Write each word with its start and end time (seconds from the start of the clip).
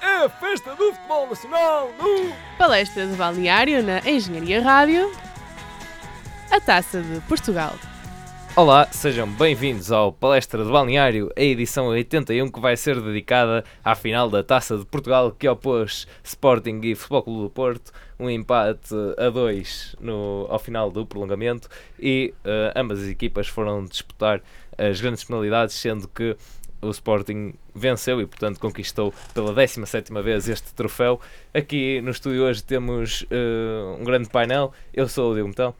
É 0.00 0.24
a 0.24 0.28
festa 0.28 0.76
do 0.76 0.92
futebol 0.92 1.28
nacional 1.28 1.90
no... 1.98 2.32
Palestra 2.56 3.04
de 3.04 3.16
balneário 3.16 3.82
na 3.82 3.98
Engenharia 4.08 4.62
Rádio. 4.62 5.12
A 6.52 6.60
Taça 6.60 7.02
de 7.02 7.20
Portugal. 7.22 7.74
Olá, 8.54 8.86
sejam 8.92 9.28
bem-vindos 9.28 9.90
ao 9.90 10.12
Palestra 10.12 10.64
de 10.64 10.70
Balneário, 10.70 11.32
a 11.36 11.42
edição 11.42 11.86
81 11.86 12.48
que 12.48 12.60
vai 12.60 12.76
ser 12.76 13.00
dedicada 13.00 13.64
à 13.84 13.96
final 13.96 14.30
da 14.30 14.42
Taça 14.42 14.78
de 14.78 14.84
Portugal 14.84 15.32
que 15.32 15.48
opôs 15.48 16.06
Sporting 16.22 16.80
e 16.84 16.94
Futebol 16.94 17.22
Clube 17.22 17.42
do 17.42 17.50
Porto, 17.50 17.92
um 18.20 18.30
empate 18.30 18.94
a 19.16 19.30
dois 19.30 19.96
no, 20.00 20.46
ao 20.48 20.58
final 20.60 20.90
do 20.92 21.04
prolongamento 21.06 21.68
e 21.98 22.34
uh, 22.44 22.72
ambas 22.76 23.02
as 23.02 23.08
equipas 23.08 23.48
foram 23.48 23.84
disputar 23.84 24.40
as 24.76 25.00
grandes 25.00 25.24
penalidades, 25.24 25.74
sendo 25.74 26.06
que 26.06 26.36
o 26.80 26.90
Sporting 26.90 27.54
venceu 27.78 28.20
e, 28.20 28.26
portanto, 28.26 28.58
conquistou 28.58 29.12
pela 29.32 29.54
17 29.54 30.12
vez 30.22 30.48
este 30.48 30.74
troféu. 30.74 31.20
Aqui 31.54 32.00
no 32.00 32.10
estúdio 32.10 32.42
hoje 32.42 32.62
temos 32.62 33.22
uh, 33.22 34.00
um 34.00 34.04
grande 34.04 34.28
painel. 34.28 34.72
Eu 34.92 35.08
sou 35.08 35.30
o 35.30 35.34
Diego 35.34 35.48
Metão. 35.48 35.74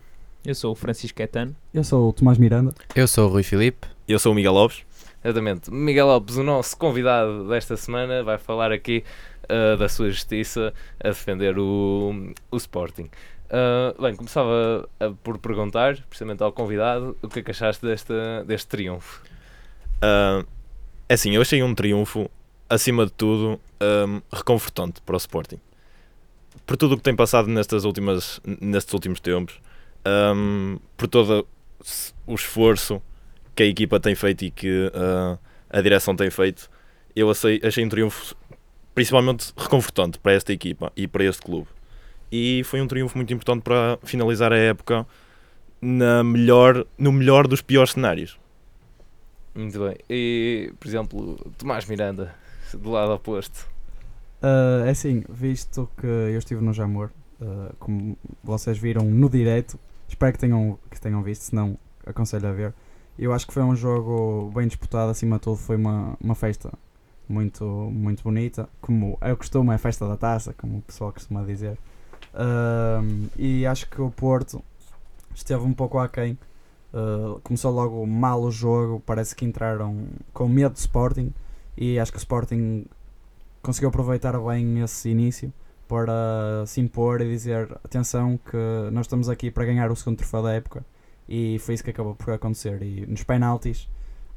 Eu 0.45 0.55
sou 0.55 0.73
o 0.73 0.75
Francisco 0.75 1.21
Etano. 1.21 1.55
Eu 1.75 1.85
sou 1.85 2.09
o 2.09 2.13
Tomás 2.13 2.39
Miranda. 2.39 2.73
Eu 2.95 3.07
sou 3.09 3.29
o 3.29 3.33
Rui 3.33 3.43
Filipe. 3.43 3.87
Eu 4.07 4.19
sou 4.19 4.33
o 4.33 4.35
Miguel 4.35 4.53
Lopes. 4.53 4.83
Exatamente. 5.23 5.71
Miguel 5.71 6.07
Lopes, 6.07 6.37
o 6.37 6.43
nosso 6.43 6.77
convidado 6.77 7.49
desta 7.49 7.77
semana, 7.77 8.23
vai 8.23 8.39
falar 8.39 8.73
aqui 8.73 9.05
uh, 9.45 9.77
da 9.77 9.89
sua 9.89 10.11
justiça 10.11 10.73
a 11.03 11.09
defender 11.09 11.59
o, 11.59 12.33
o 12.51 12.57
Sporting. 12.57 13.11
Uh, 13.49 14.01
bem, 14.01 14.15
começava 14.15 14.89
a, 15.01 15.11
por 15.23 15.39
perguntar, 15.39 15.97
precisamente 16.09 16.43
ao 16.43 16.53
convidado, 16.53 17.17
o 17.23 17.29
que 17.29 17.41
é 17.41 17.43
que 17.43 17.51
achaste 17.51 17.85
deste, 17.85 18.13
deste 18.47 18.69
triunfo? 18.69 19.23
Uh, 19.97 20.47
é 21.09 21.15
assim, 21.15 21.35
eu 21.35 21.41
achei 21.41 21.63
um 21.63 21.75
triunfo, 21.75 22.31
acima 22.69 23.07
de 23.07 23.13
tudo, 23.13 23.61
um, 23.81 24.21
reconfortante 24.33 25.01
para 25.03 25.15
o 25.15 25.17
Sporting. 25.17 25.59
Por 26.67 26.77
tudo 26.77 26.95
o 26.95 26.97
que 26.99 27.03
tem 27.03 27.17
passado 27.17 27.49
nestas 27.49 27.85
últimas, 27.85 28.41
nestes 28.61 28.93
últimos 28.93 29.21
tempos, 29.21 29.61
um, 30.07 30.79
por 30.97 31.09
todo 31.09 31.47
o 32.27 32.35
esforço 32.35 33.01
que 33.55 33.63
a 33.63 33.67
equipa 33.67 33.99
tem 33.99 34.15
feito 34.15 34.45
e 34.45 34.51
que 34.51 34.87
uh, 34.89 35.39
a 35.71 35.81
direção 35.81 36.15
tem 36.15 36.31
feito, 36.31 36.69
eu 37.17 37.31
achei, 37.31 37.61
achei 37.65 37.85
um 37.85 37.89
triunfo 37.89 38.37
principalmente 38.95 39.53
reconfortante 39.57 40.19
para 40.19 40.33
esta 40.33 40.53
equipa 40.53 40.93
e 40.97 41.07
para 41.07 41.25
este 41.25 41.41
clube. 41.41 41.69
E 42.31 42.63
foi 42.65 42.81
um 42.81 42.87
triunfo 42.87 43.17
muito 43.17 43.33
importante 43.33 43.63
para 43.63 43.99
finalizar 44.03 44.53
a 44.53 44.57
época 44.57 45.07
na 45.81 46.23
melhor, 46.23 46.85
no 46.99 47.13
melhor 47.13 47.47
dos 47.47 47.63
piores 47.63 47.93
cenários. 47.93 48.39
Muito 49.59 49.77
bem. 49.81 49.97
E, 50.09 50.73
por 50.79 50.87
exemplo, 50.87 51.53
Tomás 51.59 51.85
Miranda, 51.85 52.33
do 52.73 52.91
lado 52.91 53.13
oposto. 53.13 53.69
Uh, 54.41 54.87
é 54.87 54.91
assim, 54.91 55.25
visto 55.29 55.91
que 55.97 56.07
eu 56.07 56.39
estive 56.39 56.63
no 56.63 56.73
Jamor, 56.73 57.11
uh, 57.41 57.75
como 57.81 58.17
vocês 58.41 58.79
viram 58.79 59.03
no 59.05 59.29
direto, 59.29 59.77
espero 60.09 60.33
que 60.33 60.39
tenham, 60.39 60.79
que 60.89 61.01
tenham 61.01 61.21
visto, 61.25 61.43
se 61.43 61.55
não, 61.57 61.77
aconselho 62.07 62.47
a 62.47 62.53
ver. 62.53 62.73
Eu 63.19 63.33
acho 63.33 63.49
que 63.49 63.53
foi 63.53 63.65
um 63.65 63.75
jogo 63.75 64.49
bem 64.55 64.69
disputado, 64.69 65.11
acima 65.11 65.39
de 65.39 65.43
tudo 65.43 65.57
foi 65.57 65.75
uma, 65.75 66.17
uma 66.23 66.37
festa 66.37 66.73
muito, 67.29 67.65
muito 67.65 68.23
bonita, 68.23 68.69
como 68.81 69.19
é 69.21 69.33
o 69.33 69.37
costume, 69.37 69.75
é 69.75 69.79
festa 69.79 70.07
da 70.07 70.17
taça, 70.17 70.55
como 70.57 70.79
o 70.79 70.83
pessoal 70.83 71.13
costuma 71.13 71.43
dizer. 71.43 71.77
Uh, 72.33 73.29
e 73.37 73.67
acho 73.67 73.91
que 73.91 74.01
o 74.01 74.09
Porto 74.09 74.63
esteve 75.35 75.65
um 75.65 75.73
pouco 75.75 75.99
aquém. 75.99 76.39
Uh, 76.93 77.41
começou 77.43 77.71
logo 77.71 78.07
mal 78.07 78.43
o 78.43 78.51
jogo, 78.51 79.03
parece 79.05 79.35
que 79.37 79.45
entraram 79.45 80.07
com 80.33 80.49
medo 80.49 80.73
de 80.73 80.81
Sporting 80.81 81.33
e 81.77 81.99
acho 81.99 82.11
que 82.11 82.17
o 82.17 82.19
Sporting 82.19 82.87
conseguiu 83.63 83.91
aproveitar 83.91 84.39
bem 84.41 84.81
esse 84.81 85.11
início 85.11 85.53
para 85.87 86.65
se 86.67 86.81
impor 86.81 87.21
e 87.21 87.29
dizer 87.29 87.71
atenção 87.85 88.39
que 88.39 88.57
nós 88.93 89.07
estamos 89.07 89.29
aqui 89.29 89.51
para 89.51 89.65
ganhar 89.65 89.91
o 89.91 89.97
segundo 89.97 90.19
troféu 90.19 90.43
da 90.43 90.53
época. 90.53 90.85
E 91.29 91.59
foi 91.59 91.75
isso 91.75 91.85
que 91.85 91.91
acabou 91.91 92.15
por 92.15 92.33
acontecer. 92.33 92.83
E 92.83 93.07
nos 93.07 93.23
penaltis 93.23 93.89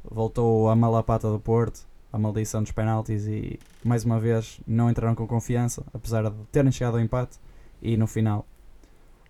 voltou 0.04 0.68
a 0.68 0.76
malapata 0.76 1.30
do 1.30 1.40
Porto 1.40 1.86
a 2.12 2.18
maldição 2.18 2.62
dos 2.62 2.72
penaltis 2.72 3.26
e 3.26 3.58
mais 3.82 4.04
uma 4.04 4.20
vez 4.20 4.60
não 4.66 4.90
entraram 4.90 5.14
com 5.14 5.26
confiança 5.26 5.82
apesar 5.94 6.28
de 6.28 6.36
terem 6.52 6.70
chegado 6.70 6.94
ao 6.94 7.00
empate 7.00 7.38
e 7.80 7.96
no 7.96 8.06
final 8.06 8.46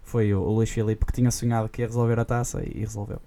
foi 0.03 0.33
o, 0.35 0.41
o 0.41 0.53
Luís 0.53 0.71
Filipe 0.71 1.07
que 1.07 1.13
tinha 1.13 1.31
sonhado 1.31 1.69
que 1.69 1.83
ia 1.83 1.87
resolver 1.87 2.19
a 2.19 2.25
taça 2.25 2.63
e 2.65 2.81
resolveu. 2.81 3.21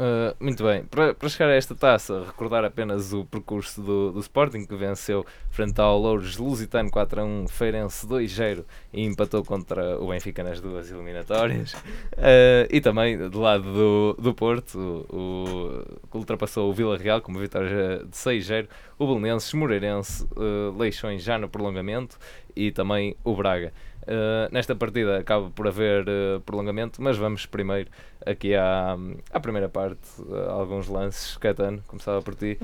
Uh, 0.00 0.34
muito 0.40 0.64
bem, 0.64 0.82
para, 0.84 1.12
para 1.12 1.28
chegar 1.28 1.50
a 1.50 1.54
esta 1.54 1.74
taça, 1.74 2.24
recordar 2.24 2.64
apenas 2.64 3.12
o 3.12 3.22
percurso 3.26 3.82
do, 3.82 4.10
do 4.12 4.20
Sporting 4.20 4.64
que 4.64 4.74
venceu 4.74 5.26
frente 5.50 5.78
ao 5.78 5.98
Louros 5.98 6.38
Lusitano 6.38 6.90
4 6.90 7.20
a 7.20 7.24
1, 7.24 7.48
Feirense 7.48 8.06
2-0 8.06 8.64
e 8.94 9.04
empatou 9.04 9.44
contra 9.44 10.00
o 10.00 10.08
Benfica 10.08 10.42
nas 10.42 10.58
duas 10.58 10.90
eliminatórias. 10.90 11.74
Uh, 11.74 12.64
e 12.70 12.80
também 12.80 13.28
do 13.28 13.40
lado 13.40 13.64
do, 13.64 14.16
do 14.18 14.32
Porto, 14.32 15.06
o, 15.10 15.84
ultrapassou 16.18 16.70
o 16.70 16.72
Vila 16.72 16.96
Real 16.96 17.20
com 17.20 17.30
uma 17.30 17.40
vitória 17.40 18.04
de 18.04 18.16
6-0, 18.16 18.68
o 18.98 19.06
Belenenses, 19.06 19.52
Moreirense, 19.54 20.24
uh, 20.36 20.76
Leixões 20.78 21.22
já 21.22 21.38
no 21.38 21.48
prolongamento 21.48 22.18
e 22.54 22.70
também 22.72 23.16
o 23.24 23.34
Braga. 23.34 23.72
Uh, 24.02 24.50
nesta 24.50 24.74
partida 24.74 25.18
acaba 25.18 25.50
por 25.50 25.68
haver 25.68 26.04
uh, 26.08 26.40
prolongamento, 26.40 27.02
mas 27.02 27.16
vamos 27.18 27.44
primeiro 27.44 27.90
aqui 28.24 28.54
à, 28.54 28.96
à 29.30 29.40
primeira 29.40 29.68
parte, 29.68 30.00
uh, 30.20 30.50
alguns 30.50 30.88
lances. 30.88 31.36
Catano, 31.36 31.82
começava 31.86 32.22
por 32.22 32.34
ti. 32.34 32.58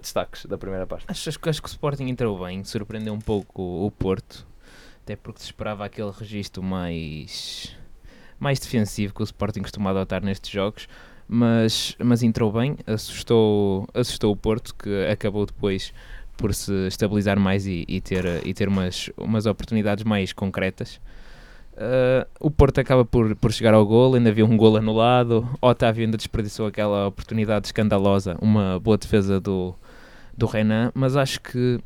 destaques 0.00 0.46
da 0.46 0.58
primeira 0.58 0.86
parte. 0.86 1.04
Acho, 1.08 1.28
acho, 1.30 1.38
acho, 1.48 1.62
que 1.62 1.68
o 1.68 1.70
Sporting 1.70 2.04
entrou 2.04 2.38
bem, 2.44 2.62
surpreendeu 2.64 3.14
um 3.14 3.20
pouco 3.20 3.62
o, 3.62 3.86
o 3.86 3.90
Porto, 3.90 4.46
até 5.02 5.16
porque 5.16 5.40
se 5.40 5.46
esperava 5.46 5.84
aquele 5.84 6.10
registro 6.10 6.62
mais, 6.62 7.76
mais 8.38 8.60
defensivo 8.60 9.14
que 9.14 9.22
o 9.22 9.24
Sporting 9.24 9.62
costuma 9.62 9.90
adotar 9.90 10.22
nestes 10.22 10.50
jogos. 10.50 10.86
Mas, 11.34 11.96
mas 11.98 12.22
entrou 12.22 12.52
bem, 12.52 12.76
assustou, 12.86 13.88
assustou 13.94 14.32
o 14.32 14.36
Porto, 14.36 14.74
que 14.74 15.06
acabou 15.06 15.46
depois 15.46 15.90
por 16.36 16.52
se 16.52 16.86
estabilizar 16.88 17.40
mais 17.40 17.66
e, 17.66 17.86
e, 17.88 18.02
ter, 18.02 18.46
e 18.46 18.52
ter 18.52 18.68
umas, 18.68 19.08
umas 19.16 19.46
oportunidades 19.46 20.04
mais 20.04 20.34
concretas. 20.34 21.00
Uh, 21.72 22.28
o 22.38 22.50
Porto 22.50 22.80
acaba 22.82 23.02
por, 23.02 23.34
por 23.36 23.50
chegar 23.50 23.72
ao 23.72 23.86
gol, 23.86 24.14
ainda 24.14 24.28
havia 24.28 24.44
um 24.44 24.58
gol 24.58 24.76
anulado. 24.76 25.48
Otávio 25.58 26.04
ainda 26.04 26.18
desperdiçou 26.18 26.66
aquela 26.66 27.06
oportunidade 27.06 27.66
escandalosa, 27.68 28.36
uma 28.38 28.78
boa 28.78 28.98
defesa 28.98 29.40
do, 29.40 29.74
do 30.36 30.44
Renan, 30.44 30.92
mas 30.94 31.16
acho 31.16 31.40
que 31.40 31.80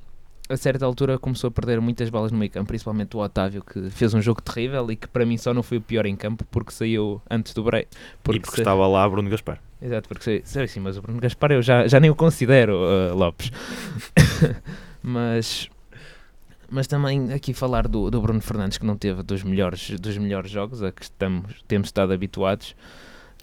a 0.49 0.57
certa 0.57 0.85
altura 0.85 1.19
começou 1.19 1.49
a 1.49 1.51
perder 1.51 1.81
muitas 1.81 2.09
balas 2.09 2.31
no 2.31 2.39
meio 2.39 2.51
campo, 2.51 2.69
principalmente 2.69 3.17
o 3.17 3.21
Otávio, 3.21 3.63
que 3.63 3.91
fez 3.91 4.15
um 4.15 4.23
jogo 4.23 4.41
terrível 4.41 4.91
e 4.91 4.97
que 4.97 5.09
para 5.09 5.25
mim 5.27 5.37
só 5.37 5.53
não 5.53 5.63
foi 5.63 5.79
o 5.79 5.81
pior 5.81 6.07
em 6.07 6.17
campo 6.17 6.45
porque 6.51 6.73
saiu 6.73 7.21
antes 7.29 7.53
do 7.53 7.63
break. 7.63 7.89
Porque, 8.23 8.39
e 8.39 8.41
porque 8.41 8.57
se... 8.57 8.61
estava 8.61 8.87
lá 8.87 9.09
Bruno 9.09 9.29
Gaspar. 9.29 9.61
Exato, 9.81 10.09
porque 10.09 10.43
sei, 10.45 10.63
assim, 10.63 10.81
mas 10.81 10.97
o 10.97 11.03
Bruno 11.03 11.21
Gaspar 11.21 11.53
eu 11.53 11.63
já, 11.63 11.87
já 11.87 12.01
nem 12.01 12.11
o 12.11 12.15
considero, 12.15 12.77
uh, 12.77 13.15
Lopes. 13.15 13.51
mas, 15.03 15.69
mas 16.71 16.87
também 16.87 17.33
aqui 17.33 17.53
falar 17.53 17.89
do, 17.89 18.11
do 18.11 18.21
Bruno 18.21 18.41
Fernandes, 18.41 18.79
que 18.79 18.87
não 18.87 18.97
teve 18.97 19.23
dos 19.23 19.43
melhores, 19.43 19.91
dos 19.99 20.17
melhores 20.17 20.51
jogos 20.51 20.83
a 20.83 20.93
que 20.93 21.03
estamos, 21.03 21.63
temos 21.67 21.89
estado 21.89 22.13
habituados. 22.13 22.75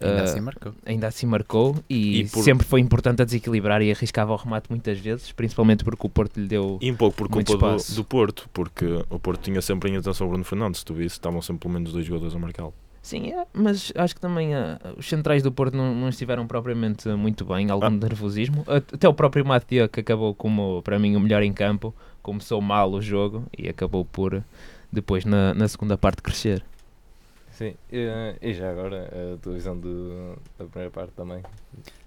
Ainda 0.04 0.22
uh, 0.22 0.24
assim 0.24 0.42
marcou. 0.42 0.74
Ainda 0.86 1.08
assim 1.08 1.26
marcou 1.26 1.76
e, 1.90 2.22
e 2.22 2.30
por... 2.30 2.44
sempre 2.44 2.66
foi 2.66 2.80
importante 2.82 3.22
a 3.22 3.26
desequilibrar 3.26 3.82
e 3.82 3.92
arriscava 3.92 4.34
o 4.34 4.36
remate 4.36 4.68
muitas 4.70 5.00
vezes, 5.00 5.32
principalmente 5.32 5.84
porque 5.84 6.06
o 6.06 6.10
Porto 6.10 6.40
lhe 6.40 6.48
deu. 6.48 6.78
E 6.82 6.92
um 6.92 6.96
pouco 6.96 7.16
por 7.16 7.30
culpa 7.30 7.78
do, 7.78 7.96
do, 7.96 8.04
Porto, 8.04 8.50
porque 8.54 8.86
o 9.10 9.20
Porto 9.20 9.42
tinha 9.42 9.62
sempre 9.62 9.92
em 9.92 9.98
atenção 9.98 10.28
o 10.28 10.30
Bruno 10.30 10.44
Fernandes, 10.44 10.80
se 10.80 10.86
tu 10.86 10.94
visse, 10.94 11.16
estavam 11.16 11.42
sempre 11.42 11.62
pelo 11.62 11.74
menos 11.74 11.92
dois 11.92 12.06
jogadores 12.06 12.36
a 12.36 12.40
marcá-lo. 12.40 12.74
Sim, 13.02 13.34
é, 13.34 13.46
mas 13.54 13.92
acho 13.96 14.16
que 14.16 14.22
também 14.22 14.56
uh, 14.56 14.80
os 14.98 15.08
centrais 15.08 15.44
do 15.44 15.52
Porto 15.52 15.76
não, 15.76 15.94
não 15.94 16.08
estiveram 16.08 16.48
propriamente 16.48 17.10
muito 17.10 17.44
bem, 17.44 17.70
algum 17.70 17.86
ah. 17.86 17.90
nervosismo. 17.90 18.64
Até 18.66 19.10
o 19.10 19.14
próprio 19.14 19.46
Matia, 19.46 19.90
que 19.90 20.00
acabou 20.00 20.34
como, 20.34 20.82
para 20.84 20.98
mim, 20.98 21.18
o 21.18 21.20
melhor 21.20 21.44
em 21.44 21.52
campo, 21.52 21.94
começou 22.22 22.62
mal 22.62 22.90
o 22.94 23.02
jogo 23.02 23.44
e 23.58 23.68
acabou 23.68 24.06
por, 24.06 24.42
depois, 24.90 25.26
na, 25.26 25.54
na 25.54 25.68
segunda 25.68 25.98
parte, 25.98 26.22
crescer. 26.22 26.64
Sim, 27.54 27.76
e, 27.92 28.08
e 28.42 28.54
já 28.54 28.72
agora, 28.72 29.10
a 29.34 29.38
tua 29.38 29.54
visão 29.54 29.78
do, 29.78 30.36
da 30.58 30.66
primeira 30.66 30.92
parte 30.92 31.14
também? 31.14 31.44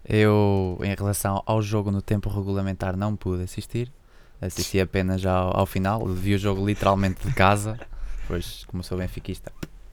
Eu, 0.05 0.79
em 0.83 0.95
relação 0.95 1.43
ao 1.47 1.63
jogo 1.63 1.91
no 1.91 2.03
tempo 2.03 2.29
regulamentar, 2.29 2.97
não 2.97 3.15
pude 3.15 3.45
assistir. 3.45 3.91
Assisti 4.41 4.81
apenas 4.81 5.25
ao, 5.25 5.57
ao 5.57 5.65
final, 5.65 6.05
vi 6.07 6.35
o 6.35 6.39
jogo 6.39 6.67
literalmente 6.67 7.27
de 7.27 7.33
casa, 7.33 7.79
pois, 8.27 8.65
como 8.67 8.83
sou 8.83 8.99
benfiquista, 8.99 9.51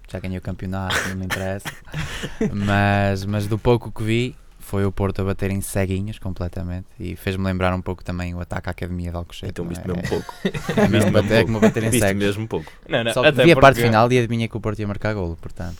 já 0.09 0.19
ganhei 0.19 0.37
o 0.37 0.41
campeonato, 0.41 0.95
não 1.09 1.15
me 1.15 1.25
interessa. 1.25 1.71
mas, 2.53 3.23
mas 3.23 3.47
do 3.47 3.57
pouco 3.57 3.91
que 3.91 4.03
vi, 4.03 4.35
foi 4.63 4.85
o 4.85 4.91
Porto 4.91 5.21
a 5.21 5.25
bater 5.25 5.51
em 5.51 5.61
ceguinhos 5.61 6.17
completamente 6.17 6.87
e 6.99 7.15
fez-me 7.15 7.43
lembrar 7.43 7.73
um 7.73 7.81
pouco 7.81 8.03
também 8.03 8.33
o 8.33 8.39
ataque 8.39 8.69
à 8.69 8.71
Academia 8.71 9.11
de 9.11 9.17
Alcochete. 9.17 9.51
Então 9.51 9.67
viste 9.67 9.85
mesmo 9.87 10.01
é, 10.03 10.07
pouco. 10.07 10.33
É 10.77 10.87
mesmo 10.87 11.11
bater, 11.13 11.33
é 11.33 11.43
como 11.43 11.59
bater 11.59 11.83
em 11.83 11.89
viste 11.89 12.05
cegos. 12.05 12.23
mesmo 12.23 12.47
pouco. 12.47 12.71
Não, 12.87 13.03
não, 13.03 13.13
Só 13.13 13.29
vi 13.31 13.51
a 13.51 13.55
parte 13.57 13.81
final 13.81 14.11
e 14.11 14.17
adivinhei 14.17 14.47
que 14.47 14.57
o 14.57 14.61
Porto 14.61 14.79
ia 14.79 14.87
marcar 14.87 15.13
golo, 15.13 15.37
portanto. 15.39 15.77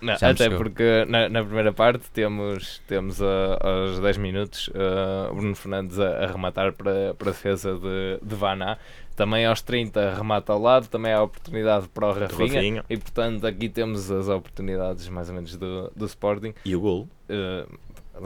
Não, 0.00 0.12
até 0.12 0.36
chegou. 0.36 0.58
porque 0.58 1.06
na, 1.08 1.28
na 1.28 1.42
primeira 1.42 1.72
parte 1.72 2.10
temos, 2.10 2.82
temos 2.86 3.22
ah, 3.22 3.58
aos 3.60 3.98
10 3.98 4.18
minutos 4.18 4.70
ah, 4.74 5.32
Bruno 5.32 5.54
Fernandes 5.54 5.98
a, 5.98 6.24
a 6.24 6.26
rematar 6.26 6.72
para, 6.72 7.14
para 7.14 7.30
a 7.30 7.32
defesa 7.32 7.74
de, 7.78 8.18
de 8.22 8.34
Vaná. 8.34 8.76
Também 9.14 9.46
aos 9.46 9.62
30 9.62 10.14
remata 10.14 10.52
ao 10.52 10.60
lado, 10.60 10.88
também 10.88 11.10
há 11.10 11.22
oportunidade 11.22 11.88
para 11.88 12.06
o 12.06 12.12
Rafinha. 12.12 12.54
Rafinha. 12.54 12.84
E 12.90 12.98
portanto 12.98 13.46
aqui 13.46 13.70
temos 13.70 14.10
as 14.10 14.28
oportunidades 14.28 15.08
mais 15.08 15.30
ou 15.30 15.34
menos 15.34 15.56
do, 15.56 15.90
do 15.96 16.04
Sporting. 16.04 16.52
E 16.62 16.76
o 16.76 16.80
gol. 16.80 17.08
Uh, 17.30 17.66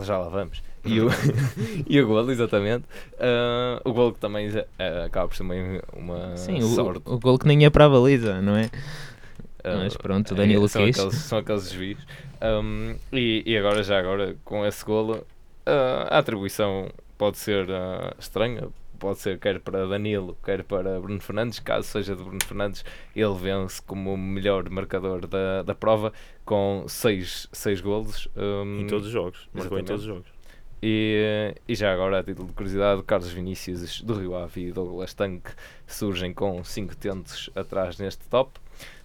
já 0.02 0.18
lá 0.18 0.28
vamos. 0.28 0.62
E 0.84 1.00
o, 1.00 1.08
e 1.88 2.00
o 2.00 2.06
golo, 2.06 2.30
exatamente. 2.30 2.84
Uh, 3.14 3.88
o 3.88 3.92
golo 3.92 4.12
que 4.12 4.20
também 4.20 4.48
uh, 4.48 5.04
acaba 5.06 5.28
por 5.28 5.36
ser 5.36 5.42
uma, 5.42 5.54
uma 5.92 6.36
Sim, 6.36 6.60
sorte. 6.62 7.02
o, 7.04 7.14
o 7.14 7.18
gol 7.18 7.38
que 7.38 7.46
nem 7.46 7.62
ia 7.62 7.70
para 7.70 7.86
a 7.86 7.88
baliza, 7.88 8.40
não 8.40 8.56
é? 8.56 8.66
Uh, 9.64 9.84
Mas 9.84 9.96
pronto, 9.96 10.32
o 10.32 10.34
Danilo 10.34 10.68
são 10.68 10.84
quis. 10.84 10.98
aqueles, 10.98 11.18
são 11.18 11.38
aqueles 11.38 11.64
desvios. 11.64 12.06
Um, 12.42 12.96
e, 13.12 13.42
e 13.44 13.58
agora, 13.58 13.82
já 13.82 13.98
agora, 13.98 14.34
com 14.44 14.64
esse 14.64 14.82
golo, 14.84 15.26
a 15.66 16.18
atribuição 16.18 16.88
pode 17.18 17.36
ser 17.36 17.66
estranha. 18.18 18.68
Pode 19.00 19.18
ser 19.18 19.38
quer 19.38 19.58
para 19.60 19.86
Danilo, 19.88 20.36
quer 20.44 20.62
para 20.62 21.00
Bruno 21.00 21.20
Fernandes. 21.20 21.58
Caso 21.58 21.88
seja 21.88 22.14
de 22.14 22.22
Bruno 22.22 22.38
Fernandes, 22.44 22.84
ele 23.16 23.34
vence 23.34 23.80
como 23.82 24.14
o 24.14 24.16
melhor 24.18 24.68
marcador 24.70 25.26
da, 25.26 25.62
da 25.62 25.74
prova 25.74 26.12
com 26.44 26.84
6 26.86 27.48
seis 27.52 27.80
golos. 27.80 28.28
um, 28.36 28.80
Em 28.80 28.86
todos 28.86 29.06
os 29.06 29.12
jogos. 29.12 29.48
Marcou 29.52 29.78
em 29.78 29.84
todos 29.84 30.02
os 30.02 30.06
jogos. 30.08 30.28
e, 30.82 31.54
e 31.66 31.74
já 31.74 31.92
agora, 31.92 32.20
a 32.20 32.22
título 32.24 32.48
de 32.48 32.54
curiosidade, 32.54 33.02
Carlos 33.02 33.30
Vinícius 33.30 34.00
do 34.02 34.14
Rio 34.14 34.34
Ave 34.36 34.68
e 34.68 34.72
Douglas 34.72 35.12
Tanque 35.14 35.50
surgem 35.86 36.32
com 36.32 36.62
5 36.62 36.96
tentos 36.96 37.50
atrás 37.54 37.98
neste 37.98 38.28
top. 38.28 38.52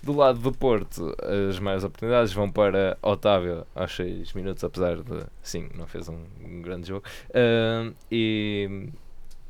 Do 0.01 0.13
lado 0.15 0.39
do 0.39 0.51
Porto, 0.53 1.13
as 1.49 1.59
maiores 1.59 1.83
oportunidades 1.83 2.31
vão 2.31 2.49
para 2.49 2.97
Otávio 3.01 3.65
aos 3.75 3.93
6 3.95 4.31
minutos, 4.33 4.63
apesar 4.63 4.97
de, 4.97 5.25
sim, 5.41 5.67
não 5.75 5.85
fez 5.87 6.07
um, 6.07 6.23
um 6.43 6.61
grande 6.61 6.87
jogo. 6.87 7.03
Ah, 7.33 7.91
e 8.09 8.87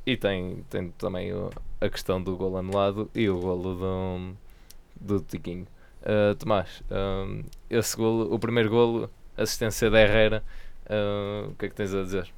e 0.05 0.17
tem, 0.17 0.63
tem 0.69 0.89
também 0.91 1.33
o- 1.33 1.49
a 1.81 1.89
questão 1.89 2.21
do 2.21 2.35
golo 2.37 2.57
anulado 2.57 3.09
e 3.13 3.29
o 3.29 3.39
golo 3.39 3.75
do, 3.75 4.37
do 5.19 5.19
Tiquinho. 5.21 5.67
Ah, 6.03 6.35
Tomás, 6.37 6.83
ah, 6.91 7.25
esse 7.69 7.95
golo, 7.97 8.33
o 8.33 8.39
primeiro 8.39 8.69
golo, 8.69 9.09
assistência 9.37 9.89
da 9.89 10.01
Herrera, 10.01 10.43
ah, 10.89 11.47
o 11.49 11.55
que 11.55 11.65
é 11.65 11.69
que 11.69 11.75
tens 11.75 11.93
a 11.93 12.03
dizer? 12.03 12.31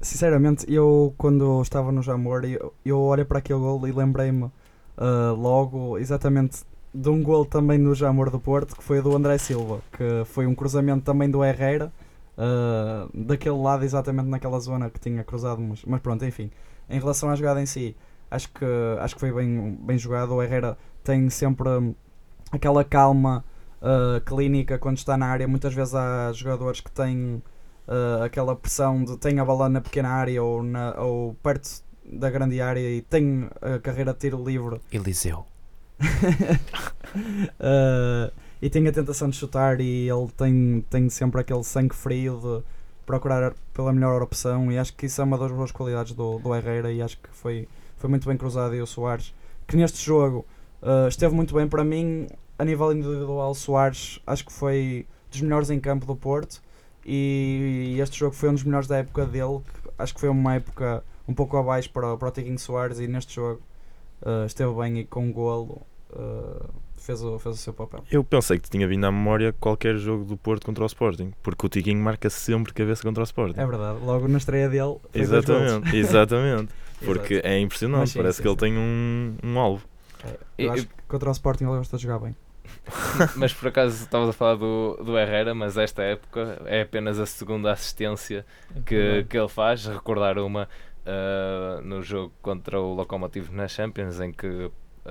Sinceramente, 0.00 0.66
eu 0.70 1.14
quando 1.16 1.62
estava 1.62 1.90
no 1.90 2.02
Jamor, 2.02 2.44
eu, 2.44 2.74
eu 2.84 2.98
olhei 3.00 3.24
para 3.24 3.38
aquele 3.38 3.58
gol 3.58 3.86
e 3.88 3.92
lembrei-me 3.92 4.50
ah, 4.96 5.32
logo 5.36 5.98
exatamente 5.98 6.62
de 6.92 7.08
um 7.08 7.22
gol 7.22 7.44
também 7.44 7.78
no 7.78 7.94
Jamor 7.94 8.30
do 8.30 8.38
Porto, 8.38 8.76
que 8.76 8.84
foi 8.84 9.00
do 9.02 9.14
André 9.16 9.38
Silva, 9.38 9.80
que 9.92 10.24
foi 10.26 10.46
um 10.46 10.54
cruzamento 10.54 11.04
também 11.04 11.28
do 11.30 11.42
Herrera, 11.44 11.92
daquele 13.12 13.56
lado 13.56 13.84
exatamente 13.84 14.28
naquela 14.28 14.58
zona 14.60 14.90
que 14.90 15.00
tinha 15.00 15.24
cruzado, 15.24 15.60
mas, 15.60 15.84
mas 15.84 16.00
pronto, 16.00 16.24
enfim. 16.24 16.50
Em 16.88 16.98
relação 16.98 17.30
à 17.30 17.36
jogada 17.36 17.60
em 17.60 17.66
si, 17.66 17.96
acho 18.30 18.48
que, 18.52 18.64
acho 19.00 19.14
que 19.14 19.20
foi 19.20 19.32
bem, 19.32 19.78
bem 19.80 19.98
jogado. 19.98 20.34
O 20.34 20.42
Herrera 20.42 20.76
tem 21.02 21.30
sempre 21.30 21.68
aquela 22.52 22.84
calma 22.84 23.44
ah, 23.84 24.20
clínica 24.24 24.78
quando 24.78 24.96
está 24.96 25.16
na 25.16 25.26
área. 25.26 25.46
Muitas 25.46 25.74
vezes 25.74 25.94
há 25.94 26.32
jogadores 26.32 26.80
que 26.80 26.90
têm 26.90 27.42
ah, 27.86 28.24
aquela 28.24 28.56
pressão 28.56 29.04
de 29.04 29.16
têm 29.18 29.38
a 29.38 29.44
bola 29.44 29.68
na 29.68 29.80
pequena 29.80 30.08
área 30.08 30.42
ou, 30.42 30.62
na, 30.62 30.98
ou 30.98 31.34
perto 31.42 31.84
da 32.04 32.30
grande 32.30 32.60
área 32.60 32.80
e 32.80 33.02
têm 33.02 33.48
a 33.60 33.78
carreira 33.78 34.12
de 34.12 34.18
tiro 34.20 34.42
livre 34.42 34.80
Eliseu. 34.90 35.46
Uh, 37.60 38.32
e 38.60 38.68
tem 38.68 38.86
a 38.88 38.92
tentação 38.92 39.28
de 39.28 39.36
chutar 39.36 39.80
e 39.80 40.08
ele 40.08 40.28
tem, 40.36 40.84
tem 40.90 41.08
sempre 41.08 41.40
aquele 41.40 41.62
sangue 41.62 41.94
frio 41.94 42.40
de 42.40 42.62
procurar 43.06 43.54
pela 43.72 43.92
melhor 43.92 44.22
opção 44.22 44.70
e 44.70 44.78
acho 44.78 44.94
que 44.94 45.06
isso 45.06 45.20
é 45.20 45.24
uma 45.24 45.38
das 45.38 45.50
boas 45.52 45.70
qualidades 45.70 46.12
do, 46.12 46.38
do 46.38 46.54
Herrera 46.54 46.92
e 46.92 47.02
acho 47.02 47.18
que 47.18 47.28
foi, 47.30 47.68
foi 47.96 48.10
muito 48.10 48.28
bem 48.28 48.36
cruzado 48.36 48.74
e 48.74 48.80
o 48.80 48.86
Soares 48.86 49.34
que 49.66 49.76
neste 49.76 50.04
jogo 50.04 50.44
uh, 50.82 51.08
esteve 51.08 51.34
muito 51.34 51.54
bem. 51.54 51.68
Para 51.68 51.84
mim 51.84 52.26
a 52.58 52.64
nível 52.64 52.92
individual 52.92 53.54
Soares 53.54 54.20
acho 54.26 54.44
que 54.44 54.52
foi 54.52 55.06
dos 55.30 55.40
melhores 55.40 55.70
em 55.70 55.80
campo 55.80 56.06
do 56.06 56.16
Porto 56.16 56.62
e 57.04 57.96
este 58.00 58.18
jogo 58.18 58.34
foi 58.34 58.48
um 58.48 58.54
dos 58.54 58.64
melhores 58.64 58.88
da 58.88 58.98
época 58.98 59.26
dele 59.26 59.60
acho 59.98 60.14
que 60.14 60.20
foi 60.20 60.28
uma 60.28 60.54
época 60.54 61.04
um 61.26 61.34
pouco 61.34 61.56
abaixo 61.56 61.90
para, 61.90 62.16
para 62.16 62.28
o 62.28 62.30
Tiquinho 62.30 62.58
Soares 62.58 62.98
e 62.98 63.06
neste 63.06 63.34
jogo 63.34 63.62
uh, 64.22 64.46
esteve 64.46 64.72
bem 64.74 65.00
e 65.00 65.04
com 65.04 65.26
um 65.26 65.32
golo 65.32 65.82
uh, 66.10 66.68
fez, 67.04 67.22
o, 67.22 67.38
fez 67.38 67.56
o 67.56 67.58
seu 67.58 67.72
papel. 67.72 68.02
Eu 68.10 68.24
pensei 68.24 68.58
que 68.58 68.64
te 68.64 68.70
tinha 68.70 68.86
vindo 68.88 69.04
à 69.04 69.12
memória 69.12 69.52
qualquer 69.52 69.96
jogo 69.96 70.24
do 70.24 70.36
Porto 70.36 70.66
contra 70.66 70.82
o 70.82 70.86
Sporting, 70.86 71.32
porque 71.42 71.66
o 71.66 71.68
Tiquinho 71.68 72.02
marca 72.02 72.30
sempre 72.30 72.72
cabeça 72.72 73.02
contra 73.02 73.22
o 73.22 73.24
Sporting. 73.24 73.60
É 73.60 73.66
verdade, 73.66 73.98
logo 74.02 74.26
na 74.28 74.38
estreia 74.38 74.68
dele 74.68 74.96
foi 75.12 75.26
dois 75.26 75.44
golos. 75.44 75.62
Exatamente, 75.62 75.96
exatamente. 75.96 76.72
Porque 77.04 77.42
é 77.44 77.58
impressionante, 77.58 78.10
sim, 78.10 78.18
parece 78.18 78.36
sim, 78.36 78.42
que 78.42 78.48
ele 78.48 78.54
sim. 78.54 78.60
tem 78.60 78.78
um, 78.78 79.36
um 79.42 79.58
alvo. 79.58 79.86
É, 80.24 80.38
E- 80.56 80.64
eu 80.64 80.72
acho 80.72 80.86
que 80.86 80.94
contra 81.06 81.28
o 81.28 81.32
Sporting 81.32 81.64
ele 81.64 81.76
gosta 81.76 81.96
de 81.98 82.02
jogar 82.02 82.18
bem. 82.18 82.34
mas 83.36 83.52
por 83.52 83.68
acaso 83.68 84.04
estavas 84.04 84.30
a 84.30 84.32
falar 84.32 84.54
do, 84.54 84.96
do 85.04 85.18
Herrera, 85.18 85.54
mas 85.54 85.76
esta 85.76 86.02
época 86.02 86.62
é 86.64 86.80
apenas 86.82 87.18
a 87.20 87.26
segunda 87.26 87.70
assistência 87.72 88.46
que, 88.86 89.26
que 89.28 89.36
ele 89.36 89.48
faz. 89.48 89.84
Recordar 89.84 90.38
uma 90.38 90.66
ah, 91.04 91.80
no 91.82 92.02
jogo 92.02 92.32
contra 92.40 92.80
o 92.80 92.94
Lokomotiv 92.94 93.50
na 93.50 93.68
Champions, 93.68 94.20
em 94.20 94.32
que 94.32 94.70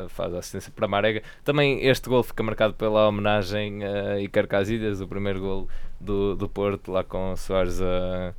faz 0.09 0.33
a 0.33 0.39
assistência 0.39 0.71
para 0.75 0.87
Marega. 0.87 1.21
Também 1.43 1.85
este 1.85 2.09
gol 2.09 2.23
fica 2.23 2.41
marcado 2.43 2.73
pela 2.73 3.07
homenagem 3.07 3.83
a 3.83 4.19
Iker 4.19 4.47
Casillas, 4.47 5.01
o 5.01 5.07
primeiro 5.07 5.39
gol 5.39 5.67
do, 5.99 6.35
do 6.35 6.49
Porto, 6.49 6.91
lá 6.91 7.03
com 7.03 7.31
o 7.31 7.37
Soares 7.37 7.81
a, 7.81 8.33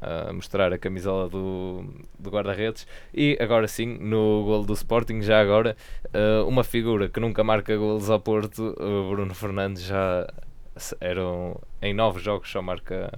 a 0.00 0.32
mostrar 0.32 0.72
a 0.72 0.78
camisola 0.78 1.28
do, 1.28 1.84
do 2.18 2.30
guarda-redes. 2.30 2.86
E 3.14 3.38
agora 3.40 3.68
sim, 3.68 3.86
no 3.86 4.44
gol 4.44 4.64
do 4.64 4.72
Sporting, 4.74 5.22
já 5.22 5.40
agora, 5.40 5.76
ah, 6.12 6.44
uma 6.46 6.64
figura 6.64 7.08
que 7.08 7.20
nunca 7.20 7.42
marca 7.44 7.76
golos 7.76 8.10
ao 8.10 8.20
Porto, 8.20 8.74
o 8.78 9.10
Bruno 9.10 9.34
Fernandes 9.34 9.84
já 9.84 10.26
eram 11.00 11.60
em 11.80 11.92
nove 11.92 12.18
jogos 12.20 12.50
só 12.50 12.62
marca 12.62 13.12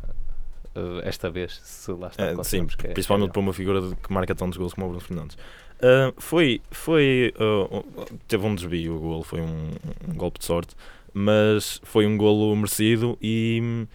ah, 0.75 1.01
esta 1.05 1.31
vez, 1.31 1.61
se 1.63 1.93
lá 1.93 2.09
está 2.09 2.25
É, 2.25 2.45
sim, 2.45 2.67
principalmente 2.67 3.31
para 3.31 3.41
uma 3.41 3.53
figura 3.53 3.81
que 3.81 4.13
marca 4.13 4.35
tantos 4.35 4.59
gols 4.59 4.75
como 4.75 4.87
o 4.87 4.91
Bruno 4.91 5.05
Fernandes. 5.05 5.39
Ah, 5.83 6.13
foi, 6.17 6.61
foi 6.71 7.33
um- 7.39 8.17
teve 8.29 8.47
um 8.47 8.55
desvio, 8.55 8.97
o 8.97 9.01
golo 9.01 9.23
foi 9.23 9.41
um, 9.41 9.71
um 10.09 10.15
golpe 10.15 10.39
de 10.39 10.45
sorte, 10.47 10.75
mas 11.13 11.81
foi 11.85 12.07
um 12.07 12.17
golo 12.17 12.55
merecido 12.57 13.19
e 13.21 13.61
hum, 13.63 13.87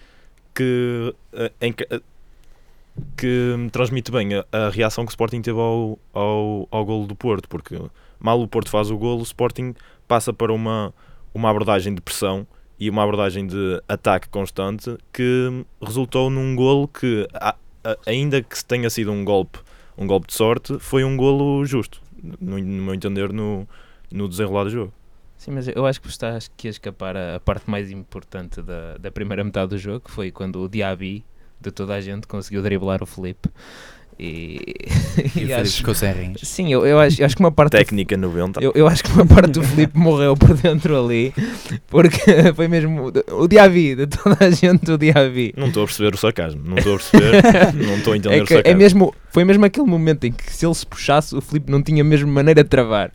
que, 0.53 1.13
ah, 1.33 1.51
em 1.61 1.73
que, 1.73 1.85
transmite 3.71 4.11
bem 4.11 4.35
a, 4.35 4.45
a 4.51 4.69
reação 4.69 5.05
que 5.05 5.09
o 5.09 5.13
Sporting 5.13 5.41
teve 5.41 5.59
ao, 5.59 5.97
ao, 6.13 6.67
ao 6.71 6.85
golo 6.85 7.07
do 7.07 7.15
Porto, 7.15 7.47
porque 7.47 7.79
mal 8.19 8.41
o 8.41 8.47
Porto 8.47 8.69
faz 8.69 8.89
o 8.91 8.97
golo, 8.97 9.19
o 9.19 9.23
Sporting 9.23 9.73
passa 10.07 10.33
para 10.33 10.51
uma, 10.53 10.93
uma 11.33 11.49
abordagem 11.49 11.93
de 11.93 12.01
pressão 12.01 12.45
e 12.79 12.89
uma 12.89 13.03
abordagem 13.03 13.45
de 13.45 13.81
ataque 13.87 14.29
constante 14.29 14.97
que 15.13 15.65
resultou 15.81 16.29
num 16.29 16.55
golo 16.55 16.87
que, 16.87 17.27
a- 17.33 17.55
a- 17.83 17.97
ainda 18.05 18.41
que 18.41 18.63
tenha 18.65 18.89
sido 18.89 19.11
um 19.11 19.23
golpe, 19.23 19.59
um 19.99 20.07
golpe 20.07 20.27
de 20.27 20.33
sorte, 20.33 20.79
foi 20.79 21.03
um 21.03 21.17
golo 21.17 21.65
justo, 21.65 22.01
no, 22.23 22.57
no 22.57 22.83
meu 22.83 22.93
entender, 22.93 23.33
no, 23.33 23.67
no 24.09 24.29
desenrolar 24.29 24.63
do 24.63 24.69
jogo. 24.69 24.93
Sim, 25.37 25.51
mas 25.51 25.67
eu 25.67 25.85
acho 25.85 26.01
que 26.01 26.07
estás 26.07 26.49
aqui 26.53 26.67
a 26.67 26.71
escapar 26.71 27.17
a, 27.17 27.35
a 27.35 27.39
parte 27.39 27.69
mais 27.69 27.91
importante 27.91 28.61
da, 28.61 28.97
da 28.97 29.11
primeira 29.11 29.43
metade 29.43 29.71
do 29.71 29.77
jogo, 29.77 29.99
que 29.99 30.11
foi 30.11 30.31
quando 30.31 30.61
o 30.61 30.69
Diaby 30.69 31.25
de 31.59 31.71
toda 31.71 31.93
a 31.95 32.01
gente 32.01 32.27
conseguiu 32.27 32.63
driblar 32.63 33.03
o 33.03 33.05
Felipe. 33.05 33.49
E, 34.19 34.59
E 35.19 35.21
o 35.21 35.29
Felipe 35.29 35.53
acho- 35.53 35.77
ficou 35.77 35.93
sem 35.95 36.11
rins. 36.11 36.41
Sim, 36.43 36.71
eu, 36.71 36.85
eu, 36.85 36.99
acho, 36.99 37.21
eu 37.21 37.25
acho 37.25 37.35
que 37.35 37.41
uma 37.41 37.51
parte 37.51 37.71
do 37.71 37.77
Técnica 37.77 38.15
90. 38.17 38.61
Eu, 38.63 38.71
eu 38.75 38.87
acho 38.87 39.03
que 39.03 39.11
uma 39.11 39.25
parte 39.25 39.51
do 39.51 39.63
Felipe 39.63 39.97
morreu 39.97 40.35
por 40.35 40.53
dentro 40.55 41.01
ali, 41.03 41.33
porque 41.87 42.19
foi 42.55 42.67
mesmo 42.67 43.11
o, 43.29 43.43
o 43.43 43.47
Diaby, 43.47 43.95
de 43.95 44.07
toda 44.07 44.37
a 44.45 44.49
gente, 44.49 44.91
o 44.91 44.97
Diaby. 44.97 45.53
Não 45.57 45.67
estou 45.67 45.83
a 45.83 45.85
perceber 45.85 46.13
o 46.13 46.17
sarcasmo, 46.17 46.61
não 46.65 46.77
estou 46.77 46.95
a 46.95 46.97
perceber, 46.97 47.73
não 47.85 47.95
estou 47.97 48.13
a 48.13 48.17
entender 48.17 48.37
É, 48.39 48.41
o 48.41 48.45
que 48.45 48.53
é 48.53 48.57
sarcasmo. 48.57 48.77
mesmo, 48.77 49.15
foi 49.31 49.43
mesmo 49.45 49.65
aquele 49.65 49.85
momento 49.87 50.25
em 50.25 50.31
que 50.31 50.51
se 50.53 50.65
ele 50.65 50.75
se 50.75 50.85
puxasse, 50.85 51.35
o 51.35 51.41
Felipe 51.41 51.71
não 51.71 51.81
tinha 51.81 52.03
mesmo 52.03 52.31
maneira 52.31 52.63
de 52.63 52.69
travar. 52.69 53.11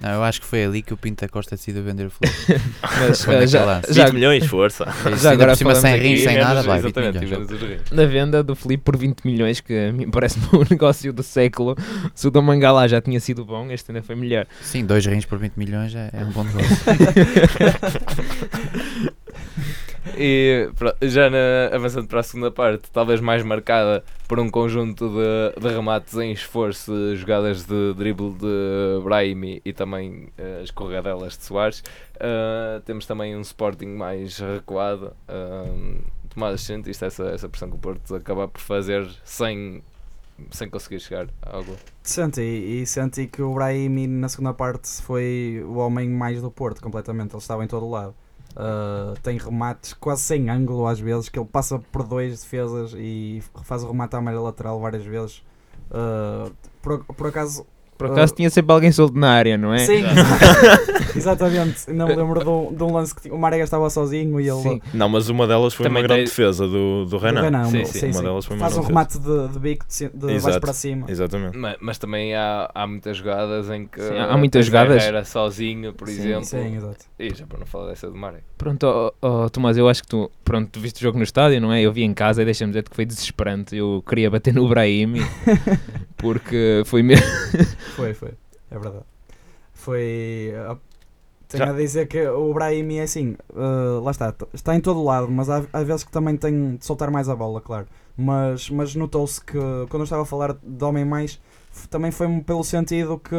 Não, 0.00 0.10
eu 0.10 0.22
acho 0.22 0.40
que 0.40 0.46
foi 0.46 0.64
ali 0.64 0.82
que 0.82 0.92
o 0.92 0.96
Pinto 0.96 1.20
da 1.24 1.28
Costa 1.28 1.56
decidiu 1.56 1.82
vender 1.82 2.06
o 2.06 2.10
Felipe. 2.10 2.62
Mas 2.82 3.24
eh, 3.28 3.32
naquele 3.32 3.46
já, 3.46 3.82
já 3.88 4.04
20 4.06 4.14
milhões, 4.14 4.46
força. 4.46 4.84
Isso, 4.84 5.06
ainda 5.08 5.30
agora 5.30 5.52
por 5.52 5.58
cima 5.58 5.74
sem 5.74 5.96
rins, 5.98 6.22
sem 6.22 6.38
nada, 6.38 6.62
vai, 6.62 6.80
20 6.80 6.86
Exatamente, 6.86 7.24
milhões. 7.24 7.48
menos 7.48 7.62
os 7.62 7.68
rins. 7.68 7.90
na 7.90 8.04
venda 8.06 8.42
do 8.42 8.54
Felipe 8.54 8.82
por 8.84 8.96
20 8.96 9.24
milhões, 9.24 9.60
que 9.60 9.88
a 9.88 9.92
mim 9.94 10.10
parece-me 10.10 10.46
o 10.52 10.66
negócio 10.68 11.12
do 11.12 11.22
século. 11.22 11.76
Se 12.14 12.26
o 12.28 12.30
Dom 12.30 12.42
Mangalá 12.42 12.86
já 12.88 13.00
tinha 13.00 13.20
sido 13.20 13.44
bom, 13.44 13.70
este 13.70 13.90
ainda 13.90 14.02
foi 14.02 14.14
melhor. 14.16 14.46
Sim, 14.62 14.84
dois 14.84 15.04
rins 15.06 15.24
por 15.24 15.38
20 15.38 15.54
milhões 15.56 15.94
é, 15.94 16.10
é 16.12 16.24
um 16.24 16.30
bom 16.30 16.44
negócio. 16.44 16.76
E 20.16 20.70
já 21.02 21.28
na- 21.30 21.74
avançando 21.74 22.06
para 22.06 22.20
a 22.20 22.22
segunda 22.22 22.50
parte, 22.50 22.90
talvez 22.92 23.20
mais 23.20 23.42
marcada 23.42 24.04
por 24.28 24.38
um 24.38 24.48
conjunto 24.48 25.08
de, 25.08 25.60
de 25.60 25.68
remates 25.74 26.14
em 26.16 26.32
esforço, 26.32 27.14
jogadas 27.16 27.64
de 27.64 27.94
drible 27.94 28.32
de 28.32 29.02
Brahimi 29.02 29.60
e 29.64 29.72
também 29.72 30.28
eh, 30.38 30.60
escorregadelas 30.62 31.36
de 31.36 31.44
Soares. 31.44 31.80
Uh, 32.16 32.80
temos 32.84 33.06
também 33.06 33.36
um 33.36 33.40
Sporting 33.40 33.86
mais 33.86 34.38
recuado. 34.38 35.12
Uh, 35.28 36.00
Tomás, 36.30 36.60
sentiste 36.60 37.04
essa, 37.04 37.24
essa 37.24 37.48
pressão 37.48 37.70
que 37.70 37.76
o 37.76 37.78
Porto 37.78 38.14
acaba 38.14 38.46
por 38.46 38.60
fazer 38.60 39.08
sem, 39.24 39.82
sem 40.50 40.68
conseguir 40.68 41.00
chegar 41.00 41.28
a 41.42 41.56
algo? 41.56 41.74
Senti, 42.02 42.42
e 42.42 42.86
senti 42.86 43.26
que 43.26 43.40
o 43.40 43.54
Brahimi 43.54 44.06
na 44.06 44.28
segunda 44.28 44.52
parte 44.52 44.88
foi 45.02 45.62
o 45.66 45.76
homem 45.76 46.08
mais 46.10 46.42
do 46.42 46.50
Porto, 46.50 46.82
completamente. 46.82 47.32
Ele 47.32 47.38
estava 47.38 47.64
em 47.64 47.66
todo 47.66 47.88
lado. 47.88 48.14
Uh, 48.56 49.20
tem 49.20 49.36
remates 49.36 49.92
quase 49.92 50.22
sem 50.22 50.48
ângulo 50.48 50.86
às 50.86 50.98
vezes, 50.98 51.28
que 51.28 51.38
ele 51.38 51.46
passa 51.46 51.78
por 51.78 52.02
dois 52.02 52.40
defesas 52.40 52.94
e 52.96 53.42
faz 53.64 53.84
o 53.84 53.88
remate 53.88 54.16
à 54.16 54.20
malha 54.20 54.40
lateral 54.40 54.80
várias 54.80 55.04
vezes. 55.04 55.44
Uh, 55.90 56.50
por, 56.80 57.04
por 57.04 57.26
acaso, 57.26 57.66
Por 57.98 58.08
acaso 58.08 58.34
tinha 58.34 58.50
sempre 58.50 58.72
alguém 58.72 58.92
solto 58.92 59.18
na 59.18 59.30
área, 59.30 59.56
não 59.56 59.72
é? 59.72 59.78
sim, 59.78 60.02
exatamente. 61.16 61.90
Não 61.92 62.08
me 62.08 62.14
lembro 62.16 62.40
de 62.42 62.48
um, 62.48 62.74
de 62.74 62.82
um 62.82 62.92
lance 62.92 63.14
que 63.14 63.22
tinha- 63.22 63.34
o 63.34 63.38
Marega 63.38 63.64
estava 63.64 63.88
sozinho 63.90 64.40
e 64.40 64.48
ele 64.48 64.60
Sim. 64.60 64.80
Não, 64.92 65.08
mas 65.08 65.28
uma 65.28 65.46
delas 65.46 65.74
foi 65.74 65.84
Também 65.84 66.02
uma 66.02 66.06
grande 66.08 66.20
tem- 66.22 66.28
defesa 66.28 66.66
do, 66.66 67.04
do 67.04 67.16
do 67.16 67.18
Renan. 67.18 67.40
Renan, 67.42 67.64
Sim, 67.64 67.78
uma- 67.78 67.86
sim. 67.86 67.98
sim, 68.00 68.06
Uma 68.06 68.12
sim. 68.14 68.22
delas 68.22 68.44
foi 68.44 68.56
uma 68.56 68.60
faz 68.68 68.76
um 68.76 68.82
remate 68.82 69.18
de, 69.18 69.48
de 69.48 69.58
bico 69.58 69.86
de, 69.88 70.08
de 70.08 70.40
baixo 70.40 70.60
para 70.60 70.72
cima. 70.72 71.06
Exatamente. 71.10 71.56
Mas, 71.56 71.76
mas 71.80 71.98
também 71.98 72.34
há, 72.34 72.70
há 72.74 72.86
muitas 72.86 73.16
jogadas 73.16 73.70
em 73.70 73.86
que 73.86 74.00
Sim, 74.00 74.18
há 74.18 74.36
muitas 74.36 74.66
jogadas. 74.66 75.02
Herrera 75.02 75.24
sozinho, 75.24 75.92
por 75.94 76.08
Sim, 76.08 76.14
exemplo. 76.20 76.44
Sim, 76.44 76.76
exato. 76.76 77.04
E 77.18 77.34
já 77.34 77.46
para 77.46 77.58
não 77.60 77.66
falar 77.66 77.88
dessa 77.88 78.10
de 78.10 78.16
Marek. 78.18 78.42
Pronto, 78.58 78.84
ó, 78.84 79.12
ó, 79.22 79.48
Tomás, 79.48 79.76
eu 79.78 79.88
acho 79.88 80.02
que 80.02 80.08
tu, 80.08 80.30
pronto, 80.44 80.68
tu 80.70 80.80
viste 80.80 80.98
o 80.98 81.02
jogo 81.02 81.16
no 81.16 81.24
estádio, 81.24 81.60
não 81.60 81.72
é? 81.72 81.80
Eu 81.80 81.92
vi 81.92 82.02
em 82.02 82.12
casa 82.12 82.42
e 82.42 82.44
deixa-me 82.44 82.70
dizer 82.72 82.82
que 82.88 82.94
foi 82.94 83.06
desesperante. 83.06 83.74
Eu 83.76 84.02
queria 84.06 84.30
bater 84.30 84.52
no 84.52 84.68
Brahimi 84.68 85.20
porque 86.16 86.82
foi 86.86 87.02
mesmo. 87.02 87.26
Foi, 87.96 88.12
foi. 88.14 88.32
É 88.70 88.78
verdade. 88.78 89.04
Foi. 89.72 90.52
ah, 90.56 90.76
Tenho 91.48 91.64
Já- 91.64 91.70
a 91.70 91.74
dizer 91.76 92.08
que 92.08 92.26
o 92.26 92.52
Brahimi 92.52 92.98
é 92.98 93.02
assim, 93.04 93.36
ah, 93.54 94.00
lá 94.02 94.10
está, 94.10 94.34
está 94.52 94.74
em 94.74 94.80
todo 94.80 95.02
lado, 95.02 95.28
mas 95.30 95.48
há, 95.48 95.64
há 95.72 95.82
vezes 95.82 96.02
que 96.04 96.10
também 96.10 96.36
tem 96.36 96.76
de 96.76 96.84
soltar 96.84 97.10
mais 97.10 97.28
a 97.28 97.36
bola, 97.36 97.60
claro. 97.60 97.86
Mas, 98.16 98.68
mas 98.70 98.94
notou-se 98.96 99.40
que, 99.40 99.52
quando 99.88 100.00
eu 100.00 100.04
estava 100.04 100.22
a 100.22 100.26
falar 100.26 100.54
de 100.62 100.84
homem 100.84 101.04
mais, 101.04 101.40
também 101.90 102.10
foi 102.10 102.26
pelo 102.40 102.64
sentido 102.64 103.18
que 103.18 103.36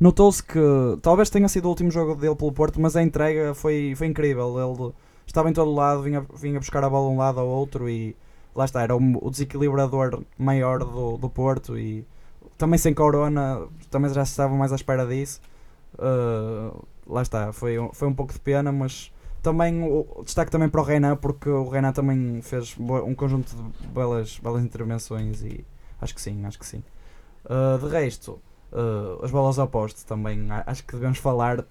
notou-se 0.00 0.42
que 0.42 0.58
talvez 1.02 1.28
tenha 1.28 1.48
sido 1.48 1.66
o 1.66 1.68
último 1.68 1.90
jogo 1.90 2.14
dele 2.14 2.34
pelo 2.36 2.52
Porto, 2.52 2.80
mas 2.80 2.96
a 2.96 3.02
entrega 3.02 3.52
foi, 3.54 3.94
foi 3.96 4.06
incrível. 4.06 4.56
Ele 4.58 4.92
estava 5.26 5.50
em 5.50 5.52
todo 5.52 5.72
lado, 5.74 6.02
vinha, 6.02 6.24
vinha 6.40 6.58
buscar 6.58 6.82
a 6.84 6.88
bola 6.88 7.08
de 7.08 7.14
um 7.14 7.18
lado 7.18 7.40
ao 7.40 7.46
outro 7.48 7.88
e 7.88 8.16
lá 8.54 8.64
está, 8.64 8.82
era 8.82 8.94
o, 8.94 9.30
desequilibrador 9.30 10.22
maior 10.38 10.80
do, 10.80 11.16
do 11.16 11.28
Porto 11.28 11.78
e 11.78 12.06
também 12.58 12.78
sem 12.78 12.94
Corona, 12.94 13.66
também 13.90 14.12
já 14.12 14.24
se 14.24 14.32
estava 14.32 14.54
mais 14.54 14.72
à 14.72 14.76
espera 14.76 15.06
disso. 15.06 15.40
Uh, 15.94 16.86
lá 17.06 17.22
está, 17.22 17.52
foi, 17.52 17.76
foi 17.92 18.08
um 18.08 18.14
pouco 18.14 18.32
de 18.32 18.40
pena, 18.40 18.70
mas 18.70 19.12
também 19.42 19.82
o, 19.82 20.22
destaque 20.24 20.50
também 20.50 20.68
para 20.68 20.80
o 20.80 20.84
Renan, 20.84 21.16
porque 21.16 21.48
o 21.48 21.68
Renan 21.68 21.92
também 21.92 22.40
fez 22.42 22.76
um 22.78 23.14
conjunto 23.14 23.54
de 23.54 23.88
belas, 23.88 24.38
belas 24.38 24.62
intervenções 24.62 25.42
e 25.42 25.64
acho 26.00 26.14
que 26.14 26.20
sim, 26.20 26.44
acho 26.46 26.58
que 26.58 26.66
sim. 26.66 26.82
Uh, 27.44 27.78
de 27.78 27.92
resto, 27.92 28.40
uh, 28.72 29.24
as 29.24 29.30
bolas 29.30 29.58
ao 29.58 29.66
poste 29.66 30.06
também 30.06 30.48
acho 30.66 30.84
que 30.84 30.92
devemos 30.94 31.18
falar. 31.18 31.64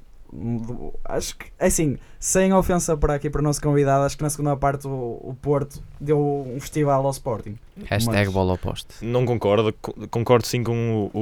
Acho 1.05 1.37
que, 1.37 1.45
é 1.59 1.65
assim, 1.67 1.97
sem 2.19 2.53
ofensa 2.53 2.95
para 2.95 3.15
aqui 3.15 3.29
para 3.29 3.41
o 3.41 3.43
nosso 3.43 3.61
convidado, 3.61 4.05
acho 4.05 4.15
que 4.17 4.23
na 4.23 4.29
segunda 4.29 4.55
parte 4.55 4.87
o, 4.87 4.91
o 5.21 5.35
Porto 5.41 5.83
deu 5.99 6.17
um 6.47 6.59
festival 6.59 7.05
ao 7.05 7.11
Sporting. 7.11 7.57
Hashtag 7.85 8.25
Mas- 8.25 8.33
bola 8.33 8.51
ao 8.53 8.57
poste. 8.57 8.87
Não 9.03 9.25
concordo, 9.25 9.73
co- 9.81 9.93
concordo 10.09 10.47
sim 10.47 10.63
com 10.63 11.09
o, 11.13 11.17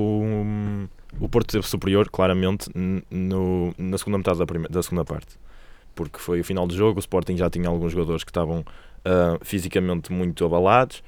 o, 1.20 1.26
o 1.26 1.30
Porto 1.30 1.52
teve 1.52 1.66
superior, 1.68 2.10
claramente, 2.10 2.70
no, 3.10 3.74
na 3.78 3.98
segunda 3.98 4.18
metade 4.20 4.38
da, 4.40 4.46
prime- 4.46 4.68
da 4.70 4.84
segunda 4.84 5.04
parte. 5.04 5.38
Porque 5.96 6.20
foi 6.20 6.40
o 6.42 6.44
final 6.44 6.68
do 6.68 6.76
jogo, 6.76 6.98
o 6.98 7.00
Sporting 7.00 7.36
já 7.36 7.50
tinha 7.50 7.68
alguns 7.68 7.92
jogadores 7.92 8.24
que 8.24 8.30
estavam 8.32 8.64
ah, 9.04 9.38
fisicamente 9.42 10.12
muito 10.14 10.46
abalados 10.46 11.04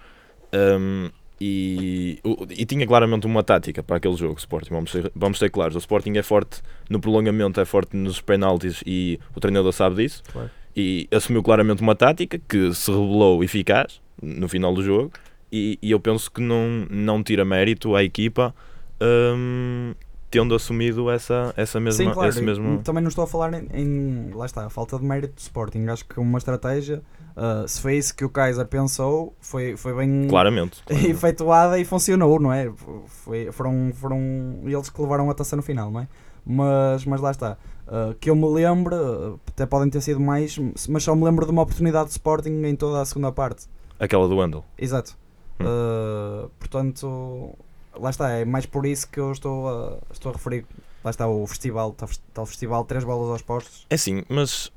ahm, 0.52 1.10
e, 1.44 2.20
e 2.52 2.66
tinha 2.68 2.86
claramente 2.86 3.26
uma 3.26 3.42
tática 3.42 3.82
para 3.82 3.98
aquele 3.98 4.16
jogo, 4.16 4.38
Sporting, 4.38 4.70
vamos 4.70 4.92
ser, 4.92 5.12
vamos 5.16 5.40
ser 5.40 5.50
claros. 5.50 5.76
O 5.76 5.80
Sporting 5.80 6.16
é 6.16 6.22
forte 6.22 6.62
no 6.88 7.00
prolongamento, 7.00 7.60
é 7.60 7.66
forte 7.66 7.98
nos 7.98 8.22
penaltis 8.22 8.84
e 8.86 9.20
o 9.36 9.40
treinador 9.40 9.74
sabe 9.74 10.04
disso. 10.04 10.22
Claro. 10.32 10.52
E 10.76 11.08
assumiu 11.12 11.42
claramente 11.42 11.82
uma 11.82 11.96
tática 11.96 12.40
que 12.48 12.72
se 12.76 12.92
revelou 12.92 13.44
eficaz 13.44 14.00
no 14.22 14.48
final 14.48 14.72
do 14.72 14.84
jogo 14.84 15.12
e, 15.52 15.80
e 15.82 15.90
eu 15.90 16.00
penso 16.00 16.32
que 16.32 16.42
não, 16.42 16.86
não 16.92 17.24
tira 17.24 17.44
mérito 17.44 17.96
à 17.96 18.04
equipa 18.04 18.54
hum, 19.02 19.96
tendo 20.32 20.56
assumido 20.56 21.12
essa, 21.12 21.54
essa 21.58 21.80
mesma, 21.80 22.04
Sim, 22.06 22.12
claro. 22.12 22.30
esse 22.30 22.42
mesmo 22.42 22.82
Também 22.82 23.04
não 23.04 23.10
estou 23.10 23.24
a 23.26 23.28
falar 23.28 23.54
em, 23.54 23.68
em- 23.74 24.32
Lá 24.34 24.46
está, 24.46 24.66
a 24.66 24.70
falta 24.70 24.98
de 24.98 25.04
mérito 25.06 25.36
do 25.36 25.40
Sporting. 25.40 25.86
Acho 25.88 26.06
que 26.06 26.20
uma 26.20 26.38
estratégia, 26.38 27.04
ah, 27.36 27.66
se 27.68 27.82
foi 27.82 27.98
isso 27.98 28.16
que 28.16 28.24
o 28.24 28.30
Kaiser 28.30 28.66
pensou, 28.66 29.36
foi, 29.42 29.76
foi 29.76 29.94
bem 29.94 30.28
claramente, 30.30 30.82
claramente. 30.88 31.12
efetuada 31.12 31.78
e 31.78 31.84
funcionou, 31.86 32.40
não 32.40 32.52
é? 32.52 32.72
Foi, 33.08 33.52
foram, 33.52 33.92
foram 33.94 34.62
eles 34.64 34.90
que 34.90 35.02
levaram 35.02 35.30
a 35.30 35.34
taça 35.34 35.56
no 35.56 35.62
final, 35.62 35.92
não 35.92 36.00
é? 36.00 36.08
Mas, 36.46 37.06
mas 37.06 37.22
lá 37.22 37.30
está. 37.32 37.58
Ah, 37.88 38.16
que 38.20 38.30
eu 38.30 38.36
me 38.36 38.48
lembro, 38.48 39.40
até 39.50 39.66
podem 39.66 39.90
ter 39.90 40.00
sido 40.02 40.20
mais, 40.20 40.58
mas 40.88 41.04
só 41.04 41.14
me 41.14 41.24
lembro 41.26 41.46
de 41.46 41.52
uma 41.52 41.62
oportunidade 41.62 42.06
de 42.06 42.12
Sporting 42.14 42.64
em 42.64 42.76
toda 42.76 43.02
a 43.02 43.06
segunda 43.06 43.32
parte. 43.34 43.66
aquela 44.00 44.28
do 44.30 44.38
Wendel. 44.38 44.64
Exato. 44.78 45.18
Hum. 45.60 45.66
Uh, 45.66 46.50
portanto, 46.58 47.54
lá 48.00 48.10
está, 48.10 48.30
é 48.32 48.46
mais 48.46 48.66
por 48.66 48.86
isso 48.86 49.08
que 49.10 49.20
eu 49.20 49.32
estou 49.32 49.68
a, 49.70 49.98
estou 50.12 50.32
a 50.32 50.34
referir. 50.34 50.66
Lá 51.04 51.10
está 51.10 51.28
o 51.28 51.48
festival, 51.48 51.96
tal, 52.34 52.46
festival, 52.46 52.86
três 52.86 53.04
bolas 53.04 53.30
aos 53.32 53.42
postos. 53.42 53.88
É 53.90 53.98
sim, 53.98 54.24
mas 54.30 54.72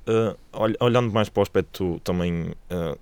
olh- 0.54 0.74
olhando 0.80 1.12
mais 1.12 1.28
para 1.28 1.40
o 1.40 1.42
aspecto 1.42 2.00
também 2.02 2.52
ah, 2.70 2.96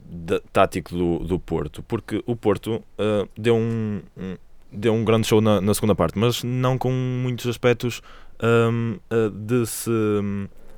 da- 0.00 0.40
tático 0.50 0.94
do, 0.94 1.18
do 1.18 1.38
Porto, 1.38 1.82
porque 1.82 2.22
o 2.26 2.34
Porto 2.34 2.82
ah, 2.98 3.28
deu, 3.36 3.54
um, 3.54 4.00
um- 4.16 4.36
deu 4.72 4.94
um 4.94 5.04
grande 5.04 5.26
show 5.26 5.42
na, 5.42 5.60
na 5.60 5.74
segunda 5.74 5.94
parte, 5.94 6.18
mas 6.18 6.42
não 6.42 6.78
com 6.78 6.90
muitos 6.90 7.46
aspectos 7.46 8.00
ahm, 8.40 8.96
ah, 9.10 9.30
de, 9.30 9.66
se, 9.66 9.90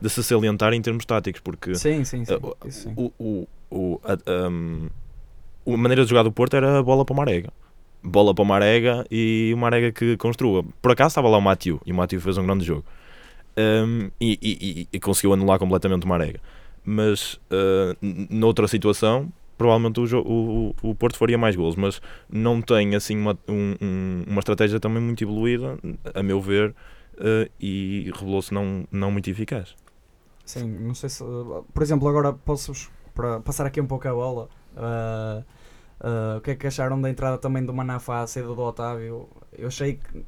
de 0.01 0.11
se 0.11 0.25
salientar 0.25 0.73
em 0.73 0.83
termos 0.83 1.05
táticos, 1.05 1.41
porque 1.41 1.73
Sim, 1.77 2.03
sim, 2.03 2.25
sim. 2.25 2.35
Uh, 2.35 2.57
sim. 2.69 2.93
o, 2.97 3.13
o, 3.17 3.49
o, 3.71 4.01
a, 4.03 4.49
um, 4.49 4.89
a 5.69 5.77
maneira 5.77 6.03
de 6.03 6.11
jogar 6.11 6.25
do 6.25 6.33
Porto 6.33 6.55
era 6.57 6.81
a 6.81 6.83
bola 6.83 7.05
para 7.05 7.15
o 7.15 7.17
Marega. 7.17 7.53
Bola 8.07 8.33
para 8.35 8.43
o 8.43 8.47
Marega 8.47 9.05
e 9.11 9.51
o 9.55 9.59
Marega 9.59 9.91
que 9.93 10.17
construa. 10.17 10.65
Por 10.81 10.93
acaso 10.93 11.09
estava 11.09 11.29
lá 11.29 11.39
o 11.39 11.43
Matiu 11.43 11.81
e 11.85 11.93
o 11.93 11.95
Matiu 11.95 12.21
fez 12.21 12.39
um 12.39 12.47
grande 12.47 12.65
jogo. 12.65 12.85
Um, 13.59 14.11
e, 14.21 14.39
e- 14.43 14.89
e- 14.93 15.01
conseguiu 15.01 15.33
anular 15.33 15.59
completamente 15.59 16.05
o 16.05 16.09
Marega. 16.09 16.41
Mas 16.85 17.35
uh, 17.51 17.97
noutra 18.31 18.69
situação, 18.69 19.33
provavelmente 19.59 19.99
o, 19.99 20.21
o, 20.21 20.75
o- 20.91 20.95
Porto 20.95 21.17
faria 21.17 21.39
mais 21.39 21.57
gols, 21.57 21.75
mas 21.75 22.01
não 22.31 22.61
tem 22.63 22.95
assim 22.95 23.17
uma, 23.17 23.37
um- 23.49 23.75
um- 23.81 24.25
uma 24.29 24.39
estratégia 24.39 24.79
também 24.79 25.03
muito 25.03 25.25
evoluída, 25.25 25.79
a 26.15 26.23
meu 26.23 26.41
ver, 26.41 26.71
uh, 27.15 27.51
e 27.59 28.11
revelou-se 28.15 28.53
não, 28.55 28.87
não 28.93 29.11
muito 29.11 29.29
eficaz. 29.31 29.75
Sim, 30.45 30.69
não 30.81 30.95
sei 30.95 31.09
se. 31.09 31.25
Por 31.75 31.83
exemplo, 31.83 32.07
agora 32.09 32.33
posso 32.33 32.73
para 33.15 33.41
passar 33.41 33.67
aqui 33.67 33.81
um 33.81 33.87
pouco 33.87 34.07
a 34.07 34.13
bola. 34.13 34.49
uh, 34.77 35.45
uh, 36.01 36.39
o 36.39 36.41
que 36.41 36.51
é 36.53 36.55
que 36.55 36.67
acharam 36.67 37.01
da 37.01 37.09
entrada 37.11 37.39
também 37.39 37.65
do 37.65 37.73
Manafá, 37.73 38.21
a 38.21 38.27
saída 38.27 38.49
do 38.49 38.61
Otávio? 38.61 39.29
Eu 39.57 39.69
achei 39.69 39.95
que, 39.95 40.25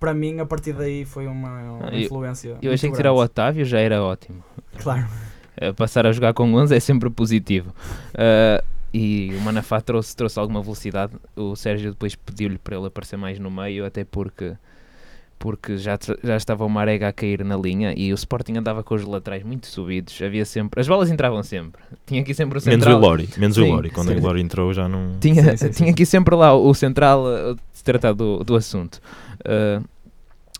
para 0.00 0.12
mim, 0.14 0.40
a 0.40 0.46
partir 0.46 0.72
daí 0.72 1.04
foi 1.04 1.26
uma, 1.26 1.48
uma 1.62 1.88
Ah, 1.90 1.96
influência. 1.96 2.56
Eu 2.60 2.72
achei 2.72 2.90
que 2.90 2.96
tirar 2.96 3.12
o. 3.12 3.18
Otávio 3.18 3.64
já 3.64 3.78
era 3.78 4.02
ótimo. 4.02 4.42
Claro. 4.78 5.06
Eh, 5.56 5.72
passar 5.72 6.06
a 6.06 6.12
jogar 6.12 6.34
com 6.34 6.52
11 6.52 6.74
é 6.74 6.80
sempre 6.80 7.08
positivo. 7.10 7.72
Eh, 8.14 8.62
e 8.92 9.32
o 9.36 9.40
Manafá 9.40 9.80
trouxe, 9.80 10.14
trouxe 10.16 10.38
alguma 10.38 10.60
velocidade. 10.62 11.12
O 11.36 11.54
Sérgio 11.56 11.90
depois 11.92 12.14
pediu-lhe 12.14 12.58
para 12.58 12.76
ele 12.76 12.86
aparecer 12.86 13.16
mais 13.16 13.38
no 13.38 13.50
meio, 13.50 13.84
até 13.86 14.04
porque, 14.04 14.54
porque 15.38 15.76
já, 15.76 15.98
já 16.22 16.36
estava 16.36 16.64
o 16.64 16.68
Marega 16.68 17.08
a 17.08 17.12
cair 17.12 17.44
na 17.44 17.56
linha 17.56 17.92
e 17.96 18.12
o 18.12 18.14
Sporting 18.14 18.54
andava 18.56 18.82
com 18.82 18.94
os 18.94 19.04
laterais 19.04 19.42
muito 19.42 19.66
subidos. 19.66 20.20
Havia 20.22 20.44
sempre. 20.44 20.80
As 20.80 20.88
bolas 20.88 21.10
entravam 21.10 21.42
sempre. 21.42 21.82
Tinha 22.06 22.22
aqui 22.22 22.32
sempre 22.34 22.58
o 22.58 22.62
Menos 22.64 22.82
central. 22.82 22.96
o 22.98 23.00
Lori, 23.00 23.28
menos 23.36 23.56
o 23.58 23.62
Sim, 23.62 23.70
Lori. 23.72 23.90
Quando 23.90 24.08
sim. 24.08 24.16
o 24.18 24.22
Lori 24.22 24.40
entrou 24.40 24.72
já 24.72 24.88
não. 24.88 25.18
Tinha, 25.20 25.42
Sim, 25.42 25.56
sim, 25.56 25.70
tinha 25.70 25.86
sim. 25.88 25.90
aqui 25.90 26.06
sempre 26.06 26.34
lá 26.34 26.54
o 26.54 26.72
central 26.74 27.26
a 27.26 27.56
se 27.72 27.84
tratar 27.84 28.12
do, 28.14 28.42
do 28.42 28.54
assunto. 28.56 29.00
Uh, 29.40 29.84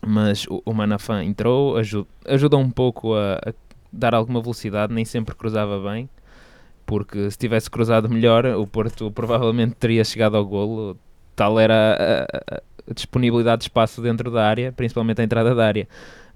mas 0.05 0.45
o, 0.47 0.61
o 0.65 0.73
Manafã 0.73 1.23
entrou, 1.23 1.77
aju- 1.77 2.07
ajudou 2.25 2.59
um 2.59 2.69
pouco 2.69 3.15
a, 3.15 3.35
a 3.49 3.53
dar 3.91 4.13
alguma 4.13 4.39
velocidade, 4.41 4.93
nem 4.93 5.03
sempre 5.05 5.33
cruzava 5.33 5.79
bem, 5.79 6.07
porque 6.85 7.31
se 7.31 7.37
tivesse 7.37 7.69
cruzado 7.71 8.07
melhor, 8.09 8.45
o 8.45 8.67
Porto 8.67 9.09
provavelmente 9.09 9.73
teria 9.75 10.03
chegado 10.03 10.37
ao 10.37 10.45
golo. 10.45 10.95
Tal 11.35 11.59
era 11.59 11.73
a- 11.73 12.23
a- 12.37 12.55
a- 12.57 12.61
disponibilidade 12.93 13.59
de 13.59 13.65
espaço 13.65 14.01
dentro 14.01 14.29
da 14.29 14.45
área, 14.45 14.71
principalmente 14.71 15.21
a 15.21 15.23
entrada 15.23 15.55
da 15.55 15.65
área. 15.65 15.87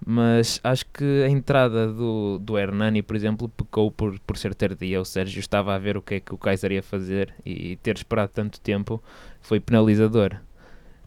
Mas 0.06 0.62
acho 0.64 0.86
que 0.86 1.24
a 1.24 1.30
entrada 1.30 1.88
do, 1.88 2.40
do 2.40 2.58
Hernani, 2.58 3.02
por 3.02 3.16
exemplo, 3.16 3.50
pecou 3.50 3.92
por, 3.92 4.18
por 4.20 4.38
ser 4.38 4.56
tardia. 4.56 5.02
O 5.02 5.06
Sérgio 5.06 5.40
estava 5.40 5.76
a 5.76 5.78
ver 5.78 5.98
o 5.98 6.02
que 6.02 6.16
é 6.16 6.20
que 6.20 6.34
o 6.34 6.38
Kaiser 6.38 6.72
ia 6.72 6.84
fazer 6.84 7.34
e 7.46 7.76
ter 7.78 7.96
esperado 7.98 8.32
tanto 8.34 8.60
tempo 8.62 9.04
foi 9.42 9.60
penalizador. 9.60 10.38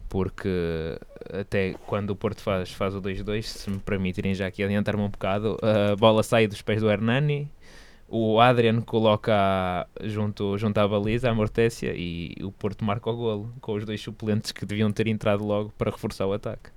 Porque 0.07 0.99
até 1.31 1.73
quando 1.87 2.11
o 2.11 2.15
Porto 2.15 2.41
faz, 2.41 2.71
faz 2.71 2.93
o 2.93 3.01
2-2, 3.01 3.41
se 3.41 3.69
me 3.69 3.79
permitirem 3.79 4.35
já 4.35 4.45
aqui 4.45 4.63
adiantar-me 4.63 5.01
um 5.01 5.09
bocado, 5.09 5.57
a 5.61 5.95
bola 5.95 6.21
sai 6.21 6.45
dos 6.45 6.61
pés 6.61 6.79
do 6.79 6.89
Hernani, 6.89 7.49
o 8.15 8.39
Adrian 8.39 8.79
coloca 8.81 9.87
junto, 10.03 10.55
junto 10.55 10.77
à 10.77 10.87
baliza, 10.87 11.31
a 11.31 11.33
Mortécia, 11.33 11.95
e 11.95 12.35
o 12.43 12.51
Porto 12.51 12.85
marca 12.85 13.09
o 13.09 13.15
golo, 13.15 13.51
com 13.59 13.73
os 13.73 13.83
dois 13.85 13.99
suplentes 13.99 14.51
que 14.51 14.67
deviam 14.67 14.91
ter 14.91 15.07
entrado 15.07 15.43
logo 15.43 15.73
para 15.79 15.89
reforçar 15.89 16.27
o 16.27 16.33
ataque. 16.33 16.69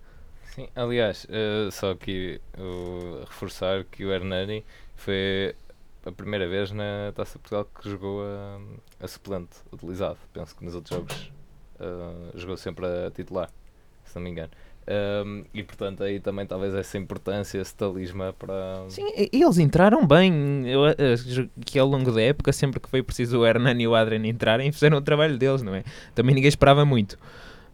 Sim, 0.55 0.67
aliás, 0.75 1.27
eh, 1.29 1.69
só 1.71 1.93
uh, 1.93 3.25
reforçar 3.27 3.85
que 3.85 4.03
o 4.07 4.11
Hernani 4.11 4.65
foi 4.95 5.55
a 6.07 6.11
primeira 6.11 6.49
vez 6.49 6.71
na 6.71 7.13
Taça 7.15 7.39
Portugal 7.39 7.67
que 7.67 7.91
jogou 7.91 8.23
a, 8.23 8.59
a 9.05 9.07
suplente 9.07 9.59
utilizado. 9.71 10.17
Penso 10.33 10.57
que 10.57 10.65
nos 10.65 10.75
outros 10.75 10.97
jogos 10.97 11.33
uh, 11.79 12.39
jogou 12.39 12.57
sempre 12.57 12.87
a 12.87 13.11
titular, 13.11 13.51
se 14.07 14.17
não 14.17 14.23
me 14.23 14.31
engano. 14.31 14.53
Um, 14.89 15.43
e 15.53 15.65
portanto 15.65 16.05
aí 16.05 16.21
também 16.21 16.47
talvez 16.47 16.73
essa 16.73 16.97
importância, 16.97 17.59
esse 17.59 17.75
talismã 17.75 18.33
para... 18.33 18.85
Sim, 18.89 19.05
eles 19.33 19.59
entraram 19.59 20.07
bem, 20.07 20.65
eu, 20.65 20.87
eh, 20.87 21.17
que 21.65 21.77
ao 21.77 21.89
longo 21.89 22.13
da 22.13 22.23
época, 22.23 22.53
sempre 22.53 22.79
que 22.79 22.89
foi 22.89 23.03
preciso 23.03 23.41
o 23.41 23.47
Hernani 23.47 23.83
e 23.83 23.89
o 23.89 23.97
Adrian 23.97 24.25
entrarem, 24.25 24.71
fizeram 24.71 24.99
o 24.99 25.01
trabalho 25.01 25.37
deles, 25.37 25.61
não 25.61 25.75
é? 25.75 25.83
Também 26.15 26.37
ninguém 26.37 26.49
esperava 26.49 26.85
muito. 26.85 27.19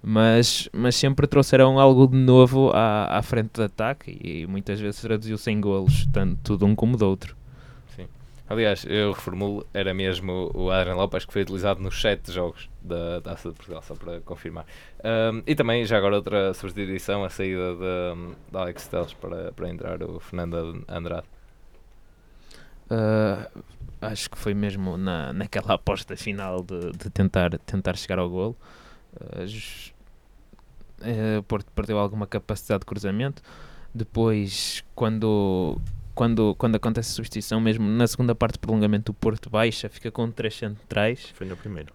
Mas, 0.03 0.69
mas 0.73 0.97
sempre 0.97 1.27
trouxeram 1.27 1.79
algo 1.79 2.09
de 2.09 2.17
novo 2.17 2.71
à, 2.75 3.19
à 3.19 3.23
frente 3.23 3.51
de 3.55 3.63
ataque 3.63 4.19
e 4.21 4.47
muitas 4.47 4.81
vezes 4.81 5.01
traduziu-se 5.01 5.51
em 5.51 5.61
golos, 5.61 6.07
tanto 6.13 6.57
de 6.57 6.65
um 6.65 6.75
como 6.75 6.97
do 6.97 7.07
outro. 7.07 7.37
Aliás, 8.53 8.85
eu 8.85 9.13
reformulo, 9.13 9.67
era 9.73 9.95
mesmo 9.95 10.51
o 10.53 10.71
Adrian 10.71 10.95
Lopes 10.95 11.25
que 11.25 11.33
foi 11.33 11.41
utilizado 11.41 11.81
nos 11.81 11.99
7 11.99 12.31
jogos 12.31 12.69
da 12.83 13.19
Taça 13.23 13.49
de 13.49 13.55
Portugal, 13.55 13.83
só 13.83 13.95
para 13.95 14.21
confirmar. 14.21 14.67
Um, 15.03 15.43
e 15.47 15.55
também, 15.55 15.87
já 15.87 15.97
agora, 15.97 16.17
outra 16.17 16.53
substituição, 16.53 17.25
a 17.25 17.31
saída 17.31 17.75
de, 17.75 18.35
de 18.51 18.59
Alex 18.59 18.89
Teles 18.89 19.15
para, 19.15 19.53
para 19.53 19.71
entrar 19.71 20.03
o 20.03 20.21
Fernando 20.21 20.85
Andrade. 20.87 21.27
Uh, 22.91 23.63
acho 24.03 24.29
que 24.29 24.37
foi 24.37 24.53
mesmo 24.53 24.99
na, 24.99 25.33
naquela 25.33 25.73
aposta 25.73 26.15
final 26.15 26.63
de, 26.63 26.93
de 26.93 27.09
tentar, 27.09 27.59
tentar 27.61 27.97
chegar 27.97 28.19
ao 28.19 28.29
golo. 28.29 28.55
Uh, 29.17 29.79
o 31.39 31.43
Porto 31.45 31.73
perdeu 31.75 31.99
alguma 31.99 32.27
capacidade 32.27 32.81
de 32.81 32.87
cruzamento. 32.87 33.41
Depois, 33.95 34.85
quando, 34.95 35.81
quando, 36.15 36.55
quando 36.57 36.77
acontece 36.77 37.11
a 37.11 37.15
substituição, 37.15 37.61
mesmo 37.61 37.87
na 37.89 38.07
segunda 38.07 38.35
parte 38.35 38.55
do 38.55 38.61
prolongamento, 38.61 39.13
o 39.13 39.15
Porto 39.15 39.51
baixa, 39.51 39.89
fica 39.89 40.11
com 40.11 40.31
três 40.31 40.57
centrais. 40.57 41.31
Foi 41.35 41.47
no 41.47 41.57
primeiro. 41.57 41.93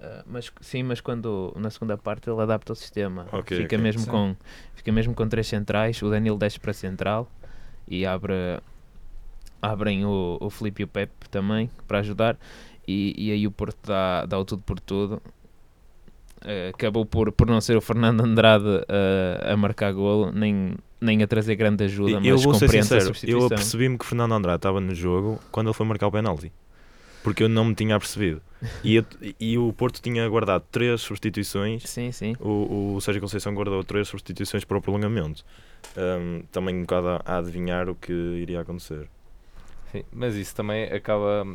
Uh, 0.00 0.22
mas 0.26 0.52
sim, 0.60 0.84
mas 0.84 1.00
quando 1.00 1.52
na 1.56 1.70
segunda 1.70 1.98
parte 1.98 2.30
ele 2.30 2.40
adapta 2.40 2.72
o 2.72 2.76
sistema, 2.76 3.26
Ok, 3.32 3.56
fica 3.56 3.74
ok. 3.74 3.78
mesmo 3.78 4.02
Sim. 4.02 4.10
com 4.10 4.36
fica 4.74 4.92
mesmo 4.92 5.12
com 5.12 5.28
três 5.28 5.48
centrais, 5.48 6.00
o 6.02 6.08
Danilo 6.08 6.38
desce 6.38 6.60
para 6.60 6.72
central 6.72 7.28
e 7.86 8.06
abre 8.06 8.60
abrem 9.60 10.04
o, 10.04 10.38
o 10.40 10.50
Felipe 10.50 10.82
e 10.82 10.84
o 10.84 10.88
Pepe 10.88 11.28
também 11.28 11.68
para 11.88 11.98
ajudar 11.98 12.38
e, 12.86 13.12
e 13.18 13.32
aí 13.32 13.46
o 13.46 13.50
Porto 13.50 13.78
dá, 13.86 14.24
dá 14.24 14.38
o 14.38 14.44
tudo 14.44 14.62
por 14.62 14.80
tudo. 14.80 15.20
Uh, 16.40 16.70
acabou 16.72 17.04
por, 17.04 17.32
por 17.32 17.48
não 17.48 17.60
ser 17.60 17.76
o 17.76 17.80
Fernando 17.80 18.20
Andrade 18.22 18.64
uh, 18.64 19.52
a 19.52 19.56
marcar 19.56 19.92
golo, 19.92 20.30
nem, 20.32 20.76
nem 21.00 21.22
a 21.22 21.26
trazer 21.26 21.54
grande 21.56 21.84
ajuda, 21.84 22.20
E 22.20 22.28
eu 22.28 22.34
mas 22.34 22.44
vou 22.44 22.54
ser 22.54 22.68
sincero, 22.70 23.12
eu 23.24 23.46
apercebi-me 23.46 23.96
que 23.98 24.04
Fernando 24.06 24.32
Andrade 24.32 24.56
estava 24.56 24.80
no 24.80 24.94
jogo 24.94 25.40
quando 25.50 25.68
ele 25.68 25.74
foi 25.74 25.86
marcar 25.86 26.06
o 26.06 26.12
penalti. 26.12 26.52
Porque 27.22 27.42
eu 27.42 27.48
não 27.48 27.64
me 27.64 27.74
tinha 27.74 27.96
apercebido. 27.96 28.40
E, 28.82 28.96
eu- 28.96 29.04
e 29.38 29.56
o 29.58 29.72
Porto 29.72 30.00
tinha 30.02 30.28
guardado 30.28 30.64
três 30.72 31.00
substituições. 31.00 31.84
Sim, 31.88 32.10
sim. 32.10 32.34
O, 32.40 32.94
o 32.96 33.00
Sérgio 33.00 33.20
Conceição 33.20 33.54
guardou 33.54 33.82
três 33.84 34.08
substituições 34.08 34.64
para 34.64 34.76
o 34.78 34.80
prolongamento. 34.82 35.44
Ahm, 35.96 36.42
também 36.50 36.74
um 36.76 36.80
bocado 36.80 37.08
a, 37.08 37.22
a 37.24 37.38
adivinhar 37.38 37.88
o 37.88 37.94
que 37.94 38.12
iria 38.12 38.60
acontecer. 38.60 39.08
Sim, 39.92 40.02
mas 40.12 40.34
isso 40.34 40.54
também 40.56 40.84
acaba, 40.92 41.46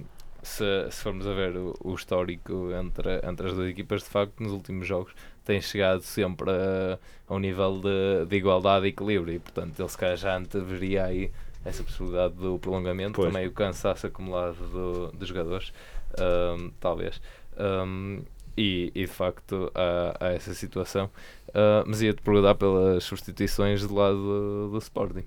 se, 0.44 0.64
se 0.92 1.02
formos 1.02 1.26
a 1.26 1.34
ver 1.34 1.56
o, 1.58 1.74
o 1.84 1.94
histórico 1.96 2.70
entre, 2.74 3.20
entre 3.28 3.48
as 3.48 3.54
duas 3.54 3.70
equipas, 3.70 4.04
de 4.04 4.10
facto, 4.10 4.42
nos 4.42 4.52
últimos 4.52 4.86
jogos 4.88 5.14
tem 5.46 5.60
chegado 5.62 6.02
sempre 6.02 6.50
a, 6.52 6.98
a 7.28 7.34
um 7.34 7.40
nível 7.40 7.80
de, 7.82 8.26
de 8.28 8.36
igualdade 8.36 8.86
e 8.86 8.90
equilíbrio, 8.90 9.34
e 9.36 9.40
portanto 9.40 9.80
ele 9.80 9.90
se 9.90 9.98
calhar 9.98 10.18
já 10.18 10.38
anteveria 10.38 11.06
aí 11.06 11.32
essa 11.66 11.84
possibilidade 11.84 12.34
do 12.36 12.60
prolongamento, 12.60 13.14
Pois. 13.16 13.32
também 13.32 13.48
o 13.48 13.52
cansaço 13.52 14.06
acumulado 14.08 14.56
do, 14.70 15.12
dos 15.14 15.28
jogadores, 15.30 15.72
ahm, 16.20 16.70
talvez. 16.80 17.22
Ahm, 17.58 18.20
e, 18.56 18.92
e 18.94 19.02
de 19.02 19.08
facto 19.08 19.72
há, 19.74 20.16
há 20.20 20.28
essa 20.34 20.54
situação. 20.54 21.10
Ah, 21.54 21.84
mas 21.86 22.02
ia-te 22.02 22.22
perguntar 22.22 22.56
pelas 22.56 23.04
substituições 23.04 23.86
do 23.88 23.94
lado 23.96 24.70
do, 24.72 24.78
Sporting. 24.78 25.24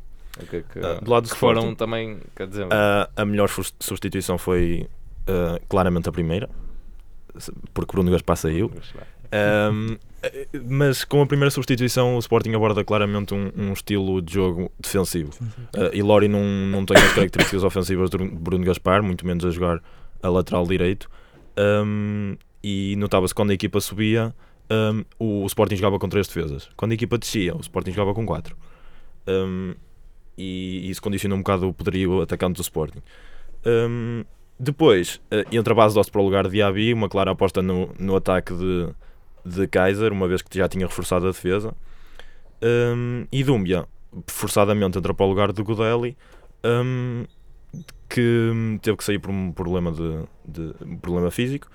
Que 0.51 0.57
é 0.57 0.63
que, 0.63 0.79
Ah, 0.81 1.01
do 1.01 1.11
lado 1.11 1.25
do 1.25 1.31
que 1.31 1.37
foram 1.37 1.61
Sporting? 1.61 1.77
também, 1.77 2.19
quer 2.35 2.47
dizer, 2.47 2.67
Ah, 2.71 3.09
a 3.17 3.25
melhor 3.25 3.49
substituição 3.49 4.37
foi 4.39 4.89
ah, 5.27 5.61
claramente 5.69 6.09
a 6.09 6.13
primeira, 6.13 6.49
porque 7.75 7.93
Bruno 7.93 8.11
Gaspar 8.11 8.37
saiu. 8.37 8.71
Um, 9.73 9.97
mas 10.69 11.05
com 11.05 11.21
a 11.21 11.27
primeira 11.27 11.51
substituição 11.51 12.17
o 12.17 12.19
Sporting 12.19 12.55
aborda 12.55 12.85
claramente 12.85 13.35
um, 13.35 13.51
um 13.57 13.73
estilo 13.73 14.23
de 14.23 14.35
jogo 14.35 14.71
defensivo. 14.79 15.33
Uh, 15.75 15.91
e 15.93 16.03
Lori 16.03 16.29
não, 16.29 16.43
não 16.43 16.85
tem 16.85 16.97
as 16.97 17.13
características 17.13 17.65
ofensivas 17.65 18.11
de 18.11 18.19
Bruno 18.19 18.65
Gaspar, 18.65 19.03
muito 19.03 19.27
menos 19.27 19.45
a 19.45 19.51
jogar 19.51 19.83
a 20.23 20.29
lateral 20.29 20.67
direito. 20.67 21.11
Um, 21.59 22.37
e 22.63 22.95
notava-se 22.97 23.35
quando 23.35 23.51
a 23.51 23.55
equipa 23.55 23.81
subia, 23.81 24.35
um, 24.71 25.05
o, 25.19 25.43
o 25.43 25.47
Sporting 25.47 25.77
jogava 25.77 25.99
com 25.99 26.09
três 26.09 26.27
defesas. 26.27 26.69
Quando 26.77 26.93
a 26.93 26.95
equipa 26.95 27.19
descia, 27.19 27.55
o 27.55 27.61
Sporting 27.61 27.93
jogava 27.93 28.15
com 28.15 28.25
quatro. 28.25 28.57
Um, 29.29 29.75
e 30.39 30.91
isso 30.91 31.01
condicionou 31.01 31.39
um 31.39 31.43
bocado 31.43 31.69
o 31.69 31.73
poderio 31.73 32.21
atacante 32.21 32.57
do 32.57 32.63
Sporting. 32.63 33.03
Um, 33.65 34.25
depois, 34.59 35.17
uh, 35.33 35.45
entre 35.53 35.73
a 35.73 35.77
base 35.77 35.95
do 35.95 36.11
para 36.11 36.21
o 36.21 36.25
lugar 36.25 36.45
de 36.45 36.51
Diaby, 36.51 36.93
uma 36.95 37.09
clara 37.09 37.31
aposta 37.33 37.61
no, 37.63 37.91
no 37.99 38.17
ataque 38.17 38.55
de, 38.55 38.89
de 39.45 39.67
Kaiser, 39.69 40.13
uma 40.13 40.27
vez 40.29 40.43
que 40.43 40.57
já 40.59 40.69
tinha 40.69 40.87
reforçado 40.87 41.27
a 41.27 41.31
defesa. 41.31 41.75
Um, 42.63 43.27
e 43.31 43.45
Dumbia, 43.45 43.87
forçadamente, 44.27 44.97
entra 44.99 45.13
para 45.13 45.27
o 45.27 45.29
lugar 45.29 45.53
de 45.53 45.63
Godelli, 45.63 46.17
um, 46.65 47.25
que 48.09 48.79
teve 48.81 48.97
que 48.97 49.05
sair 49.05 49.19
por 49.19 49.31
um 49.31 49.53
problema, 49.53 49.93
de, 49.93 50.25
de- 50.47 50.75
um 50.85 50.97
problema 50.97 51.31
físico, 51.31 51.69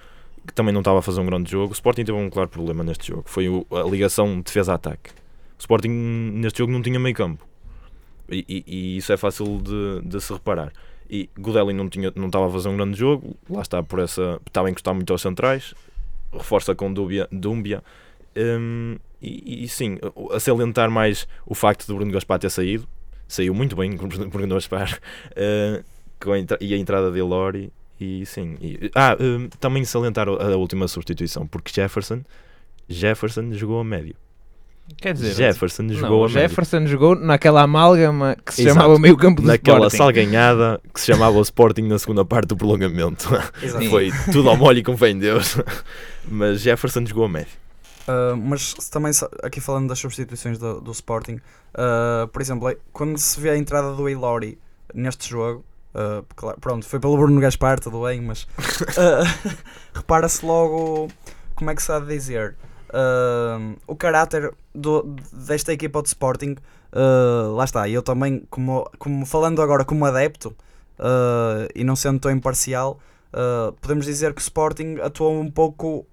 que 0.48 0.54
também 0.54 0.74
não 0.74 0.82
estava 0.82 1.00
a 1.00 1.02
fazer 1.02 1.22
um 1.22 1.26
grande 1.26 1.52
jogo. 1.52 1.70
O 1.70 1.74
Sporting 1.74 2.04
teve 2.04 2.18
um 2.18 2.30
claro 2.30 2.50
problema 2.50 2.84
neste 2.84 3.10
jogo, 3.10 3.24
foi 3.28 3.48
o- 3.48 3.66
a 3.72 3.84
ligação 3.84 4.42
defesa-ataque. 4.42 5.12
O 5.12 5.60
Sporting 5.60 5.90
neste 5.90 6.60
jogo 6.60 6.72
não 6.72 6.82
tinha 6.82 7.00
meio 7.00 7.16
campo. 7.16 7.46
E, 8.30 8.44
e- 8.48 8.64
e 8.66 8.98
isso 8.98 9.12
é 9.14 9.18
fácil 9.18 9.62
de, 9.62 10.02
de 10.08 10.20
se 10.22 10.34
reparar. 10.34 10.72
E 11.14 11.30
Godelli 11.38 11.74
não, 11.74 11.90
tinha, 11.90 12.10
não 12.16 12.28
estava 12.28 12.48
a 12.48 12.50
fazer 12.50 12.70
um 12.70 12.78
grande 12.78 12.98
jogo, 12.98 13.36
lá 13.50 13.62
está 13.62 13.84
por 13.84 14.00
essa. 14.00 14.40
Estava 14.48 14.70
a 14.70 14.72
encostar 14.72 14.94
muito 14.96 15.12
aos 15.12 15.22
centrais, 15.22 15.74
reforça 16.32 16.74
com 16.74 16.92
Dúbia, 16.94 17.28
Dúmbia. 17.30 17.84
hum, 18.38 18.98
e, 19.22 19.66
e 19.66 19.68
sim, 19.68 20.00
a 20.32 20.40
salientar 20.40 20.90
mais 20.90 21.28
o 21.46 21.54
facto 21.54 21.86
de 21.86 21.94
Bruno 21.94 22.12
Gaspar 22.14 22.40
ter 22.40 22.50
saído, 22.50 22.88
saiu 23.28 23.54
muito 23.54 23.76
bem 23.76 23.96
com 23.98 24.08
Bruno 24.08 24.56
Gaspar, 24.56 25.00
eh, 25.36 25.84
com 26.20 26.32
a 26.32 26.38
e 26.62 26.74
a 26.74 26.78
entrada 26.78 27.12
de 27.12 27.22
Lori. 27.22 27.72
E 28.00 28.26
sim, 28.26 28.58
e- 28.62 28.90
ah, 28.96 29.16
hum, 29.20 29.48
também 29.60 29.84
salientar 29.86 30.28
a 30.30 30.56
última 30.56 30.88
substituição, 30.88 31.46
porque 31.46 31.72
Jefferson, 31.74 32.22
Jefferson 32.90 33.52
jogou 33.54 33.80
a 33.80 33.84
médio. 33.84 34.16
Quer 35.00 35.14
dizer, 35.14 35.34
Jefferson 35.34 35.84
não, 35.84 35.94
jogou. 35.94 36.28
Jefferson 36.28 36.86
jogou 36.88 37.16
naquela 37.16 37.62
amálgama 37.62 38.36
que 38.46 38.54
se 38.54 38.62
Exato. 38.64 38.76
chamava 38.76 39.00
meio 39.00 39.16
campo 39.18 39.42
do 39.42 39.48
naquela 39.48 39.88
Sporting. 39.88 39.98
salganhada 39.98 40.82
que 40.94 41.00
se 41.00 41.08
chamava 41.08 41.38
o 41.38 41.42
Sporting 41.42 41.84
na 41.84 42.00
segunda 42.00 42.26
parte 42.26 42.48
do 42.48 42.58
prolongamento. 42.58 43.30
Exato. 43.62 43.90
Foi 43.90 44.12
tudo 44.32 44.50
ao 44.50 44.58
molho 44.58 44.80
e 44.80 44.84
com 44.84 44.98
fé 44.98 45.10
em 45.10 45.20
Deus. 45.20 45.58
Mas 46.30 46.62
Jefferson 46.62 47.06
jogou 47.06 47.26
a 47.26 47.30
médio. 47.30 47.62
Uh, 48.08 48.36
mas 48.36 48.74
também 48.90 49.12
aqui 49.44 49.62
falando 49.62 49.88
das 49.88 50.00
substituições 50.00 50.58
do, 50.58 50.82
do 50.82 50.92
Sporting, 50.92 51.36
uh, 51.76 52.28
por 52.30 52.42
exemplo, 52.42 52.68
é- 52.70 52.78
quando 52.92 53.18
se 53.18 53.40
vê 53.40 53.52
a 53.52 53.58
entrada 53.58 53.94
do 53.94 54.10
Ilori 54.10 54.58
neste 54.94 55.30
jogo, 55.30 55.64
uh, 55.94 56.26
claro, 56.36 56.58
pronto, 56.60 56.86
foi 56.86 57.00
pelo 57.00 57.16
Bruno 57.16 57.40
Gaspar, 57.40 57.80
tudo 57.80 58.04
bem, 58.04 58.20
mas 58.22 58.44
uh, 58.44 59.56
repara-se 59.94 60.44
logo 60.46 61.10
como 61.56 61.70
é 61.70 61.76
que 61.76 61.84
se 61.84 61.92
há 61.92 62.00
de 62.00 62.08
dizer 62.08 62.56
uh, 62.94 63.76
o 63.88 63.96
caráter 63.96 64.54
do- 64.74 65.16
desta 65.34 65.74
equipa 65.74 66.02
de 66.02 66.08
Sporting. 66.10 66.56
uh, 66.94 67.54
lá 67.56 67.64
está, 67.64 67.88
eu 67.90 68.02
também, 68.04 68.44
como, 68.50 68.90
como 69.00 69.26
falando 69.26 69.62
agora 69.62 69.84
como 69.86 70.06
adepto 70.06 70.50
uh, 71.00 71.68
e 71.76 71.84
não 71.84 71.96
sendo 71.96 72.20
tão 72.20 72.32
imparcial, 72.32 73.00
uh, 73.34 73.72
podemos 73.82 74.06
dizer 74.06 74.34
que 74.34 74.42
o 74.42 74.44
Sporting 74.44 74.98
atuou 75.02 75.40
um 75.40 75.50
pouco 75.50 76.06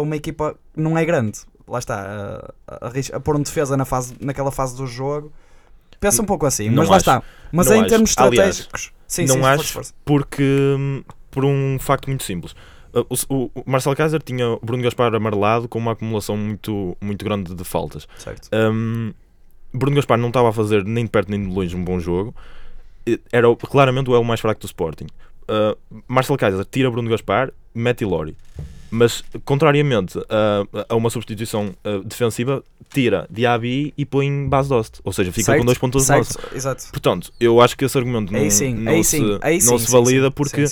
uma 0.00 0.16
equipa 0.16 0.54
que 0.72 0.80
não 0.80 0.96
é 0.96 1.04
grande, 1.04 1.38
lá 1.68 1.78
está, 1.78 2.50
a, 2.66 2.86
a, 2.86 3.16
a 3.16 3.20
pôr 3.20 3.36
um 3.36 3.42
defesa 3.42 3.76
na 3.76 3.84
fase, 3.84 4.14
naquela 4.18 4.50
fase 4.50 4.74
do 4.74 4.86
jogo. 4.86 5.30
Pensa 6.00 6.22
um 6.22 6.24
pouco 6.24 6.46
assim, 6.46 6.70
Não 6.70 6.76
mas 6.76 6.88
lá 6.88 6.96
acho. 6.96 7.02
está. 7.02 7.22
Mas 7.52 7.70
em 7.70 7.80
acho. 7.80 7.88
termos 7.90 8.14
Aliás, 8.16 8.58
estratégicos, 8.60 8.92
sim, 9.06 9.26
não 9.26 9.34
sim, 9.34 9.42
acho. 9.42 9.56
força, 9.56 9.72
força. 9.74 9.94
porque 10.02 10.42
hum, 10.78 11.02
por 11.30 11.44
um 11.44 11.76
facto 11.78 12.06
muito 12.06 12.24
simples. 12.24 12.54
Uh, 12.96 13.06
O, 13.28 13.50
o, 13.54 13.62
Marcelo 13.66 13.94
Kaiser 13.94 14.22
tinha 14.22 14.48
o 14.48 14.60
Bruno 14.62 14.82
Gaspar 14.82 15.14
amarelado 15.14 15.68
com 15.68 15.78
uma 15.78 15.92
acumulação 15.92 16.36
muito, 16.36 16.96
muito 17.00 17.24
grande 17.24 17.54
de 17.54 17.64
faltas. 17.64 18.08
Certo. 18.18 18.48
Um, 18.52 19.12
Bruno 19.72 19.96
Gaspar 19.96 20.18
não 20.18 20.28
estava 20.28 20.48
a 20.48 20.52
fazer 20.52 20.84
nem 20.84 21.04
de 21.04 21.10
perto 21.10 21.30
nem 21.30 21.42
de 21.42 21.54
longe 21.54 21.76
um 21.76 21.84
bom 21.84 22.00
jogo. 22.00 22.34
Era 23.30 23.54
claramente 23.56 24.10
o 24.10 24.14
elo 24.14 24.24
mais 24.24 24.40
fraco 24.40 24.60
do 24.60 24.66
Sporting. 24.66 25.06
Uh, 25.48 25.76
Marcelo 26.08 26.38
Kaiser 26.38 26.64
tira 26.64 26.90
Bruno 26.90 27.08
Gaspar, 27.10 27.52
mete 27.74 28.02
Ilori. 28.02 28.36
Mas, 28.90 29.22
contrariamente 29.44 30.18
a, 30.30 30.86
a 30.88 30.96
uma 30.96 31.10
substituição 31.10 31.74
uh, 31.84 32.04
defensiva, 32.04 32.62
tira 32.92 33.26
Diaby 33.28 33.92
e 33.96 34.06
põe 34.06 34.48
base 34.48 34.68
Dost. 34.68 35.00
Ou 35.04 35.12
seja, 35.12 35.32
fica 35.32 35.46
Certo, 35.46 35.58
com 35.58 35.66
dois 35.66 35.78
pontos 35.78 36.06
de 36.06 36.56
exato. 36.56 36.88
Portanto, 36.90 37.32
eu 37.38 37.60
acho 37.60 37.76
que 37.76 37.84
esse 37.84 37.98
argumento 37.98 38.32
não, 38.32 38.40
Aí 38.40 38.50
sim, 38.50 38.74
não 38.74 38.92
aí 38.92 39.04
se, 39.04 39.18
sim, 39.18 39.38
aí 39.42 39.58
não 39.64 39.78
sim, 39.78 39.86
se 39.86 39.92
valida 39.92 40.30
porque. 40.30 40.64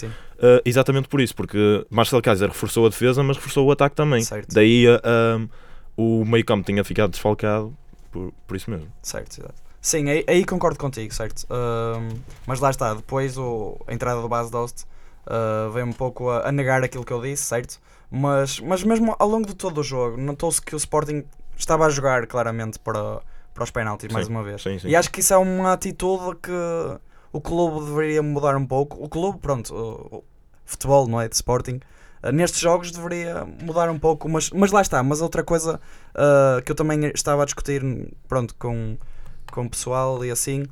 Uh, 0.44 0.60
exatamente 0.62 1.08
por 1.08 1.22
isso, 1.22 1.34
porque 1.34 1.86
Marcelo 1.88 2.20
Kaiser 2.20 2.48
reforçou 2.48 2.84
a 2.84 2.90
defesa, 2.90 3.22
mas 3.22 3.38
reforçou 3.38 3.66
o 3.66 3.72
ataque 3.72 3.96
também. 3.96 4.22
Certo. 4.22 4.52
Daí 4.52 4.86
uh, 4.86 5.00
um, 5.96 6.20
o 6.20 6.24
meio 6.26 6.44
campo 6.44 6.66
tinha 6.66 6.84
ficado 6.84 7.12
desfalcado 7.12 7.74
por, 8.12 8.30
por 8.46 8.54
isso 8.54 8.70
mesmo. 8.70 8.88
Certo, 9.00 9.40
exato. 9.40 9.54
Sim, 9.80 10.10
aí, 10.10 10.24
aí 10.28 10.44
concordo 10.44 10.78
contigo, 10.78 11.12
certo. 11.14 11.46
Ahm, 11.50 12.18
mas 12.46 12.58
lá 12.60 12.70
está, 12.70 12.94
depois 12.94 13.36
o, 13.36 13.78
a 13.86 13.92
entrada 13.92 14.20
do 14.20 14.28
base 14.28 14.50
Dost 14.50 14.84
ah, 15.26 15.70
veio 15.72 15.86
um 15.86 15.92
pouco 15.92 16.30
a, 16.30 16.48
a 16.48 16.52
negar 16.52 16.82
aquilo 16.82 17.04
que 17.04 17.12
eu 17.12 17.20
disse, 17.20 17.44
certo? 17.44 17.80
Mas, 18.10 18.60
mas 18.60 18.82
mesmo 18.82 19.16
ao 19.18 19.28
longo 19.28 19.46
de 19.46 19.54
todo 19.54 19.78
o 19.78 19.82
jogo, 19.82 20.16
notou-se 20.16 20.60
que 20.60 20.74
o 20.74 20.78
Sporting 20.78 21.24
estava 21.56 21.86
a 21.86 21.90
jogar 21.90 22.26
claramente 22.26 22.78
para, 22.78 23.20
para 23.52 23.64
os 23.64 23.70
penaltis, 23.70 24.12
mais 24.12 24.26
Sim, 24.26 24.32
uma 24.32 24.42
vez. 24.42 24.62
Sim, 24.62 24.78
sim. 24.78 24.88
E 24.88 24.96
acho 24.96 25.10
que 25.10 25.20
isso 25.20 25.34
é 25.34 25.36
uma 25.36 25.72
atitude 25.72 26.36
que 26.42 26.52
o 27.32 27.40
clube 27.40 27.86
deveria 27.86 28.22
mudar 28.22 28.56
um 28.56 28.66
pouco. 28.66 29.02
O 29.02 29.08
clube, 29.08 29.38
pronto, 29.38 30.22
futebol, 30.64 31.06
não 31.06 31.20
é? 31.20 31.28
De 31.28 31.34
Sporting. 31.34 31.80
ah, 32.22 32.32
nestes 32.32 32.60
jogos 32.60 32.90
deveria 32.90 33.44
mudar 33.62 33.90
um 33.90 33.98
pouco, 33.98 34.28
mas, 34.28 34.50
mas 34.50 34.72
lá 34.72 34.80
está. 34.82 35.02
Mas 35.02 35.20
outra 35.20 35.42
coisa 35.42 35.80
ah, 36.14 36.60
que 36.64 36.72
eu 36.72 36.76
também 36.76 37.06
estava 37.14 37.42
a 37.42 37.44
discutir 37.44 37.82
pronto, 38.28 38.54
com, 38.58 38.96
com 39.52 39.66
o 39.66 39.70
pessoal 39.70 40.24
e 40.24 40.30
assim 40.30 40.66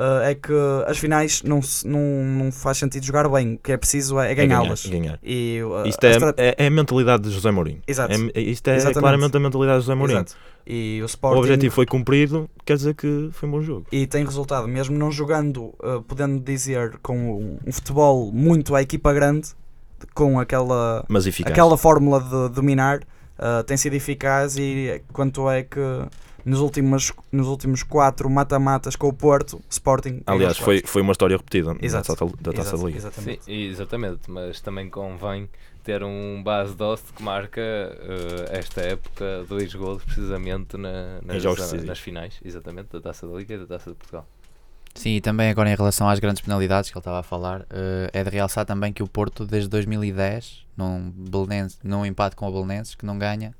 ah, 0.00 0.30
é 0.30 0.34
que 0.34 0.52
as 0.86 0.96
finais 0.98 1.42
não, 1.42 1.60
se- 1.60 1.86
não, 1.86 2.00
não 2.24 2.50
faz 2.50 2.78
sentido 2.78 3.04
jogar 3.04 3.28
bem. 3.28 3.54
O 3.54 3.58
que 3.58 3.72
é 3.72 3.76
preciso 3.76 4.18
é, 4.18 4.28
é 4.28 4.32
É 4.32 4.34
ganhar, 4.34 4.58
ganhá-las. 4.60 4.86
ganhar. 4.86 5.18
E, 5.22 5.60
ah, 5.84 5.86
Isto 5.88 6.04
é, 6.04 6.12
é, 6.36 6.54
é 6.58 6.66
a 6.66 6.70
mentalidade 6.70 7.22
de 7.24 7.30
José 7.30 7.50
Mourinho. 7.50 7.80
Exato. 7.86 8.14
É, 8.34 8.40
isto 8.40 8.68
é 8.68 8.76
Exatamente. 8.76 9.00
claramente 9.00 9.36
a 9.36 9.40
mentalidade 9.40 9.80
de 9.80 9.84
José 9.86 9.94
Mourinho. 9.94 10.18
Exato. 10.20 10.36
E 10.66 10.98
o 11.00 11.04
O 11.04 11.06
Sporting 11.06 11.40
objetivo 11.40 11.74
foi 11.74 11.86
cumprido, 11.86 12.48
quer 12.64 12.76
dizer 12.76 12.94
que 12.94 13.30
foi 13.32 13.48
um 13.48 13.52
bom 13.52 13.62
jogo. 13.62 13.86
e 13.90 14.06
tem 14.06 14.24
resultado, 14.24 14.68
mesmo 14.68 14.96
não 14.96 15.10
jogando, 15.10 15.74
uh, 15.82 16.02
podendo 16.06 16.38
dizer, 16.38 16.98
com 17.02 17.16
um, 17.18 17.58
um 17.66 17.72
futebol 17.72 18.30
muito 18.32 18.74
à 18.74 18.82
equipa 18.82 19.12
grande, 19.12 19.48
com 20.14 20.38
aquela, 20.38 21.04
aquela 21.46 21.76
fórmula 21.76 22.20
de 22.20 22.54
dominar, 22.54 22.98
uh, 23.38 23.64
tem 23.66 23.76
sido 23.76 23.94
eficaz 23.94 24.56
e 24.56 25.02
quanto 25.12 25.48
é 25.50 25.62
que 25.62 25.80
nos 26.44 26.60
últimos, 26.60 27.12
nos 27.30 27.46
últimos 27.46 27.82
quatro 27.82 28.28
mata-matas 28.30 28.96
com 28.96 29.08
o 29.08 29.12
Porto, 29.12 29.60
Sporting. 29.68 30.22
Aliás, 30.26 30.58
foi, 30.58 30.82
foi 30.84 31.02
uma 31.02 31.12
história 31.12 31.36
repetida 31.36 31.76
Exato. 31.80 32.14
taça, 32.16 32.26
da 32.40 32.52
Taça 32.52 32.68
Exato, 32.76 32.78
da 32.82 32.86
Liga. 32.88 33.00
Sim, 33.00 33.06
Exatamente. 33.08 33.52
exatamente, 33.52 34.30
mas 34.30 34.60
também 34.60 34.88
convém 34.90 35.48
ter 35.82 36.02
um 36.04 36.42
base 36.42 36.74
Dost 36.74 37.12
que 37.14 37.22
marca 37.22 37.60
eh, 37.60 38.58
esta 38.58 38.80
época 38.82 39.44
dois 39.48 39.74
gols 39.74 40.02
precisamente 40.04 40.76
na- 40.76 41.20
nas, 41.22 41.42
jogos 41.42 41.60
decisivos. 41.60 41.86
nas 41.86 41.98
finais, 41.98 42.34
exatamente, 42.44 42.88
da 42.92 43.00
Taça 43.00 43.26
da 43.26 43.34
Liga 43.36 43.54
e 43.54 43.58
da 43.58 43.66
Taça 43.66 43.90
de 43.90 43.96
Portugal. 43.96 44.26
Sim, 44.94 45.10
e 45.16 45.20
também 45.20 45.48
agora 45.48 45.70
em 45.70 45.74
relação 45.76 46.08
às 46.08 46.18
grandes 46.18 46.42
penalidades 46.42 46.90
que 46.90 46.96
ele 46.96 47.00
estava 47.00 47.20
a 47.20 47.22
falar, 47.22 47.64
eh, 47.70 48.10
é 48.12 48.24
de 48.24 48.28
realçar 48.30 48.66
também 48.66 48.92
que 48.92 49.02
o 49.02 49.06
Porto, 49.08 49.46
desde 49.46 49.68
2010, 49.70 50.66
num, 50.76 51.10
Belenense, 51.10 51.78
num 51.82 52.04
empate 52.04 52.34
com 52.36 52.46
o 52.48 52.52
Belenenses, 52.52 52.94
que 52.94 53.06
não 53.06 53.16
ganha 53.16 53.54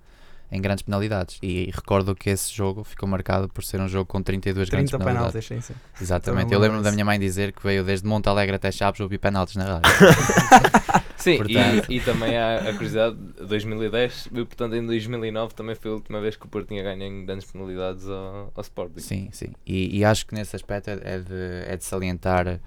em 0.53 0.61
grandes 0.61 0.83
penalidades. 0.83 1.39
E 1.43 1.71
recordo 1.73 2.15
que 2.15 2.29
esse 2.31 2.53
jogo 2.55 2.83
ficou 2.85 3.09
marcado 3.09 3.49
por 3.49 3.63
ser 3.65 3.81
um 3.81 3.89
jogo 3.89 4.07
com 4.07 4.23
32 4.23 4.69
grandes 4.69 4.91
30 4.91 5.05
penalidades. 5.05 5.47
penaltis, 5.49 5.67
sim, 5.67 5.75
sim. 5.75 5.81
Exatamente. 6.01 6.53
Eu 6.53 6.59
me 6.59 6.65
lembro 6.65 6.79
lembro 6.79 6.83
da 6.85 6.93
minha 6.93 7.05
mãe 7.05 7.19
dizer 7.19 7.53
que 7.53 7.63
veio 7.63 7.85
desde 7.85 8.07
Monte 8.07 8.29
Alegre 8.29 8.57
até 8.57 8.71
Chaves 8.73 9.01
ouvir 9.01 9.19
penaltis 9.19 9.57
na 9.57 9.65
rádio. 9.65 9.91
Sim, 11.17 11.37
Portanto- 11.45 11.93
e, 11.93 11.97
e 11.97 12.01
também 12.01 12.37
há 12.39 12.57
a 12.71 12.73
curiosidade, 12.73 13.15
2010, 13.47 14.27
e, 14.27 14.31
portanto 14.47 14.75
em 14.75 14.87
2009 14.87 15.53
também 15.55 15.75
foi 15.75 15.91
a 15.91 15.95
última 15.95 16.19
vez 16.19 16.35
que 16.35 16.47
o 16.47 16.49
Porto 16.49 16.69
tinha 16.69 16.83
ganho 16.83 17.03
em 17.03 17.27
grandes 17.27 17.45
penalidades 17.51 18.09
ao, 18.09 18.51
ao 18.55 18.61
Sporting. 18.63 19.01
Sim, 19.01 19.29
sim. 19.31 19.49
E, 19.67 19.99
e 19.99 20.05
acho 20.05 20.25
que 20.27 20.35
nesse 20.35 20.57
aspecto 20.57 20.89
é, 20.89 20.95
é 21.03 21.19
de, 21.19 21.65
é 21.67 21.77
de 21.77 21.85
salientar 21.85 22.59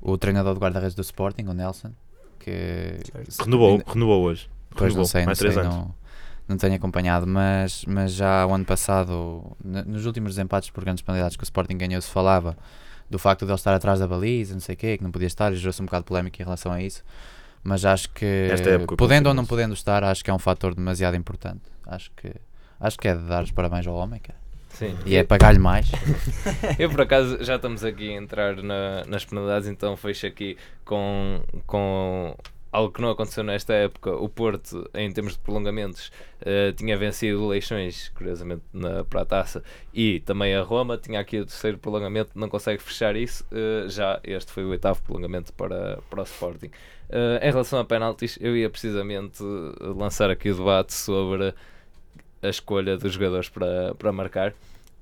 o 0.00 0.16
treinador 0.16 0.54
de 0.54 0.60
guarda-redes 0.60 0.94
do 0.94 1.02
Sporting, 1.02 1.46
o 1.48 1.52
Nelson, 1.52 1.90
que 2.38 2.96
Renovou, 3.40 3.82
renovou 3.84 4.22
hoje. 4.22 4.48
Pois 4.70 4.94
não 4.94 5.02
Renovou, 5.02 5.04
sei, 5.06 5.20
não 5.22 5.26
mais 5.26 5.38
sei, 5.38 5.50
três 5.50 5.66
anos. 5.66 5.74
não, 5.76 5.94
não 6.48 6.56
tenho 6.56 6.74
acompanhado, 6.74 7.26
mas, 7.26 7.84
mas 7.86 8.12
já 8.12 8.46
o 8.46 8.52
ano 8.54 8.64
passado, 8.64 9.56
nos 9.64 10.06
últimos 10.06 10.32
desempates 10.32 10.70
por 10.70 10.84
grandes 10.84 11.02
penalidades 11.02 11.36
que 11.36 11.42
o 11.42 11.44
Sporting 11.44 11.76
ganhou, 11.76 12.00
se 12.00 12.10
falava 12.10 12.56
do 13.10 13.18
facto 13.18 13.44
de 13.44 13.50
ele 13.52 13.56
estar 13.56 13.74
atrás 13.74 14.00
da 14.00 14.06
baliza, 14.06 14.54
não 14.54 14.60
sei 14.60 14.74
o 14.74 14.78
quê, 14.78 14.96
que 14.98 15.04
não 15.04 15.10
podia 15.10 15.26
estar, 15.28 15.52
e 15.52 15.56
gerou-se 15.56 15.80
um 15.82 15.84
bocado 15.86 16.04
de 16.04 16.08
polémica 16.08 16.42
em 16.42 16.44
relação 16.44 16.72
a 16.72 16.82
isso. 16.82 17.02
Mas 17.62 17.84
acho 17.84 18.10
que, 18.10 18.48
podendo 18.96 19.28
ou 19.28 19.34
não 19.34 19.44
podendo 19.44 19.74
estar, 19.74 20.04
acho 20.04 20.22
que 20.24 20.30
é 20.30 20.34
um 20.34 20.38
fator 20.38 20.74
demasiado 20.74 21.16
importante. 21.16 21.62
Acho 21.84 22.10
que, 22.16 22.32
acho 22.78 22.96
que 22.98 23.08
é 23.08 23.14
de 23.16 23.22
dar 23.22 23.42
os 23.42 23.50
parabéns 23.50 23.86
ao 23.86 23.94
homem, 23.94 24.20
cara. 24.20 24.38
Sim. 24.70 24.96
E 25.06 25.16
é 25.16 25.24
pagar-lhe 25.24 25.58
mais. 25.58 25.90
Eu 26.78 26.90
por 26.90 27.00
acaso 27.00 27.42
já 27.42 27.56
estamos 27.56 27.82
aqui 27.82 28.10
a 28.10 28.12
entrar 28.20 28.56
na- 28.62 29.04
nas 29.06 29.24
penalidades, 29.24 29.68
então 29.68 29.96
fecho 29.96 30.26
aqui 30.26 30.56
com, 30.84 31.40
com 31.66 32.36
algo 32.76 32.92
que 32.92 33.00
não 33.00 33.10
aconteceu 33.10 33.42
nesta 33.42 33.72
época. 33.72 34.14
O 34.14 34.28
Porto, 34.28 34.88
em 34.94 35.10
termos 35.10 35.32
de 35.32 35.38
prolongamentos, 35.38 36.12
eh, 36.42 36.72
tinha 36.72 36.96
vencido 36.96 37.42
o 37.42 37.48
Leixões, 37.48 38.10
curiosamente, 38.10 38.62
na, 38.72 39.02
para 39.02 39.22
a 39.22 39.24
taça, 39.24 39.62
e 39.94 40.20
também 40.20 40.54
a 40.54 40.62
Roma. 40.62 40.98
Tinha 40.98 41.18
aqui 41.18 41.38
o 41.38 41.46
terceiro 41.46 41.78
prolongamento, 41.78 42.32
não 42.34 42.48
consegue 42.48 42.82
fechar 42.82 43.16
isso. 43.16 43.46
eh, 43.50 43.88
já 43.88 44.20
este 44.22 44.52
foi 44.52 44.64
o 44.64 44.68
oitavo 44.68 45.00
prolongamento 45.02 45.52
para, 45.54 45.98
para 46.10 46.20
o 46.20 46.24
Sporting. 46.24 46.70
Eh, 47.08 47.48
em 47.48 47.50
relação 47.50 47.78
a 47.78 47.84
penaltis, 47.84 48.38
eu 48.42 48.54
ia 48.54 48.68
precisamente 48.68 49.42
lançar 49.80 50.30
aqui 50.30 50.50
o 50.50 50.54
debate 50.54 50.92
sobre 50.92 51.54
a 52.42 52.48
escolha 52.48 52.98
dos 52.98 53.14
jogadores 53.14 53.48
para, 53.48 53.94
para 53.94 54.12
marcar. 54.12 54.52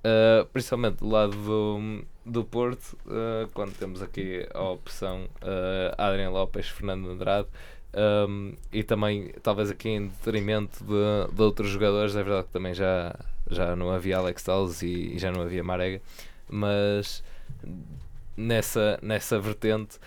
Uh, 0.04 0.44
principalmente 0.52 0.98
do 0.98 1.08
lado 1.08 1.34
do, 1.34 2.04
do 2.26 2.44
Porto, 2.44 2.94
uh, 3.06 3.48
quando 3.54 3.72
temos 3.78 4.02
aqui 4.02 4.46
a 4.52 4.62
opção 4.62 5.24
uh, 5.40 5.94
Adrian 5.96 6.28
Lopes, 6.28 6.68
Fernando 6.68 7.08
Andrade, 7.08 7.48
um, 8.28 8.52
e 8.70 8.82
também 8.82 9.32
talvez 9.42 9.70
aqui 9.70 9.88
em 9.88 10.08
detrimento 10.08 10.84
de, 10.84 11.34
de 11.34 11.42
outros 11.42 11.70
jogadores, 11.70 12.14
é 12.16 12.22
verdade 12.22 12.48
que 12.48 12.52
também 12.52 12.74
já, 12.74 13.14
já 13.48 13.74
não 13.74 13.90
havia 13.90 14.18
Alex 14.18 14.42
Telles 14.42 14.82
e, 14.82 15.14
e 15.14 15.18
já 15.18 15.32
não 15.32 15.40
havia 15.40 15.64
Marega, 15.64 16.02
mas 16.50 17.24
nessa, 18.36 18.98
nessa 19.00 19.38
vertente, 19.38 19.98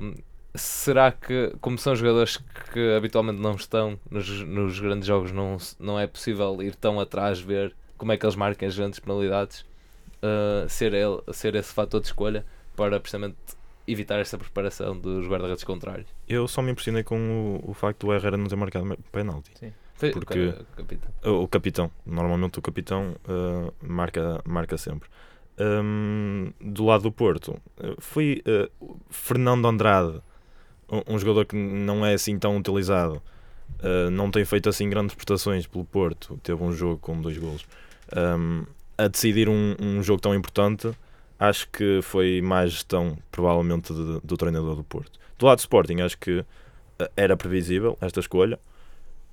um, 0.00 0.14
será 0.54 1.10
que, 1.10 1.52
como 1.60 1.78
são 1.78 1.96
jogadores 1.96 2.36
que 2.72 2.94
habitualmente 2.96 3.40
não 3.40 3.56
estão 3.56 3.98
nos, 4.10 4.28
nos 4.42 4.78
grandes 4.78 5.06
jogos, 5.06 5.32
não, 5.32 5.56
não 5.80 5.98
é 5.98 6.06
possível 6.06 6.62
ir 6.62 6.74
tão 6.76 7.00
atrás 7.00 7.40
ver 7.40 7.74
como 7.96 8.12
é 8.12 8.16
que 8.16 8.24
eles 8.24 8.36
marcam 8.36 8.68
as 8.68 8.76
grandes 8.76 8.98
penalidades, 9.00 9.60
uh, 10.22 10.68
ser, 10.68 10.92
ele, 10.94 11.20
ser 11.32 11.54
esse 11.54 11.72
fator 11.72 12.00
de 12.00 12.06
escolha 12.06 12.44
para 12.76 12.98
precisamente 13.00 13.36
evitar 13.88 14.18
essa 14.18 14.36
preparação 14.36 14.98
dos 14.98 15.26
guarda-redes 15.26 15.64
contrários? 15.64 16.08
Eu 16.28 16.46
só 16.48 16.60
me 16.62 16.70
impressionei 16.72 17.02
com 17.04 17.60
o, 17.64 17.70
o 17.70 17.74
facto 17.74 18.06
do 18.06 18.12
Herrera 18.12 18.36
não 18.36 18.46
ter 18.46 18.56
marcado 18.56 18.98
penalti. 19.12 19.50
Foi 19.94 20.10
Porque- 20.10 20.48
o 20.48 20.52
ca- 20.52 20.64
capitão. 20.76 21.10
O, 21.42 21.48
capitão, 21.48 21.90
normalmente 22.04 22.58
o 22.58 22.62
capitão 22.62 23.16
uh, 23.26 23.72
marca, 23.80 24.42
marca 24.44 24.76
sempre. 24.76 25.08
Um, 25.58 26.52
do 26.60 26.84
lado 26.84 27.04
do 27.04 27.12
Porto, 27.12 27.52
uh, 27.78 27.94
foi 27.98 28.42
uh, 28.46 28.98
Fernando 29.08 29.66
Andrade, 29.66 30.20
um, 30.90 31.14
um 31.14 31.18
jogador 31.18 31.46
que 31.46 31.56
não 31.56 32.04
é 32.04 32.12
assim 32.12 32.38
tão 32.38 32.58
utilizado, 32.58 33.22
uh, 33.80 34.10
não 34.10 34.30
tem 34.30 34.44
feito 34.44 34.68
assim 34.68 34.90
grandes 34.90 35.14
prestações 35.14 35.66
pelo 35.66 35.84
Porto, 35.86 36.38
teve 36.42 36.62
um 36.62 36.72
jogo 36.72 36.98
com 36.98 37.18
dois 37.22 37.38
golos. 37.38 37.66
Um, 38.14 38.64
a 38.98 39.08
decidir 39.08 39.48
um, 39.48 39.74
um 39.80 40.02
jogo 40.02 40.20
tão 40.20 40.34
importante, 40.34 40.90
acho 41.38 41.68
que 41.70 42.00
foi 42.02 42.40
mais 42.40 42.72
gestão, 42.72 43.18
provavelmente, 43.30 43.92
de- 43.92 44.20
do 44.22 44.36
treinador 44.36 44.74
do 44.76 44.84
Porto. 44.84 45.18
Do 45.38 45.46
lado 45.46 45.58
do 45.58 45.60
Sporting, 45.60 46.00
acho 46.00 46.16
que 46.18 46.38
uh, 46.38 46.44
era 47.16 47.36
previsível 47.36 47.96
esta 48.00 48.20
escolha. 48.20 48.58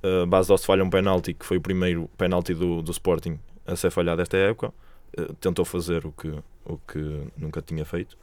Uh, 0.04 0.26
Bastos 0.26 0.66
falha 0.66 0.84
um 0.84 0.90
penalti, 0.90 1.34
que 1.34 1.46
foi 1.46 1.58
o 1.58 1.62
primeiro 1.62 2.10
penalti 2.18 2.54
do, 2.54 2.82
do 2.82 2.92
Sporting 2.92 3.40
a 3.66 3.76
ser 3.76 3.90
falhado 3.90 4.22
esta 4.22 4.36
época. 4.36 4.74
Uh, 5.18 5.34
tentou 5.36 5.64
fazer 5.64 6.06
o 6.06 6.12
que, 6.12 6.28
o 6.66 6.78
que 6.80 7.28
nunca 7.38 7.62
tinha 7.62 7.86
feito. 7.86 8.18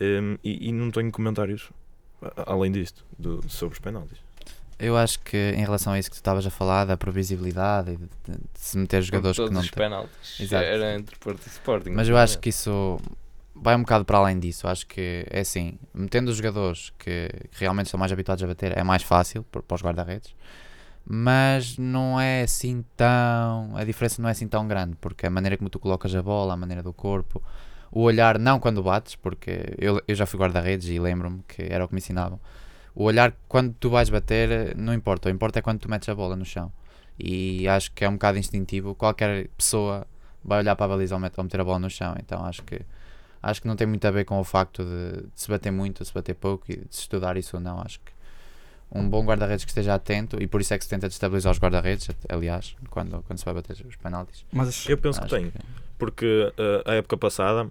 Um, 0.00 0.38
e, 0.42 0.68
e 0.70 0.72
não 0.72 0.90
tenho 0.90 1.12
comentários 1.12 1.68
a- 2.22 2.52
além 2.52 2.72
disto, 2.72 3.04
do- 3.18 3.42
sobre 3.50 3.74
os 3.74 3.78
penaltis. 3.80 4.18
Eu 4.78 4.96
acho 4.96 5.20
que 5.20 5.36
em 5.56 5.60
relação 5.60 5.92
a 5.92 5.98
isso 5.98 6.10
que 6.10 6.16
tu 6.16 6.20
estavas 6.20 6.44
a 6.46 6.50
falar, 6.50 6.84
da 6.84 6.96
previsibilidade 6.96 7.92
e 7.92 7.96
de, 7.96 8.04
de- 8.04 8.38
de 8.52 8.60
se 8.60 8.76
meter 8.76 9.02
jogadores 9.02 9.36
que 9.38 9.50
não 9.50 9.60
os 9.60 9.70
penaltis. 9.70 10.40
Exato. 10.40 10.64
Era 10.64 10.94
entre 10.94 11.16
Porto 11.16 11.46
e 11.46 11.48
Sporting. 11.48 11.90
Mas 11.90 12.08
eu 12.08 12.16
acho 12.16 12.38
que 12.38 12.48
isso 12.48 12.98
vai 13.54 13.76
um 13.76 13.80
bocado 13.80 14.04
para 14.04 14.18
além 14.18 14.38
disso. 14.38 14.66
Eu 14.66 14.70
acho 14.70 14.86
que 14.86 15.24
é 15.30 15.40
assim, 15.40 15.78
metendo 15.94 16.30
os 16.30 16.36
jogadores 16.36 16.92
que, 16.98 17.28
que 17.52 17.60
realmente 17.60 17.88
são 17.88 17.98
mais 17.98 18.10
habituados 18.12 18.42
a 18.42 18.46
bater, 18.46 18.76
é 18.76 18.82
mais 18.82 19.02
fácil 19.02 19.44
para, 19.44 19.62
para 19.62 19.74
os 19.76 19.82
guarda-redes. 19.82 20.34
Mas 21.06 21.76
não 21.76 22.18
é 22.18 22.42
assim 22.42 22.84
tão. 22.96 23.76
A 23.76 23.84
diferença 23.84 24.20
não 24.22 24.28
é 24.28 24.32
assim 24.32 24.48
tão 24.48 24.66
grande, 24.66 24.96
porque 25.00 25.26
a 25.26 25.30
maneira 25.30 25.56
como 25.56 25.68
tu 25.68 25.78
colocas 25.78 26.14
a 26.14 26.22
bola, 26.22 26.54
a 26.54 26.56
maneira 26.56 26.82
do 26.82 26.92
corpo, 26.94 27.42
o 27.92 28.00
olhar, 28.00 28.38
não 28.38 28.58
quando 28.58 28.82
bates, 28.82 29.14
porque 29.14 29.74
eu, 29.78 30.00
eu 30.08 30.14
já 30.14 30.24
fui 30.24 30.40
guarda-redes 30.40 30.88
e 30.88 30.98
lembro-me 30.98 31.42
que 31.46 31.62
era 31.62 31.84
o 31.84 31.88
que 31.88 31.94
me 31.94 31.98
ensinavam. 31.98 32.40
O 32.94 33.04
olhar 33.04 33.34
quando 33.48 33.74
tu 33.80 33.90
vais 33.90 34.08
bater 34.08 34.76
não 34.76 34.94
importa, 34.94 35.28
o 35.28 35.30
que 35.32 35.34
importa 35.34 35.58
é 35.58 35.62
quando 35.62 35.80
tu 35.80 35.90
metes 35.90 36.08
a 36.08 36.14
bola 36.14 36.36
no 36.36 36.44
chão. 36.44 36.72
E 37.18 37.66
acho 37.68 37.92
que 37.92 38.04
é 38.04 38.08
um 38.08 38.12
bocado 38.14 38.38
instintivo. 38.38 38.94
Qualquer 38.94 39.48
pessoa 39.56 40.06
vai 40.44 40.58
olhar 40.60 40.74
para 40.76 40.86
a 40.86 40.88
baliza 40.90 41.14
ao 41.14 41.20
met- 41.20 41.36
ao 41.38 41.44
meter 41.44 41.60
a 41.60 41.64
bola 41.64 41.78
no 41.78 41.90
chão. 41.90 42.14
Então 42.18 42.44
acho 42.44 42.62
que 42.62 42.80
acho 43.42 43.60
que 43.60 43.68
não 43.68 43.76
tem 43.76 43.86
muito 43.86 44.04
a 44.06 44.10
ver 44.10 44.24
com 44.24 44.38
o 44.40 44.44
facto 44.44 44.82
de, 44.84 45.22
de 45.22 45.40
se 45.40 45.48
bater 45.48 45.70
muito, 45.70 46.00
ou 46.00 46.06
se 46.06 46.12
bater 46.14 46.34
pouco 46.34 46.64
e 46.70 46.76
de 46.76 46.86
se 46.94 47.00
estudar 47.02 47.36
isso 47.36 47.56
ou 47.56 47.62
não. 47.62 47.80
Acho 47.80 47.98
que 48.00 48.12
um 48.92 49.08
bom 49.08 49.24
guarda-redes 49.24 49.64
que 49.64 49.70
esteja 49.70 49.94
atento 49.94 50.40
e 50.42 50.46
por 50.46 50.60
isso 50.60 50.72
é 50.72 50.78
que 50.78 50.84
se 50.84 50.90
tenta 50.90 51.08
destabilizar 51.08 51.52
os 51.52 51.58
guarda-redes, 51.58 52.08
aliás, 52.28 52.76
quando, 52.90 53.22
quando 53.26 53.38
se 53.38 53.44
vai 53.44 53.54
bater 53.54 53.76
os 53.86 53.96
penaltis. 53.96 54.44
Mas 54.52 54.88
Eu 54.88 54.96
penso 54.98 55.18
que 55.20 55.26
Acho 55.26 55.34
tem. 55.36 55.52
Porque 55.98 56.52
uh, 56.58 56.88
a 56.90 56.94
época 56.94 57.16
passada, 57.16 57.68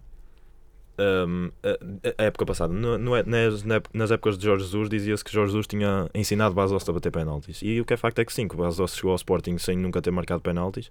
um, 1.00 1.50
a, 1.64 2.22
a 2.22 2.26
época 2.26 2.46
passada, 2.46 2.74
no, 2.74 2.98
no, 2.98 3.16
é- 3.16 3.24
nas, 3.24 3.64
nas 3.94 4.12
épocas 4.12 4.38
de 4.38 4.46
Jorge 4.46 4.66
Jesus, 4.66 4.90
dizia-se 4.90 5.24
que 5.24 5.32
Jorge 5.32 5.52
Jesus 5.52 5.68
tinha 5.68 6.10
ensinado 6.14 6.54
Bastos 6.54 6.88
a 6.88 6.92
bater 6.94 7.12
penaltis. 7.12 7.62
E 7.62 7.80
o 7.82 7.86
que 7.86 7.94
é 7.94 7.98
facto 7.98 8.20
é 8.20 8.26
que 8.26 8.34
sim, 8.34 8.48
que 8.48 8.56
o 8.56 8.58
Bastos 8.58 8.96
chegou 8.96 9.12
ao 9.12 9.16
Sporting 9.16 9.58
sem 9.58 9.78
nunca 9.78 10.02
ter 10.02 10.12
marcado 10.12 10.42
penaltis. 10.42 10.88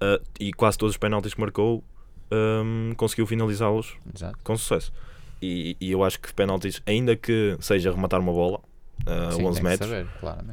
uh, 0.00 0.22
e 0.38 0.52
quase 0.52 0.78
todos 0.78 0.94
os 0.94 0.98
penaltis 0.98 1.34
que 1.34 1.40
marcou 1.40 1.82
um, 2.30 2.92
conseguiu 2.96 3.26
finalizá-los 3.26 3.96
com 4.42 4.56
sucesso. 4.56 4.92
E, 5.40 5.76
e 5.80 5.90
eu 5.90 6.04
acho 6.04 6.20
que 6.20 6.32
penaltis, 6.32 6.80
ainda 6.86 7.16
que 7.16 7.56
seja 7.60 7.90
rematar 7.92 8.20
uma 8.20 8.32
bola 8.32 8.60
uh, 9.06 9.32
Sim, 9.32 9.44
11 9.44 9.44
tem 9.44 9.54
que 9.54 9.62
metros, 9.62 9.90
saber, 9.90 10.06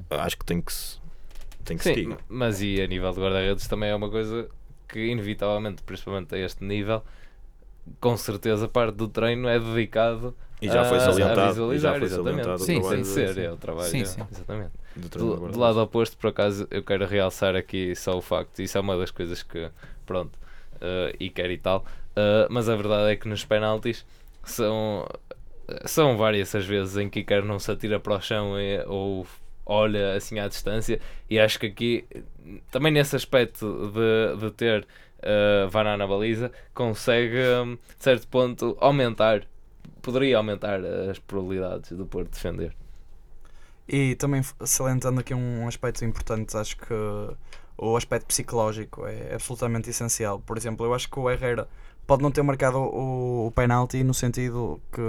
acho 0.09 0.37
que 0.37 0.45
tem 0.45 0.61
que 0.61 0.73
se, 0.73 0.99
tem 1.63 1.77
que 1.77 1.83
Sim, 1.83 1.93
seguir. 1.93 2.17
mas 2.27 2.61
e 2.61 2.81
a 2.81 2.87
nível 2.87 3.11
de 3.11 3.19
guarda-redes 3.19 3.67
também 3.67 3.89
é 3.91 3.95
uma 3.95 4.09
coisa 4.09 4.49
que 4.87 4.99
inevitavelmente, 5.07 5.83
principalmente 5.83 6.33
a 6.33 6.39
este 6.39 6.63
nível, 6.63 7.03
com 7.99 8.15
certeza 8.17 8.67
parte 8.67 8.95
do 8.95 9.07
treino 9.07 9.47
é 9.47 9.59
dedicado 9.59 10.35
E 10.61 10.67
já 10.67 10.83
foi 10.85 10.97
a- 10.97 11.01
salientado. 11.01 11.41
a 11.41 11.45
e 11.45 11.49
visualizar, 11.49 11.93
já 11.93 11.99
foi 11.99 12.07
exatamente. 12.07 12.43
salientado 12.43 12.63
Sim, 12.65 13.01
de- 13.01 13.07
ser, 13.07 13.37
é 13.37 13.51
o 13.51 13.57
trabalho. 13.57 13.89
Sim, 13.89 14.05
sim. 14.05 14.21
Exatamente. 14.31 14.71
do 14.95 15.37
Do, 15.51 15.59
lado 15.59 15.79
oposto, 15.81 16.17
por 16.17 16.27
acaso, 16.29 16.67
eu 16.69 16.83
quero 16.83 17.05
realçar 17.05 17.55
aqui 17.55 17.95
só 17.95 18.17
o 18.17 18.21
facto, 18.21 18.59
isso 18.61 18.77
é 18.77 18.81
uma 18.81 18.97
das 18.97 19.11
coisas 19.11 19.41
que, 19.43 19.69
pronto, 20.05 20.37
eh, 20.81 21.15
e 21.19 21.29
quer 21.29 21.49
e 21.51 21.57
tal, 21.57 21.85
eh, 22.15 22.47
mas 22.49 22.67
a 22.69 22.75
verdade 22.75 23.11
é 23.11 23.15
que 23.15 23.27
nos 23.27 23.45
penaltis 23.45 24.05
são, 24.43 25.07
são 25.85 26.17
várias 26.17 26.53
as 26.55 26.65
vezes 26.65 26.97
em 26.97 27.09
que 27.09 27.19
Iker 27.21 27.43
não 27.45 27.59
se 27.59 27.71
atira 27.71 27.99
para 27.99 28.15
o 28.15 28.21
chão 28.21 28.59
e- 28.59 28.83
ou 28.87 29.25
olha 29.65 30.15
assim 30.15 30.39
à 30.39 30.47
distância, 30.47 30.99
e 31.29 31.39
acho 31.39 31.59
que 31.59 31.67
aqui, 31.67 32.05
também 32.71 32.91
nesse 32.91 33.15
aspecto 33.15 33.91
de, 33.93 34.37
de 34.45 34.51
ter 34.51 34.87
uh, 35.23 35.97
na 35.97 36.07
baliza, 36.07 36.51
consegue, 36.73 37.37
hum, 37.37 37.77
de 37.97 38.03
certo 38.03 38.27
ponto, 38.27 38.77
aumentar, 38.79 39.43
poderia 40.01 40.37
aumentar 40.37 40.79
as 41.09 41.19
probabilidades 41.19 41.91
do 41.91 42.05
Porto 42.05 42.31
defender. 42.31 42.75
E 43.87 44.15
também 44.15 44.41
salientando 44.63 45.19
aqui 45.19 45.33
um 45.33 45.67
aspecto 45.67 46.05
importante, 46.05 46.55
acho 46.55 46.77
que 46.77 46.93
o 47.75 47.95
aspecto 47.95 48.27
psicológico 48.27 49.05
é 49.07 49.33
absolutamente 49.33 49.89
essencial. 49.89 50.39
Por 50.39 50.57
exemplo, 50.57 50.85
eu 50.85 50.93
acho 50.93 51.09
que 51.09 51.19
o 51.19 51.29
Herrera 51.29 51.67
pode 52.05 52.21
não 52.21 52.31
ter 52.31 52.43
marcado 52.43 52.77
o, 52.77 53.47
o 53.47 53.51
penalti 53.51 54.03
no 54.03 54.13
sentido 54.13 54.81
que, 54.91 55.01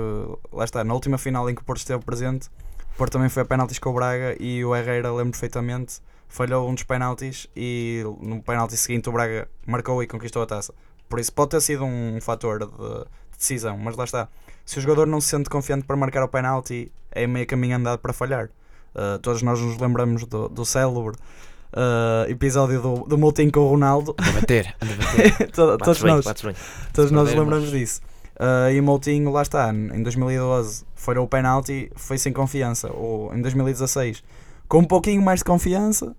lá 0.52 0.64
está, 0.64 0.84
na 0.84 0.94
última 0.94 1.18
final 1.18 1.48
em 1.50 1.54
que 1.54 1.62
o 1.62 1.64
Porto 1.64 1.80
esteve 1.80 2.04
presente, 2.04 2.48
o 2.94 2.96
Porto 2.96 3.12
também 3.12 3.28
foi 3.28 3.42
a 3.42 3.46
penaltis 3.46 3.78
com 3.78 3.90
o 3.90 3.92
Braga 3.92 4.36
e 4.40 4.64
o 4.64 4.74
Herrera, 4.74 5.10
lembro 5.10 5.32
perfeitamente, 5.32 6.00
falhou 6.30 6.70
um 6.70 6.74
dos 6.74 6.84
penaltis 6.84 7.46
e 7.54 8.02
no 8.22 8.40
penalti 8.40 8.76
seguinte 8.76 9.08
o 9.08 9.12
Braga 9.12 9.48
marcou 9.66 10.02
e 10.02 10.06
conquistou 10.06 10.42
a 10.42 10.46
taça. 10.46 10.72
Por 11.08 11.18
isso 11.18 11.32
pode 11.32 11.50
ter 11.50 11.60
sido 11.60 11.84
um 11.84 12.18
fator 12.20 12.60
de, 12.60 12.66
de 12.66 13.36
decisão, 13.36 13.76
mas 13.76 13.96
lá 13.96 14.04
está. 14.04 14.28
Se 14.64 14.78
o 14.78 14.80
jogador 14.80 15.06
não 15.06 15.20
se 15.20 15.28
sente 15.28 15.50
confiante 15.50 15.84
para 15.84 15.96
marcar 15.96 16.22
o 16.22 16.28
penalti, 16.28 16.90
é 17.10 17.26
meio 17.26 17.46
caminho 17.46 17.76
andado 17.76 17.98
para 17.98 18.12
falhar. 18.12 18.48
Uh, 18.94 19.18
todos 19.18 19.42
nós 19.42 19.60
nos 19.60 19.76
lembramos 19.78 20.24
do, 20.24 20.48
do 20.48 20.64
célebre 20.64 21.16
uh, 21.72 22.30
episódio 22.30 22.80
do, 22.80 22.94
do 23.04 23.18
Moutinho 23.18 23.50
com 23.50 23.60
o 23.60 23.68
Ronaldo. 23.68 24.14
A 24.18 24.30
bater, 24.32 24.74
a 24.80 24.84
bater. 24.84 25.50
Todos 25.52 26.02
bem, 26.02 26.12
nós, 26.12 26.24
todos 26.92 27.10
nós 27.10 27.34
lembramos 27.34 27.70
disso. 27.70 28.00
Uh, 28.36 28.70
e 28.72 28.80
o 28.80 28.82
Moutinho, 28.82 29.30
lá 29.30 29.42
está, 29.42 29.70
em 29.72 30.02
2012 30.02 30.84
falhou 30.94 31.24
o 31.24 31.28
penalti, 31.28 31.90
foi 31.96 32.18
sem 32.18 32.32
confiança. 32.32 32.90
Ou 32.92 33.34
em 33.34 33.42
2016, 33.42 34.22
com 34.70 34.78
um 34.78 34.84
pouquinho 34.84 35.20
mais 35.20 35.40
de 35.40 35.44
confiança, 35.44 36.14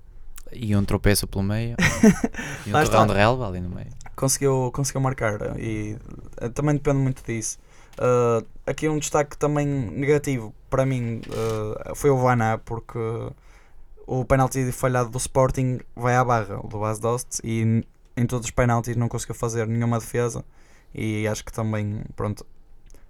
E 0.52 0.76
um 0.76 0.84
tropeço 0.84 1.26
pelo 1.26 1.44
meio. 1.44 1.78
E 2.68 2.70
um 2.70 2.84
torrão 2.84 3.08
de 3.08 3.14
relva 3.14 3.48
ali 3.48 3.62
no 3.62 3.70
meio. 3.70 3.88
conseguiu, 4.14 4.70
conseguiu 4.74 5.00
marcar. 5.00 5.58
E 5.58 5.98
uh, 6.42 6.50
também 6.50 6.76
depende 6.76 6.98
muito 6.98 7.24
disso. 7.24 7.58
Uh, 7.94 8.46
aqui 8.68 8.90
um 8.90 9.00
destaque 9.00 9.38
também 9.38 9.66
negativo 9.66 10.54
para 10.70 10.86
mim 10.86 11.22
uh, 11.30 11.96
foi 11.96 12.10
o 12.10 12.18
Vaná, 12.18 12.58
porque 12.58 13.00
o 14.06 14.26
penalti 14.26 14.70
falhado 14.74 15.10
do 15.10 15.18
Sporting 15.18 15.80
vai 15.96 16.18
à 16.18 16.24
barra, 16.26 16.60
o 16.60 16.68
do 16.68 16.78
Bas 16.78 17.00
Dost, 17.00 17.40
e 17.46 17.86
em 18.18 18.26
todos 18.28 18.48
os 18.48 18.52
penaltis 18.52 18.98
não 18.98 19.08
conseguiu 19.08 19.36
fazer 19.36 19.66
nenhuma 19.66 19.98
defesa. 19.98 20.44
E 20.94 21.26
acho 21.26 21.46
que 21.46 21.54
também, 21.54 22.02
pronto, 22.18 22.46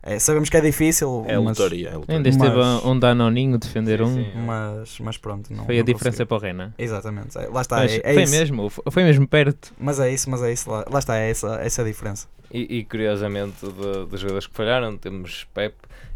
é, 0.03 0.17
sabemos 0.19 0.49
que 0.49 0.57
é 0.57 0.61
difícil, 0.61 1.23
É 1.27 1.37
mas, 1.37 1.57
lotaria, 1.57 1.89
é 1.89 1.93
lotaria. 1.95 2.17
Ainda 2.17 2.29
esteve 2.29 2.55
Mas- 2.55 2.85
um 2.85 2.97
Danoninho 2.99 3.57
defender 3.57 3.99
Sim, 3.99 4.03
um. 4.05 4.15
sim. 4.15 4.31
mas, 4.45 4.99
mas 4.99 5.17
pronto, 5.17 5.53
não, 5.53 5.65
Foi 5.65 5.75
a 5.75 5.79
não 5.79 5.85
diferença 5.85 6.25
conseguiu. 6.25 6.27
para 6.27 6.37
o 6.37 6.39
Renan. 6.39 6.73
Exatamente, 6.77 7.37
é, 7.37 7.47
lá 7.47 7.61
está, 7.61 7.75
Mas 7.77 7.91
é, 7.93 8.01
é 8.03 8.13
foi 8.13 8.23
isso. 8.23 8.31
mesmo, 8.33 8.69
foi 8.69 9.03
mesmo 9.03 9.27
perto. 9.27 9.73
Mas 9.79 9.99
é 9.99 10.11
isso, 10.11 10.29
mas 10.29 10.41
é 10.41 10.51
isso, 10.51 10.69
lá, 10.69 10.85
lá 10.89 10.99
está, 10.99 11.17
é 11.17 11.29
essa, 11.29 11.55
essa 11.61 11.81
a 11.81 11.85
diferença. 11.85 12.27
E, 12.53 12.79
e, 12.79 12.83
curiosamente, 12.83 13.65
dos 14.09 14.19
jogadores 14.19 14.47
que 14.47 14.53
falharam, 14.53 14.97
temos 14.97 15.45
Pep 15.53 15.73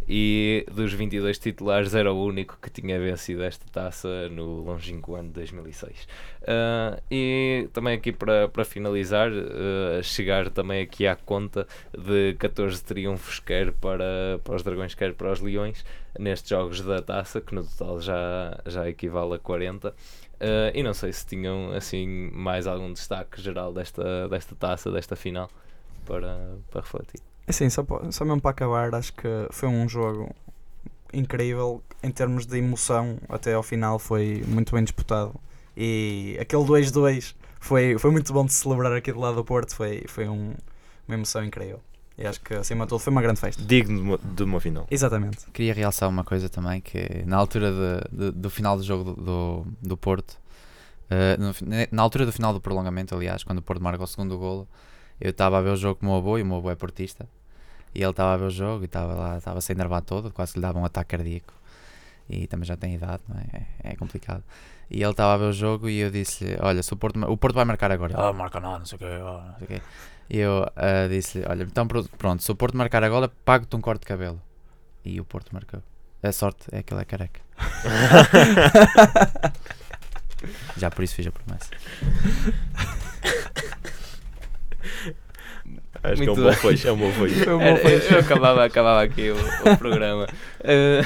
e 0.08 0.66
dos 0.72 0.94
22 0.94 1.38
titulares 1.40 1.96
era 1.96 2.12
o 2.14 2.24
único 2.24 2.58
que 2.62 2.70
tinha 2.70 3.00
vencido 3.00 3.44
esta 3.44 3.66
taça 3.72 4.30
no 4.30 4.62
longínquo 4.62 5.16
ano 5.16 5.30
de 5.30 5.36
2006. 5.36 6.08
Ah, 6.48 7.00
e 7.10 7.68
também 7.74 7.96
aqui 7.96 8.12
para, 8.12 8.48
para 8.48 8.64
finalizar, 8.64 9.32
ah, 9.32 10.02
chegar 10.04 10.50
também 10.50 10.82
aqui 10.82 11.08
à 11.08 11.16
conta 11.16 11.68
de 11.98 12.36
14 12.36 12.84
triunfos, 12.84 13.40
quer 13.40 13.72
para, 13.72 14.40
para 14.44 14.56
os 14.56 14.64
Dragões, 14.64 14.94
quer 14.94 15.14
para 15.14 15.32
os 15.32 15.42
Leões, 15.42 15.84
nestes 16.20 16.50
jogos 16.50 16.82
da 16.82 17.02
taça, 17.02 17.42
que 17.42 17.56
no 17.56 17.64
total 17.64 18.00
já, 18.02 18.60
já 18.66 18.88
equivale 18.88 19.36
a 19.36 19.40
40. 19.40 19.94
Ah, 20.40 20.72
e 20.74 20.84
não 20.84 20.94
sei 20.94 21.12
se 21.14 21.26
tinham 21.26 21.72
assim 21.72 22.30
mais 22.32 22.68
algum 22.68 22.94
destaque 22.94 23.42
geral 23.42 23.74
desta, 23.74 24.28
desta 24.30 24.56
taça, 24.56 24.92
desta 24.92 25.16
final 25.16 25.50
para, 26.06 26.58
para 26.70 26.82
refletir. 26.82 27.35
Assim, 27.48 27.70
só, 27.70 27.86
só 28.12 28.26
mesmo 28.26 28.42
para 28.42 28.52
acabar, 28.52 28.94
acho 28.96 29.14
que 29.14 29.28
foi 29.52 29.70
um 29.70 29.88
jogo 29.88 30.34
incrível 31.14 31.82
em 32.04 32.12
termos 32.12 32.46
de 32.46 32.58
emoção. 32.58 33.18
Até 33.30 33.54
ao 33.54 33.64
final 33.64 34.00
foi 34.00 34.44
muito 34.48 34.74
bem 34.74 34.84
disputado. 34.84 35.34
E 35.78 36.38
aquele 36.40 36.64
2-2 36.64 37.36
foi, 37.60 37.98
foi 37.98 38.12
muito 38.12 38.32
bom 38.34 38.46
de 38.46 38.54
celebrar 38.54 38.94
aqui 38.94 39.12
do 39.12 39.20
lado 39.20 39.36
do 39.36 39.46
Porto. 39.46 39.76
Foi, 39.76 40.04
foi 40.08 40.28
um- 40.28 40.54
uma 41.08 41.16
emoção 41.16 41.44
incrível. 41.44 41.80
E 42.18 42.26
acho 42.26 42.40
que 42.42 42.54
acima 42.54 42.86
de 42.86 42.90
tudo 42.90 43.00
foi 43.00 43.12
uma 43.12 43.22
grande 43.22 43.40
festa. 43.42 43.62
Digno 43.62 43.96
de 43.98 44.02
uma, 44.02 44.18
de 44.18 44.44
uma 44.44 44.60
final. 44.60 44.88
Exatamente. 44.90 45.46
Queria 45.52 45.74
realçar 45.74 46.08
uma 46.10 46.24
coisa 46.24 46.48
também, 46.48 46.80
que 46.80 47.24
na 47.26 47.36
altura 47.38 47.72
de- 47.72 48.18
de- 48.18 48.32
do 48.32 48.50
final 48.50 48.78
do 48.78 48.84
jogo 48.84 49.14
do, 49.22 49.66
do, 49.82 49.98
Porto, 49.98 50.38
eh, 51.10 51.36
no 51.38 51.54
na 51.92 52.02
altura 52.02 52.26
do 52.26 52.32
final 52.32 52.54
do 52.54 52.62
prolongamento, 52.62 53.14
aliás, 53.14 53.44
quando 53.44 53.58
o 53.60 53.62
Porto 53.62 53.84
marca 53.84 54.02
o 54.02 54.08
segundo 54.08 54.38
golo, 54.38 54.66
eu 55.20 55.32
estava 55.32 55.58
a 55.58 55.62
ver 55.62 55.70
o 55.70 55.76
jogo 55.76 56.00
com 56.00 56.06
o 56.06 56.10
meu 56.10 56.18
avô, 56.18 56.38
e 56.38 56.42
o 56.42 56.46
meu 56.46 56.58
avô 56.58 56.70
é 56.72 56.76
portista, 56.76 57.28
e 57.94 58.02
ele 58.02 58.10
estava 58.12 58.34
a 58.34 58.38
ver 58.38 58.46
o 58.46 58.50
jogo 58.50 58.84
e 58.84 58.86
estava 58.86 59.14
lá, 59.14 59.38
estava 59.38 59.62
sem 59.62 59.74
enervar 59.74 60.02
todo, 60.02 60.32
quase 60.32 60.54
que 60.54 60.60
lhe 60.60 60.64
dava 60.64 60.80
um 60.80 60.86
ataque 60.86 61.16
cardíaco, 61.18 61.54
e 62.30 62.48
também 62.48 62.66
já 62.66 62.76
tem 62.76 62.96
idade, 62.96 63.22
não 63.28 63.38
é? 63.38 63.44
É, 63.84 63.92
é 63.92 63.96
complicado. 63.96 64.44
E 64.90 65.02
ele 65.02 65.12
estava 65.12 65.34
a 65.34 65.38
ver 65.38 65.46
o 65.46 65.54
jogo 65.54 65.90
e 65.90 66.00
eu 66.00 66.12
disse-lhe, 66.12 66.58
olha, 66.62 66.84
se 66.84 66.94
o 66.94 66.98
Porto, 66.98 67.20
o 67.32 67.38
Porto 67.38 67.56
vai 67.56 67.66
marcar 67.66 67.92
agora, 67.92 68.14
ah, 68.18 68.34
marca 68.34 68.60
nada, 68.60 68.80
não 68.80 68.86
sei 68.86 68.96
o 68.98 69.00
quê, 69.00 69.06
ah, 69.06 69.46
não 69.52 69.56
sei 69.58 69.66
o 69.66 69.68
quê. 69.68 69.82
E 70.30 70.38
eu 70.40 70.66
ah, 70.76 71.08
disse-lhe, 71.10 71.46
olha, 71.48 71.64
então 71.64 71.88
pro- 71.88 72.08
pronto, 72.18 72.44
se 72.44 72.52
o 72.52 72.56
Porto 72.56 72.76
marcar 72.78 73.04
agora, 73.04 73.28
pago-te 73.44 73.76
um 73.76 73.82
corte 73.82 74.02
de 74.02 74.08
cabelo. 74.08 74.42
E 75.04 75.20
o 75.22 75.26
Porto 75.26 75.52
marcou. 75.54 75.82
A 76.24 76.32
sorte 76.32 76.66
é 76.72 76.82
que 76.82 76.92
ele 76.94 77.02
é 77.02 77.06
careca. 77.06 77.40
Já 80.78 80.90
por 80.92 81.04
isso 81.04 81.16
fiz 81.16 81.28
a 81.28 81.32
promessa. 81.32 81.70
Acho 86.04 86.22
que 86.22 86.30
é 86.30 86.32
um 86.32 86.36
Muito 86.36 86.44
bom 86.44 86.54
fecho, 86.54 86.88
é 86.88 86.92
um 86.92 86.98
bom 86.98 87.12
fecho. 87.12 87.44
Foi 87.44 87.54
um 87.56 87.60
bom 87.60 87.76
fecho. 87.78 88.14
eu 88.14 88.20
acabava, 88.20 88.64
acabava 88.64 89.02
aqui 89.02 89.32
o, 89.32 89.36
o 89.36 89.78
programa. 89.78 90.28
Eh, 90.64 91.02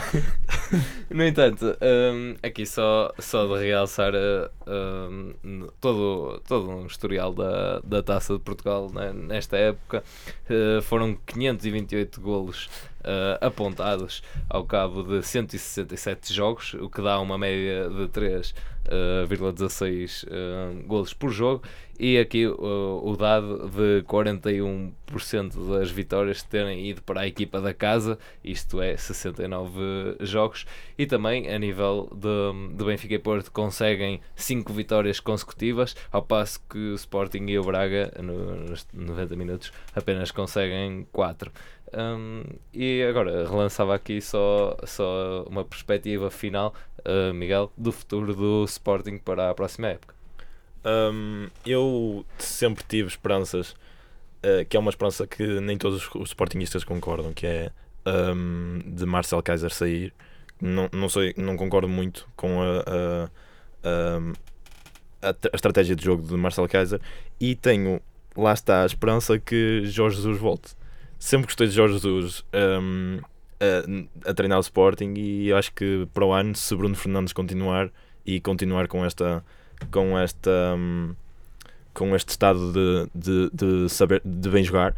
no 1.09 1.23
entanto, 1.23 1.77
ehm, 1.79 2.35
aqui 2.43 2.65
só, 2.65 3.13
só 3.17 3.45
de 3.47 3.57
realçar 3.63 4.13
eh, 4.13 4.49
ehm, 4.67 5.33
n- 5.43 5.69
todo, 5.79 6.41
todo 6.45 6.69
um 6.69 6.85
historial 6.85 7.33
da, 7.33 7.79
da 7.79 8.03
Taça 8.03 8.33
de 8.33 8.39
Portugal 8.39 8.91
né, 8.93 9.13
nesta 9.13 9.55
época. 9.57 10.03
Eh, 10.49 10.81
foram 10.81 11.15
528 11.25 12.19
golos 12.19 12.69
apontados 13.39 14.21
ao 14.49 14.65
cabo 14.65 15.01
de 15.03 15.23
167 15.25 16.33
jogos, 16.33 16.73
o 16.73 16.89
que 16.89 17.01
dá 17.01 17.17
uma 17.21 17.37
média 17.37 17.87
de 17.89 18.09
3,16 18.09 20.25
eh, 20.29 20.83
golos 20.85 21.13
por 21.13 21.29
jogo. 21.31 21.63
E 21.99 22.17
aqui 22.17 22.47
o, 22.47 23.01
o 23.03 23.17
dado 23.17 23.67
de 23.69 24.03
41% 24.07 25.69
das 25.69 25.91
vitórias 25.91 26.41
terem 26.41 26.87
ido 26.89 27.01
para 27.01 27.21
a 27.21 27.27
equipa 27.27 27.59
da 27.59 27.73
casa, 27.73 28.17
isto 28.41 28.81
é 28.81 28.95
69 28.95 30.15
jogos, 30.21 30.65
e 30.97 31.05
também 31.05 31.53
a 31.53 31.59
nível 31.59 32.09
de, 32.15 32.75
de 32.77 32.85
Benfica 32.85 33.15
e 33.15 33.19
Porto 33.19 33.51
conseguem 33.51 34.21
5 34.35 34.71
vitórias 34.71 35.19
consecutivas, 35.19 35.93
ao 36.09 36.21
passo 36.21 36.61
que 36.69 36.77
o 36.77 36.95
Sporting 36.95 37.45
e 37.47 37.59
o 37.59 37.63
Braga 37.63 38.13
no- 38.21 38.55
nos 38.55 38.87
90 38.93 39.35
minutos 39.35 39.71
apenas 39.93 40.31
conseguem 40.31 41.05
4. 41.11 41.51
e 42.73 43.03
agora 43.03 43.45
relançava 43.45 43.93
aqui 43.93 44.21
só, 44.21 44.77
só 44.85 45.43
uma 45.49 45.65
perspectiva 45.65 46.29
final, 46.31 46.73
uh, 46.99 47.33
Miguel, 47.33 47.71
do 47.77 47.91
futuro 47.91 48.33
do 48.33 48.63
Sporting 48.65 49.17
para 49.17 49.49
a 49.49 49.53
próxima 49.53 49.87
época. 49.89 50.18
Hum, 50.85 51.47
eu 51.65 52.25
sempre 52.37 52.83
tive 52.87 53.09
esperanças, 53.09 53.75
eh, 54.41 54.63
que 54.65 54.77
é 54.77 54.79
uma 54.79 54.89
esperança 54.89 55.27
que 55.27 55.43
nem 55.59 55.77
todos 55.77 56.01
os, 56.07 56.15
os 56.15 56.29
sportingistas 56.29 56.83
concordam, 56.83 57.33
que 57.33 57.45
é 57.45 57.71
hum, 58.35 58.79
de 58.85 59.05
Marcel 59.05 59.43
Kaiser 59.43 59.71
sair. 59.71 60.13
Não, 60.61 60.89
não, 60.91 61.07
sei, 61.07 61.33
não 61.37 61.55
concordo 61.55 61.87
muito 61.87 62.27
com 62.35 62.61
a, 62.61 62.79
a, 62.79 63.29
a, 65.21 65.29
a 65.29 65.33
tra- 65.33 65.51
a 65.53 65.55
estratégia 65.55 65.95
de 65.95 66.03
jogo 66.03 66.27
de 66.27 66.35
Marcel 66.35 66.67
Kaiser 66.67 66.99
e 67.39 67.55
tenho, 67.55 68.01
lá 68.35 68.53
está, 68.53 68.83
a 68.83 68.85
esperança 68.85 69.39
que 69.39 69.83
Jorge 69.85 70.17
Jesus 70.17 70.37
volte. 70.37 70.73
Sempre 71.17 71.47
gostei 71.47 71.67
de 71.67 71.73
Jorge 71.73 71.93
Jesus 71.99 72.43
hum, 72.81 73.19
a, 74.25 74.29
a 74.31 74.33
treinar 74.33 74.57
o 74.57 74.61
Sporting 74.61 75.13
e 75.17 75.51
acho 75.53 75.73
que 75.73 76.07
para 76.13 76.25
o 76.25 76.33
ano, 76.33 76.55
se 76.55 76.75
Bruno 76.75 76.95
Fernandes 76.95 77.33
continuar 77.33 77.89
e 78.25 78.39
continuar 78.41 78.87
com 78.87 79.05
esta 79.05 79.43
com 79.91 80.17
esta 80.17 80.75
hum, 80.77 81.15
com 81.93 82.15
este 82.15 82.29
estado 82.29 82.71
de, 82.73 83.09
de, 83.15 83.49
de 83.53 83.89
saber 83.89 84.21
de 84.23 84.49
bem 84.49 84.63
jogar 84.63 84.95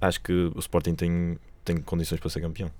acho 0.00 0.20
que 0.20 0.32
o 0.54 0.58
Sporting 0.58 0.94
tem, 0.94 1.38
tem 1.64 1.76
condições 1.78 2.20
para 2.20 2.30
ser 2.30 2.40
campeão 2.40 2.70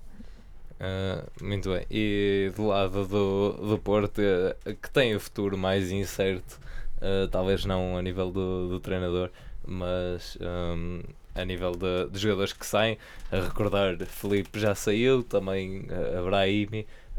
Ah, 0.79 1.23
muito 1.41 1.69
bem. 1.71 1.85
E 1.89 2.51
do 2.55 2.67
lado 2.67 3.05
do, 3.07 3.53
do 3.53 3.77
Porto, 3.79 4.19
eh, 4.21 4.55
que 4.81 4.89
tem 4.91 5.15
o 5.15 5.19
futuro 5.19 5.57
mais 5.57 5.91
incerto, 5.91 6.59
ah, 7.01 7.27
talvez 7.31 7.65
não 7.65 7.97
a 7.97 8.01
nível 8.01 8.31
do, 8.31 8.69
do 8.69 8.79
treinador, 8.79 9.29
mas 9.65 10.37
hum, 10.41 11.01
a 11.33 11.43
nível 11.45 11.71
de, 11.73 12.09
de 12.09 12.19
jogadores 12.19 12.53
que 12.53 12.65
saem, 12.65 12.97
a 13.31 13.39
recordar, 13.41 13.97
Felipe 14.05 14.59
já 14.59 14.73
saiu, 14.73 15.23
também 15.23 15.81
uh, 15.89 16.17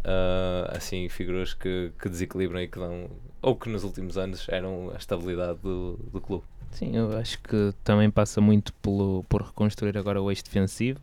ah, 0.05 0.73
assim, 0.77 1.09
figuras 1.09 1.55
que, 1.55 1.93
que 2.01 2.09
desequilibram 2.09 2.61
e 2.61 2.69
que 2.69 2.79
dão, 2.79 3.11
ou 3.43 3.57
que 3.57 3.69
nos 3.69 3.85
últimos 3.85 4.17
anos 4.17 4.49
eram 4.49 4.91
a 4.95 4.97
estabilidade 4.97 5.59
do, 5.63 5.99
do 6.13 6.21
clube. 6.21 6.45
Sim, 6.71 6.97
eu 6.97 7.17
acho 7.17 7.39
que 7.41 7.73
também 7.83 8.11
passa 8.11 8.41
muito 8.41 8.73
pelo, 8.75 9.25
por 9.29 9.43
reconstruir 9.43 9.97
agora 9.97 10.21
o 10.21 10.31
eixo 10.31 10.45
defensivo. 10.45 11.01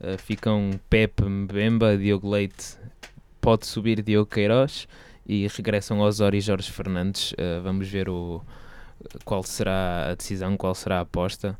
Uh, 0.00 0.18
ficam 0.18 0.70
Pepe, 0.90 1.24
Mbemba, 1.24 1.96
Diogo 1.96 2.28
Leite, 2.28 2.76
pode 3.40 3.66
subir 3.66 4.02
Diogo 4.02 4.28
Queiroz 4.28 4.88
e 5.26 5.46
regressam 5.46 6.00
Osório 6.00 6.36
e 6.36 6.40
Jorge 6.40 6.70
Fernandes. 6.70 7.32
Uh, 7.32 7.62
vamos 7.62 7.88
ver 7.88 8.08
o, 8.08 8.42
qual 9.24 9.42
será 9.42 10.10
a 10.10 10.14
decisão, 10.14 10.56
qual 10.56 10.74
será 10.74 10.98
a 10.98 11.02
aposta. 11.02 11.58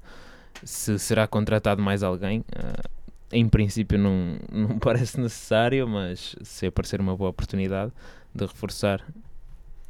Se 0.62 0.98
será 0.98 1.26
contratado 1.26 1.80
mais 1.80 2.02
alguém. 2.02 2.40
Uh, 2.40 2.94
em 3.32 3.48
princípio 3.48 3.98
não, 3.98 4.38
não 4.50 4.78
parece 4.78 5.18
necessário, 5.20 5.86
mas 5.88 6.36
se 6.42 6.66
aparecer 6.66 7.00
uma 7.00 7.16
boa 7.16 7.30
oportunidade 7.30 7.92
de 8.34 8.44
reforçar, 8.46 9.04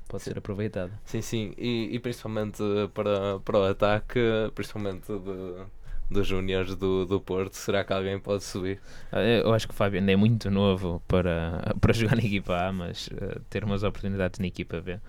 pode 0.09 0.23
ser 0.23 0.39
aproveitado. 0.39 0.93
Sim, 1.05 1.21
sim, 1.23 1.55
e, 1.59 1.89
e 1.93 1.99
principalmente 1.99 2.63
para, 2.95 3.41
para 3.41 3.59
o 3.59 3.65
ataque, 3.65 4.21
principalmente 4.55 5.07
de, 5.07 5.65
dos 6.11 6.27
júniores 6.27 6.75
do, 6.77 7.05
do 7.07 7.21
Porto, 7.21 7.55
será 7.55 7.85
que 7.85 7.93
alguém 7.93 8.19
pode 8.19 8.45
subir? 8.45 8.81
Ah, 9.11 9.21
Eu 9.23 9.53
acho 9.53 9.67
que 9.67 9.75
o 9.75 9.77
Fábio 9.77 9.99
ainda 10.01 10.13
é 10.13 10.17
muito 10.17 10.51
novo 10.51 11.03
para, 11.09 11.75
para 11.81 11.93
jogar 11.93 12.17
na 12.17 12.23
equipa 12.23 12.57
A, 12.69 12.73
mas 12.73 13.09
uh, 13.09 13.41
ter 13.51 13.65
umas 13.65 13.83
oportunidades 13.83 14.39
na 14.39 14.47
equipa 14.47 14.81
B 14.81 15.01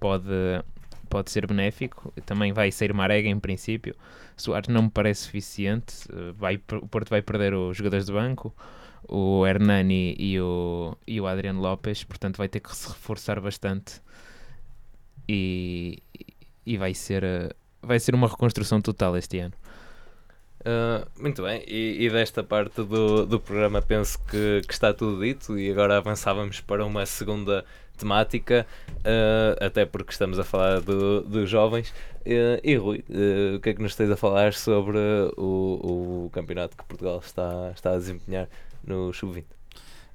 pode, 0.00 0.28
pode 1.08 1.30
ser 1.30 1.46
benéfico. 1.46 2.12
Também 2.26 2.52
vai 2.52 2.70
ser 2.70 2.92
Marega 2.92 3.28
em 3.28 3.38
princípio. 3.38 3.94
Soares 4.36 4.68
não 4.68 4.82
me 4.82 4.90
parece 4.90 5.22
suficiente. 5.22 6.06
Uh, 6.12 6.32
vai, 6.34 6.56
o 6.56 6.88
Porto 6.88 7.10
vai 7.10 7.22
perder 7.22 7.54
os 7.54 7.76
jogadores 7.76 8.06
de 8.06 8.12
banco, 8.12 8.54
o 9.08 9.46
Hernani 9.46 10.14
e 10.18 10.40
o, 10.40 10.96
e 11.06 11.20
o 11.20 11.26
Adriano 11.26 11.60
Lopes, 11.60 12.04
portanto 12.04 12.36
vai 12.36 12.48
ter 12.48 12.60
que 12.60 12.74
se 12.74 12.88
reforçar 12.88 13.40
bastante 13.40 14.00
e, 15.28 16.02
e 16.64 16.76
vai, 16.76 16.94
ser, 16.94 17.22
uh, 17.24 17.54
vai 17.82 17.98
ser 18.00 18.14
uma 18.14 18.28
reconstrução 18.28 18.80
total 18.80 19.16
este 19.16 19.38
ano. 19.38 19.54
Uh, 20.60 21.06
muito 21.20 21.42
bem, 21.42 21.62
e, 21.68 22.06
e 22.06 22.10
desta 22.10 22.42
parte 22.42 22.82
do, 22.82 23.26
do 23.26 23.38
programa 23.38 23.82
penso 23.82 24.18
que, 24.24 24.62
que 24.66 24.72
está 24.72 24.94
tudo 24.94 25.22
dito 25.22 25.58
e 25.58 25.70
agora 25.70 25.98
avançávamos 25.98 26.62
para 26.62 26.86
uma 26.86 27.04
segunda 27.04 27.66
temática, 27.96 28.66
uh, 28.90 29.64
até 29.64 29.84
porque 29.84 30.12
estamos 30.12 30.38
a 30.38 30.44
falar 30.44 30.80
do- 30.80 31.22
dos 31.22 31.48
jovens. 31.48 31.90
Uh, 32.20 32.60
e 32.62 32.76
Rui, 32.76 33.04
uh, 33.08 33.56
o 33.56 33.60
que 33.60 33.70
é 33.70 33.74
que 33.74 33.82
nos 33.82 33.94
tens 33.94 34.10
a 34.10 34.16
falar 34.16 34.52
sobre 34.54 34.98
o, 35.36 36.26
o 36.26 36.30
campeonato 36.32 36.76
que 36.76 36.84
Portugal 36.84 37.20
está, 37.24 37.70
está 37.74 37.92
a 37.92 37.98
desempenhar 37.98 38.48
no 38.84 39.12
Sub-20? 39.12 39.44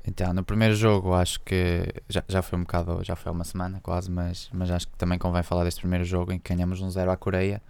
Então, 0.07 0.33
no 0.33 0.43
primeiro 0.43 0.73
jogo, 0.75 1.13
acho 1.13 1.39
que 1.41 1.83
já, 2.07 2.23
já 2.27 2.41
foi 2.41 2.57
um 2.57 2.61
bocado, 2.63 3.03
já 3.03 3.15
foi 3.15 3.31
uma 3.31 3.43
semana 3.43 3.79
quase, 3.83 4.09
mas, 4.09 4.49
mas 4.53 4.71
acho 4.71 4.87
que 4.87 4.97
também 4.97 5.19
convém 5.19 5.43
falar 5.43 5.65
deste 5.65 5.81
primeiro 5.81 6.03
jogo 6.05 6.31
em 6.31 6.39
que 6.39 6.53
ganhamos 6.53 6.81
um 6.81 6.89
0 6.89 7.11
à 7.11 7.17
Coreia 7.17 7.61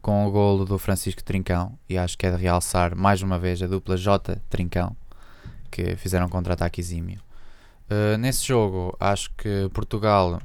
com 0.00 0.26
o 0.26 0.30
golo 0.30 0.64
do 0.64 0.78
Francisco 0.78 1.22
Trincão 1.24 1.76
e 1.88 1.98
acho 1.98 2.16
que 2.16 2.26
é 2.26 2.30
de 2.30 2.36
realçar 2.36 2.94
mais 2.94 3.22
uma 3.22 3.38
vez 3.38 3.60
a 3.60 3.66
dupla 3.66 3.96
J 3.96 4.40
Trincão 4.48 4.96
que 5.70 5.96
fizeram 5.96 6.26
um 6.26 6.28
contra-ataque 6.28 6.80
exímio. 6.80 7.20
Uh, 7.90 8.18
nesse 8.18 8.44
jogo, 8.44 8.96
acho 8.98 9.30
que 9.36 9.70
Portugal, 9.72 10.40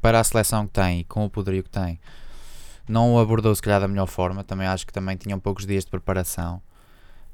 para 0.00 0.20
a 0.20 0.24
seleção 0.24 0.66
que 0.66 0.72
tem 0.72 1.00
e 1.00 1.04
com 1.04 1.24
o 1.24 1.30
poderio 1.30 1.62
que 1.62 1.70
tem, 1.70 1.98
não 2.88 3.14
o 3.14 3.18
abordou 3.18 3.54
se 3.54 3.62
calhar 3.62 3.80
da 3.80 3.88
melhor 3.88 4.06
forma. 4.06 4.44
Também 4.44 4.66
acho 4.66 4.86
que 4.86 4.92
também 4.92 5.16
tinham 5.16 5.40
poucos 5.40 5.66
dias 5.66 5.84
de 5.84 5.90
preparação 5.90 6.62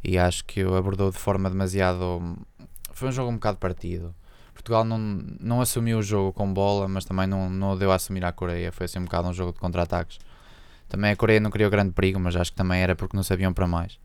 e 0.03 0.19
acho 0.19 0.45
que 0.45 0.65
o 0.65 0.75
abordou 0.75 1.11
de 1.11 1.19
forma 1.19 1.51
demasiado. 1.51 2.39
Foi 2.93 3.09
um 3.09 3.13
jogo 3.13 3.31
um 3.31 3.35
bocado 3.35 3.59
partido. 3.59 4.15
Portugal 4.55 4.85
não, 4.85 4.99
não 4.99 5.61
assumiu 5.61 5.99
o 5.99 6.03
jogo 6.03 6.33
com 6.33 6.53
bola, 6.53 6.87
mas 6.87 7.05
também 7.05 7.27
não, 7.27 7.49
não 7.49 7.77
deu 7.77 7.91
a 7.91 7.95
assumir 7.95 8.25
à 8.25 8.33
Coreia. 8.33 8.71
Foi 8.73 8.85
assim 8.85 8.99
um 8.99 9.05
bocado 9.05 9.29
um 9.29 9.33
jogo 9.33 9.53
de 9.53 9.59
contra-ataques. 9.59 10.19
Também 10.89 11.11
a 11.11 11.17
Coreia 11.17 11.41
não 11.41 11.51
criou 11.51 11.71
grande 11.71 11.93
perigo, 11.93 12.19
mas 12.19 12.37
acho 12.37 12.51
que 12.51 12.57
também 12.57 12.81
era 12.83 12.95
porque 12.95 13.17
não 13.17 13.23
sabiam 13.23 13.53
para 13.53 13.67
mais. 13.67 13.99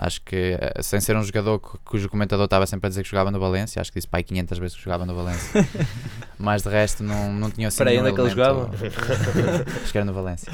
Acho 0.00 0.22
que, 0.22 0.56
eh, 0.60 0.80
sem 0.80 1.00
ser 1.00 1.16
um 1.16 1.24
jogador 1.24 1.58
cu- 1.58 1.76
cujo 1.84 2.08
comentador 2.08 2.44
estava 2.44 2.64
sempre 2.68 2.86
a 2.86 2.88
dizer 2.88 3.02
que 3.02 3.08
jogava 3.10 3.32
no 3.32 3.40
Valência, 3.40 3.80
acho 3.80 3.90
que 3.90 3.98
disse 3.98 4.06
pai 4.06 4.22
500 4.22 4.56
vezes 4.58 4.76
que 4.76 4.82
jogava 4.84 5.04
no 5.04 5.12
Valência. 5.12 5.66
mas 6.38 6.62
de 6.62 6.68
resto 6.68 7.02
não, 7.02 7.32
não 7.32 7.50
tinha 7.50 7.66
assim 7.66 7.82
aí, 7.82 7.88
nenhum 8.00 8.02
onde 8.02 8.10
é 8.10 8.14
que 8.14 8.20
ele 8.20 8.40
elemento- 8.40 8.70
acho 9.82 9.90
que 9.92 9.98
era 9.98 10.04
no 10.04 10.12
Valência. 10.12 10.52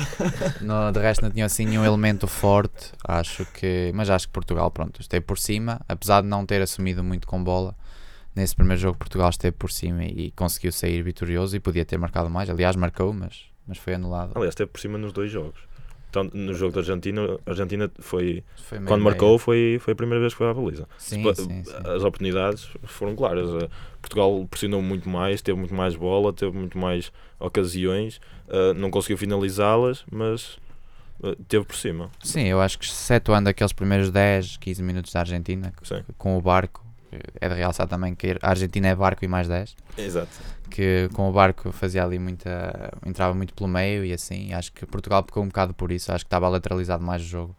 No, 0.62 0.90
de 0.90 0.98
resto 0.98 1.22
não 1.22 1.30
tinha 1.30 1.44
assim 1.44 1.66
nenhum 1.66 1.84
elemento 1.84 2.26
forte, 2.26 2.92
acho 3.06 3.44
que, 3.52 3.92
mas 3.94 4.08
acho 4.08 4.26
que 4.28 4.32
Portugal, 4.32 4.70
pronto, 4.70 4.98
esteve 5.00 5.24
por 5.26 5.38
cima, 5.38 5.78
apesar 5.86 6.22
de 6.22 6.26
não 6.28 6.46
ter 6.46 6.62
assumido 6.62 7.04
muito 7.04 7.26
com 7.26 7.42
bola. 7.44 7.76
Nesse 8.34 8.56
primeiro 8.56 8.80
jogo 8.80 8.96
Portugal 8.98 9.28
esteve 9.28 9.54
por 9.56 9.70
cima 9.70 10.04
e 10.04 10.30
conseguiu 10.32 10.72
sair 10.72 11.02
vitorioso 11.02 11.54
e 11.54 11.60
podia 11.60 11.84
ter 11.84 11.98
marcado 11.98 12.30
mais. 12.30 12.48
Aliás, 12.50 12.74
marcou, 12.76 13.12
mas, 13.12 13.42
mas 13.66 13.76
foi 13.78 13.94
anulado. 13.94 14.32
aliás 14.34 14.52
esteve 14.52 14.70
por 14.70 14.80
cima 14.80 14.96
nos 14.98 15.12
dois 15.12 15.30
jogos 15.30 15.60
Tanto 16.14 16.36
no 16.36 16.54
jogo 16.54 16.72
da 16.72 16.78
Argentina 16.80 17.20
a 17.44 17.50
Argentina 17.50 17.90
foi 17.98 18.44
Foi 18.56 18.78
quando 18.78 18.88
meio. 19.00 19.04
marcou 19.04 19.36
foi, 19.36 19.78
foi 19.80 19.92
a 19.94 19.96
primeira 19.96 20.20
vez 20.20 20.32
que 20.32 20.38
foi 20.38 20.48
à 20.48 20.54
baliza 20.54 20.88
Sim, 20.96 21.24
Pa- 21.24 21.34
sim, 21.34 21.64
sim. 21.64 21.72
as 21.84 22.04
oportunidades 22.04 22.68
foram 22.84 23.16
claras. 23.16 23.48
Uh, 23.50 23.68
Portugal 24.00 24.46
pressionou 24.48 24.80
muito 24.80 25.08
mais, 25.08 25.42
teve 25.42 25.58
muito 25.58 25.74
mais 25.74 25.96
bola, 25.96 26.32
teve 26.32 26.56
muito 26.56 26.78
mais 26.78 27.10
ocasiões, 27.40 28.20
uh, 28.48 28.72
não 28.76 28.90
conseguiu 28.92 29.18
finalizá-las, 29.18 30.04
mas 30.08 30.56
uh, 31.20 31.34
teve 31.48 31.64
por 31.64 31.74
cima. 31.74 32.10
Sim, 32.22 32.44
eu 32.44 32.60
acho 32.60 32.78
que 32.78 32.84
excetuando 32.84 33.48
aqueles 33.48 33.72
primeiros 33.72 34.10
10, 34.10 34.56
15 34.58 34.82
minutos 34.84 35.12
da 35.12 35.20
Argentina 35.20 35.72
com 36.16 36.38
o 36.38 36.40
barco, 36.40 36.83
é 37.40 37.48
de 37.48 37.54
realçar 37.54 37.86
também 37.86 38.14
que 38.14 38.36
a 38.40 38.50
Argentina 38.50 38.88
é 38.88 38.94
barco 38.94 39.24
e 39.24 39.28
mais 39.28 39.48
10, 39.48 39.76
Exato. 39.98 40.28
que 40.70 41.08
com 41.12 41.28
o 41.28 41.32
barco 41.32 41.72
fazia 41.72 42.04
ali 42.04 42.18
muita. 42.18 42.92
entrava 43.04 43.34
muito 43.34 43.54
pelo 43.54 43.68
meio 43.68 44.04
e 44.04 44.12
assim. 44.12 44.52
Acho 44.52 44.72
que 44.72 44.86
Portugal 44.86 45.22
pecou 45.22 45.42
um 45.42 45.48
bocado 45.48 45.74
por 45.74 45.90
isso, 45.92 46.12
acho 46.12 46.24
que 46.24 46.28
estava 46.28 46.48
lateralizado 46.48 47.04
mais 47.04 47.22
o 47.22 47.26
jogo. 47.26 47.56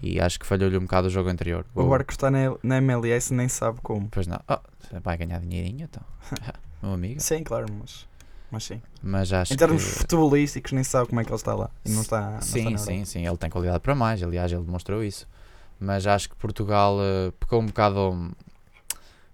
E 0.00 0.20
acho 0.20 0.38
que 0.38 0.46
falhou-lhe 0.46 0.76
um 0.76 0.82
bocado 0.82 1.08
o 1.08 1.10
jogo 1.10 1.28
anterior. 1.28 1.66
O 1.74 1.84
Barco 1.84 2.12
está 2.12 2.30
na, 2.30 2.54
na 2.62 2.76
MLS 2.78 3.34
nem 3.34 3.48
sabe 3.48 3.80
como. 3.82 4.08
Pois 4.10 4.26
não. 4.26 4.38
Oh, 4.48 4.58
vai 5.02 5.16
ganhar 5.16 5.40
dinheirinho 5.40 5.84
então. 5.84 6.02
Meu 6.82 6.92
amigo. 6.92 7.20
Sim, 7.20 7.42
claro, 7.42 7.66
mas, 7.80 8.06
mas 8.50 8.64
sim. 8.64 8.80
Mas 9.02 9.32
acho 9.32 9.52
Em 9.52 9.56
termos 9.56 9.84
que... 9.84 9.90
futebolísticos, 9.90 10.70
nem 10.72 10.84
sabe 10.84 11.08
como 11.08 11.20
é 11.20 11.24
que 11.24 11.30
ele 11.30 11.36
está 11.36 11.54
lá. 11.54 11.70
E 11.84 11.90
não 11.90 12.02
está, 12.02 12.30
não 12.30 12.40
sim, 12.42 12.74
está 12.74 12.78
sim, 12.78 13.04
sim. 13.04 13.26
Ele 13.26 13.36
tem 13.36 13.50
qualidade 13.50 13.80
para 13.80 13.94
mais. 13.94 14.22
Aliás, 14.22 14.52
ele 14.52 14.62
demonstrou 14.62 15.02
isso. 15.02 15.26
Mas 15.80 16.06
acho 16.06 16.28
que 16.30 16.36
Portugal 16.36 16.96
eh, 17.00 17.32
pecou 17.38 17.60
um 17.60 17.66
bocado. 17.66 18.32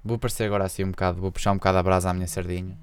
Vou 0.04 0.18
parecer 0.18 0.44
agora 0.44 0.64
assim 0.64 0.84
um 0.84 0.90
bocado. 0.90 1.20
Vou 1.20 1.32
puxar 1.32 1.52
um 1.52 1.56
bocado 1.56 1.78
a 1.78 1.82
brasa 1.82 2.10
à 2.10 2.14
minha 2.14 2.26
sardinha. 2.26 2.76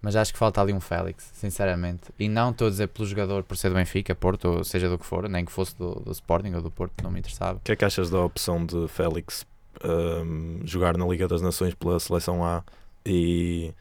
Mas 0.00 0.16
acho 0.16 0.32
que 0.32 0.38
falta 0.38 0.60
ali 0.60 0.72
um 0.72 0.80
Félix, 0.80 1.30
sinceramente. 1.32 2.10
E 2.18 2.28
não 2.28 2.50
estou 2.50 2.66
a 2.66 2.70
dizer 2.70 2.88
pelo 2.88 3.06
jogador 3.06 3.44
por 3.44 3.56
ser 3.56 3.68
do 3.68 3.76
Benfica, 3.76 4.14
Porto, 4.16 4.46
ou 4.46 4.64
seja 4.64 4.88
do 4.88 4.98
que 4.98 5.06
for, 5.06 5.28
nem 5.28 5.44
que 5.44 5.52
fosse 5.52 5.76
do, 5.78 5.94
do 5.94 6.10
Sporting 6.10 6.54
ou 6.54 6.62
do 6.62 6.72
Porto, 6.72 7.04
não 7.04 7.10
me 7.10 7.20
interessava. 7.20 7.58
O 7.58 7.60
que 7.60 7.70
é 7.70 7.76
que 7.76 7.84
achas 7.84 8.10
da 8.10 8.18
opção 8.18 8.66
de 8.66 8.88
Félix 8.88 9.46
ahm, 9.84 10.60
jogar 10.64 10.96
na 10.96 11.06
Liga 11.06 11.28
das 11.28 11.40
Nações 11.40 11.72
pela 11.74 12.00
seleção 12.00 12.44
A 12.44 12.64
e, 13.06 13.72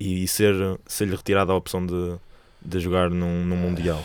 e 0.00 0.26
ser, 0.26 0.54
ser-lhe 0.86 1.14
retirada 1.14 1.52
a 1.52 1.54
opção 1.54 1.84
de, 1.84 2.16
de 2.62 2.80
jogar 2.80 3.10
num, 3.10 3.44
num 3.44 3.56
Mundial? 3.56 4.02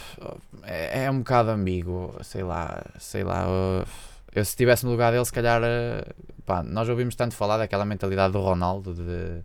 É, 0.63 1.05
é 1.05 1.11
um 1.11 1.19
bocado 1.19 1.51
ambíguo, 1.51 2.13
sei 2.21 2.43
lá, 2.43 2.84
sei 2.99 3.23
lá. 3.23 3.47
uh, 3.47 4.11
Eu 4.34 4.45
se 4.45 4.51
estivesse 4.51 4.86
no 4.86 4.91
lugar 4.91 5.11
dele, 5.11 5.25
se 5.25 5.34
calhar. 5.34 5.61
uh, 5.61 6.13
Pá, 6.45 6.63
nós 6.63 6.88
ouvimos 6.89 7.15
tanto 7.15 7.36
falar 7.36 7.57
daquela 7.57 7.86
mentalidade 7.86 8.34
do 8.34 8.39
Ronaldo 8.39 8.93
de, 8.93 9.41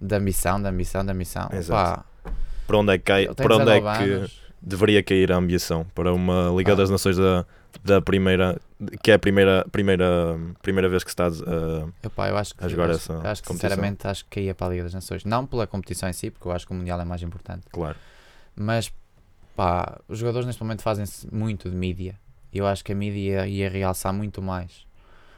de 0.00 0.14
ambição, 0.14 0.60
de 0.60 0.68
ambição, 0.68 1.04
de 1.04 1.10
ambição. 1.10 1.48
Exato. 1.52 2.04
Pá, 2.22 2.30
Para 2.66 2.78
onde 2.78 2.92
é 2.92 2.98
que, 2.98 3.04
cai, 3.04 3.26
para 3.34 3.56
onde 3.56 3.70
é 3.70 3.74
19 3.80 3.98
que 4.04 4.10
anos. 4.12 4.40
deveria 4.62 5.02
cair 5.02 5.32
a 5.32 5.36
ambição? 5.36 5.84
Para 5.94 6.12
uma 6.12 6.50
Liga 6.56 6.72
Ah. 6.72 6.76
das 6.76 6.88
Nações 6.90 7.16
da, 7.16 7.44
da 7.84 8.00
primeira, 8.00 8.60
que 9.02 9.10
é 9.10 9.14
a 9.14 9.18
primeira, 9.18 9.66
primeira, 9.72 10.38
primeira 10.62 10.88
vez 10.88 11.02
que 11.02 11.10
se 11.10 11.14
está 11.14 11.26
a. 11.26 12.06
Epá, 12.06 12.28
eu 12.28 12.36
acho 12.36 12.54
que, 12.54 12.64
a 12.64 12.68
jogar 12.68 12.88
eu 12.90 12.94
essa 12.94 13.14
acho, 13.18 13.26
acho 13.26 13.42
que 13.42 13.48
competição. 13.48 13.70
sinceramente 13.70 14.06
acho 14.06 14.24
que 14.30 14.40
ia 14.40 14.54
para 14.54 14.66
a 14.68 14.70
Liga 14.70 14.82
das 14.84 14.94
Nações. 14.94 15.24
Não 15.24 15.44
pela 15.46 15.66
competição 15.66 16.08
em 16.08 16.12
si, 16.12 16.30
porque 16.30 16.46
eu 16.46 16.52
acho 16.52 16.66
que 16.66 16.72
o 16.72 16.76
Mundial 16.76 17.00
é 17.00 17.04
mais 17.04 17.22
importante. 17.22 17.64
Claro. 17.72 17.96
Mas 18.54 18.92
pá, 19.56 19.98
os 20.08 20.18
jogadores 20.18 20.46
neste 20.46 20.62
momento 20.62 20.82
fazem-se 20.82 21.26
muito 21.34 21.68
de 21.68 21.76
mídia. 21.76 22.14
E 22.56 22.58
eu 22.58 22.66
acho 22.66 22.82
que 22.82 22.92
a 22.92 22.94
mídia 22.94 23.46
ia 23.46 23.68
realçar 23.68 24.14
muito 24.14 24.40
mais. 24.40 24.86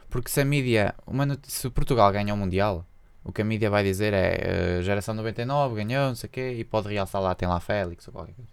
Porque 0.08 0.30
se 0.30 0.40
a 0.40 0.44
mídia, 0.44 0.94
uma 1.04 1.26
se 1.42 1.68
Portugal 1.68 2.12
ganha 2.12 2.32
o 2.32 2.36
Mundial, 2.36 2.86
o 3.24 3.32
que 3.32 3.42
a 3.42 3.44
mídia 3.44 3.68
vai 3.68 3.82
dizer 3.82 4.14
é 4.14 4.78
eh, 4.78 4.82
geração 4.84 5.16
99 5.16 5.74
ganhou, 5.74 6.06
não 6.06 6.14
sei 6.14 6.28
o 6.28 6.30
quê, 6.30 6.54
e 6.56 6.62
pode 6.62 6.88
realçar 6.88 7.20
lá, 7.20 7.34
tem 7.34 7.48
lá 7.48 7.58
Félix 7.58 8.06
ou 8.06 8.12
qualquer 8.12 8.34
coisa. 8.34 8.52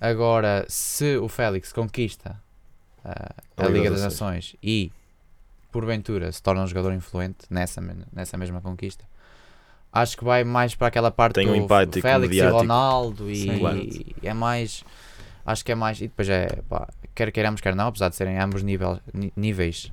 Agora, 0.00 0.64
se 0.68 1.16
o 1.16 1.26
Félix 1.28 1.72
conquista 1.72 2.40
ah, 3.04 3.34
a, 3.56 3.66
Liga 3.66 3.90
das 3.90 4.02
Nações 4.02 4.54
e 4.62 4.92
porventura 5.72 6.30
se 6.30 6.40
torna 6.40 6.62
um 6.62 6.66
jogador 6.68 6.92
influente 6.92 7.38
nessa, 7.50 7.80
nessa 8.12 8.38
mesma 8.38 8.60
conquista, 8.60 9.04
acho 9.92 10.16
que 10.16 10.22
vai 10.22 10.44
mais 10.44 10.76
para 10.76 10.86
aquela 10.86 11.10
parte 11.10 11.34
Tem 11.34 11.50
um 11.50 11.66
do 11.66 11.68
Félix 11.68 12.04
e 12.04 12.18
mediático. 12.20 12.56
Ronaldo 12.56 13.28
e, 13.28 13.36
Sim. 13.36 13.58
Claro. 13.58 13.78
e 13.78 14.14
é 14.22 14.32
mais 14.32 14.84
acho 15.44 15.64
que 15.64 15.72
é 15.72 15.74
mais 15.74 16.00
e 16.00 16.04
depois 16.04 16.28
é 16.28 16.46
pá, 16.68 16.88
quer 17.14 17.30
queiramos 17.32 17.60
quer 17.60 17.74
não, 17.74 17.88
apesar 17.88 18.08
de 18.08 18.16
serem 18.16 18.38
ambos 18.38 18.62
nível, 18.62 18.98
níveis 19.36 19.92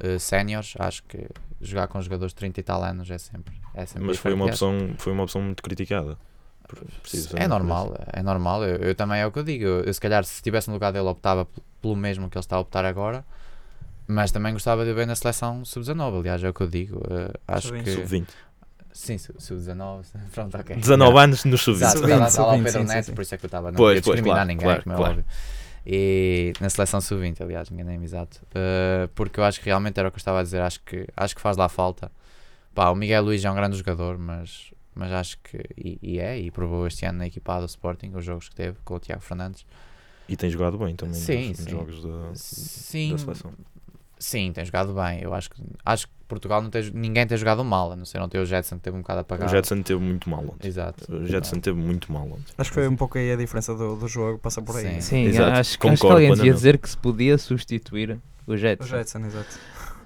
eh, 0.00 0.18
séniores, 0.18 0.74
acho 0.78 1.02
que 1.04 1.26
jogar 1.60 1.88
com 1.88 2.00
jogadores 2.00 2.32
de 2.32 2.36
30 2.36 2.60
e 2.60 2.62
tal 2.62 2.82
anos 2.82 3.10
é 3.10 3.18
sempre, 3.18 3.54
é 3.74 3.84
sempre 3.86 4.06
Mas 4.06 4.16
foi 4.18 4.32
uma, 4.32 4.46
opção, 4.46 4.94
foi 4.98 5.12
uma 5.12 5.22
opção 5.24 5.42
muito 5.42 5.62
criticada. 5.62 6.16
É 6.64 6.66
por 6.68 7.48
normal, 7.48 7.94
é 8.12 8.22
normal. 8.22 8.64
Eu, 8.64 8.76
eu 8.76 8.94
também 8.94 9.20
é 9.20 9.26
o 9.26 9.32
que 9.32 9.38
eu 9.40 9.42
digo. 9.42 9.64
Eu, 9.64 9.80
eu 9.84 9.92
se 9.92 10.00
calhar, 10.00 10.22
se 10.24 10.34
estivesse 10.34 10.68
no 10.68 10.74
lugar 10.74 10.92
dele, 10.92 11.08
optava 11.08 11.46
pelo 11.82 11.96
mesmo 11.96 12.30
que 12.30 12.36
ele 12.38 12.42
está 12.44 12.56
a 12.56 12.60
optar 12.60 12.84
agora. 12.84 13.24
Mas 14.06 14.30
também 14.32 14.52
gostava 14.52 14.84
de 14.84 14.90
o 14.90 14.94
ver 14.94 15.06
na 15.06 15.14
seleção 15.16 15.64
sub-19. 15.64 16.18
Aliás, 16.20 16.42
é 16.44 16.48
o 16.48 16.54
que 16.54 16.60
eu 16.62 16.66
digo. 16.68 17.02
eh, 17.10 17.32
acho 17.48 17.68
Sub-20. 17.68 17.82
que. 17.84 17.90
Sub-20. 17.92 18.26
Sim, 18.92 19.18
su- 19.18 19.34
sub-19. 19.38 20.04
Pronto, 20.32 20.56
ok. 20.58 20.76
19 20.76 21.18
anos 21.18 21.44
no 21.44 21.54
Exato, 21.54 21.98
sub-20. 21.98 22.02
está 22.04 22.16
lá- 22.16 22.26
está 22.28 22.42
lá 22.46 22.52
o 22.52 22.56
Sub-20, 22.56 22.64
Pedro 22.64 22.80
sim, 22.82 22.86
sim, 22.88 22.94
Neto, 22.94 23.04
sim. 23.06 23.14
por 23.14 23.22
isso 23.22 23.34
é 23.34 23.38
que 23.38 23.44
eu 23.44 23.48
estava. 23.48 23.70
Não 23.72 23.76
Pois, 23.76 24.00
queria 24.00 24.02
pois, 24.02 24.14
discriminar 24.16 24.34
claro, 24.36 24.48
ninguém, 24.48 24.64
claro, 24.66 24.82
como 24.82 24.94
é 24.94 24.96
claro. 24.98 25.24
E 25.86 26.52
na 26.60 26.68
seleção 26.68 27.00
sub-20, 27.00 27.40
aliás, 27.40 27.70
enganei-me 27.70 28.04
exato. 28.04 28.40
Eh, 28.54 29.08
porque 29.14 29.40
eu 29.40 29.44
acho 29.44 29.58
que 29.60 29.66
realmente 29.66 29.98
era 29.98 30.08
o 30.08 30.12
que 30.12 30.16
eu 30.16 30.20
estava 30.20 30.40
a 30.40 30.42
dizer. 30.42 30.60
Acho 30.60 30.80
que, 30.82 31.06
acho 31.16 31.34
que 31.34 31.40
faz 31.40 31.56
lá 31.56 31.68
falta. 31.68 32.10
Pá, 32.74 32.90
o 32.90 32.94
Miguel 32.94 33.24
Luís 33.24 33.44
é 33.44 33.50
um 33.50 33.54
grande 33.54 33.76
jogador, 33.76 34.18
mas, 34.18 34.72
mas 34.94 35.10
acho 35.12 35.38
que. 35.42 35.58
E, 35.76 35.98
e 36.02 36.18
é, 36.20 36.38
e 36.38 36.50
provou 36.50 36.86
este 36.86 37.04
ano 37.06 37.18
na 37.18 37.26
equipa 37.26 37.54
A 37.56 37.60
do 37.60 37.66
Sporting, 37.66 38.12
os 38.14 38.24
jogos 38.24 38.48
que 38.48 38.54
teve 38.54 38.78
com 38.84 38.94
o 38.94 38.98
Tiago 39.00 39.22
Fernandes. 39.22 39.64
E 40.28 40.36
tem 40.36 40.48
jogado 40.50 40.78
bem 40.78 40.94
também 40.94 41.14
Sim, 41.14 41.48
nos, 41.48 41.58
nos 41.58 41.64
sim. 41.64 41.70
jogos 41.70 42.02
da, 42.04 42.30
Sim, 42.34 43.12
da 43.12 43.18
seleção. 43.18 43.52
sim, 44.18 44.52
tem 44.52 44.64
jogado 44.64 44.94
bem. 44.94 45.20
Eu 45.22 45.34
acho 45.34 45.50
que, 45.50 45.60
acho 45.84 46.06
que 46.06 46.12
Portugal 46.30 46.62
não 46.62 46.70
tem, 46.70 46.90
ninguém 46.94 47.26
tem 47.26 47.36
jogado 47.36 47.62
mal, 47.62 47.92
a 47.92 47.96
não 47.96 48.04
ser 48.06 48.18
não 48.18 48.28
ter 48.28 48.38
o 48.38 48.46
Jetson 48.46 48.76
que 48.76 48.82
teve 48.82 48.96
um 48.96 49.00
bocado 49.00 49.18
O 49.18 49.22
apagado. 49.22 49.50
Jetson 49.50 49.82
teve 49.82 50.00
muito 50.00 50.30
mal 50.30 50.40
ontem. 50.42 50.66
Exato. 50.66 51.12
O 51.14 51.26
Jetson 51.26 51.58
teve 51.60 51.78
muito 51.78 52.10
mal 52.10 52.22
ontem. 52.24 52.44
Acho 52.56 52.70
que 52.70 52.74
foi 52.74 52.88
um 52.88 52.96
pouco 52.96 53.18
aí 53.18 53.32
a 53.32 53.36
diferença 53.36 53.74
do, 53.74 53.96
do 53.96 54.08
jogo, 54.08 54.38
passa 54.38 54.62
por 54.62 54.76
aí. 54.76 54.94
Sim. 54.94 55.00
Sim, 55.02 55.22
Exato, 55.24 55.50
acho, 55.50 55.60
acho 55.60 55.72
que 55.78 55.88
concordo 55.88 56.14
alguém 56.16 56.32
devia 56.34 56.54
dizer 56.54 56.78
que 56.78 56.88
se 56.88 56.96
podia 56.96 57.36
substituir 57.36 58.18
o 58.46 58.52
O 58.52 58.56
Jetson. 58.56 58.86
Jetson, 58.86 59.18
exato. 59.26 59.58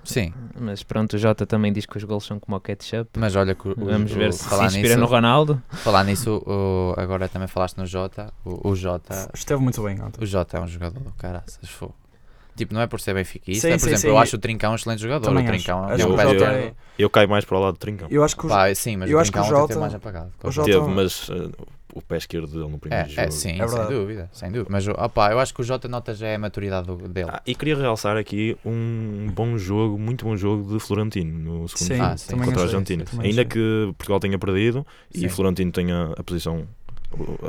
Sim, 0.03 0.35
Mas 0.61 0.83
pronto, 0.83 1.15
o 1.15 1.19
Jota 1.19 1.47
também 1.47 1.73
diz 1.73 1.87
que 1.87 1.97
os 1.97 2.05
gols 2.05 2.27
são 2.27 2.39
como 2.39 2.59
o 2.59 2.61
ketchup. 2.61 3.09
mas 3.19 3.35
olha 3.37 3.57
o, 3.65 3.69
o- 3.71 3.87
Vamos 3.87 4.13
o- 4.13 4.15
ver 4.17 4.35
se 4.35 4.41
se 4.43 4.49
falar 4.51 4.67
inspira 4.67 4.89
nisso, 4.89 5.01
no 5.01 5.07
Ronaldo. 5.07 5.63
falar 5.71 6.05
nisso 6.05 6.43
o- 6.47 6.95
agora 7.01 7.27
também 7.27 7.49
falaste 7.49 7.79
no 7.79 7.87
Jota. 7.87 8.31
O, 8.45 8.69
o 8.69 8.77
Jota 8.77 9.31
Esteve 9.33 9.63
muito 9.63 9.83
bem 9.83 9.99
ontem. 10.03 10.23
o 10.23 10.27
Jota 10.27 10.59
é 10.59 10.61
um 10.61 10.67
jogador 10.67 11.01
do 11.01 11.11
caraças, 11.13 11.71
fô. 11.71 11.91
Tipo, 12.57 12.73
não 12.73 12.81
é 12.81 12.87
por 12.87 13.01
ser 13.01 13.15
benfiquista, 13.15 13.67
Sim, 13.67 13.75
é 13.75 13.77
por 13.77 13.81
sim, 13.81 13.87
exemplo, 13.91 14.01
sim. 14.03 14.09
eu 14.09 14.19
acho 14.19 14.37
o 14.37 14.39
Trincão 14.39 14.73
um 14.73 14.75
excelente 14.77 15.03
jogador. 15.03 15.27
Também 15.27 15.43
o. 15.45 15.47
Trincão 15.47 15.85
Acho 15.87 16.03
é 16.03 16.07
um 16.07 16.13
o 16.13 16.17
pé 16.17 16.23
Jota 16.23 16.35
esquerdo. 16.37 16.55
é- 16.57 16.75
Eu 16.99 17.11
caio 17.11 17.29
mais 17.29 17.45
para 17.45 17.57
o 17.59 17.61
lado 17.61 17.73
do 17.75 17.79
Trincão. 17.79 18.07
Eu 18.11 18.23
acho 18.23 18.37
que 18.37 18.47
o 18.47 18.49
Pá, 18.49 18.73
sim, 18.75 18.97
mas 18.97 19.11
eu 19.11 19.19
o 19.19 19.21
acho 19.21 19.33
que 19.33 19.39
o 19.39 19.43
Trincão 19.43 19.51
já 19.57 19.61
Jota- 19.63 19.69
teve 19.69 19.81
mais 19.81 19.95
apagado. 19.95 20.33
o 20.45 20.51
Jota- 20.53 20.71
Teve, 20.71 20.89
mas 20.89 21.29
uh, 21.29 21.51
o 21.93 22.01
pé 22.03 22.17
esquerdo 22.19 22.47
dele 22.47 22.69
no 22.71 22.79
primeiro 22.79 23.07
É, 23.07 23.09
jogo. 23.09 23.21
é, 23.23 23.31
sim, 23.33 23.61
É 23.61 23.67
sem 23.67 23.87
dúvida, 23.89 24.31
sem 24.33 24.49
dúvida. 24.53 24.69
Mas 24.71 24.87
opá, 24.87 25.33
eu 25.33 25.41
acho 25.41 25.53
que 25.53 25.61
o 25.61 25.65
Jota 25.65 25.89
nota 25.89 26.15
já 26.15 26.29
é 26.29 26.37
a 26.37 26.39
maturidade 26.39 26.87
do- 26.87 26.97
dele. 27.09 27.31
Ah, 27.33 27.43
e 27.45 27.55
queria 27.57 27.77
realçar 27.77 28.17
aqui 28.17 28.57
um 28.65 29.29
bom 29.35 29.59
jogo, 29.59 29.99
muito 29.99 30.25
bom 30.25 30.37
jogo 30.37 30.73
de 30.73 30.79
Florentino 30.79 31.37
no 31.37 31.69
segundo 31.69 31.89
Sim, 31.89 31.97
jogo 31.97 32.43
Ah, 32.43 32.45
contra 32.47 32.61
a 32.63 32.65
Argentina. 32.67 33.05
Ainda 33.19 33.45
que 33.45 33.93
Portugal 33.99 34.21
tenha 34.21 34.39
perdido 34.39 34.87
e. 35.13 35.29
Florentino 35.29 35.73
tenha 35.73 36.13
a 36.17 36.23
posição 36.23 36.65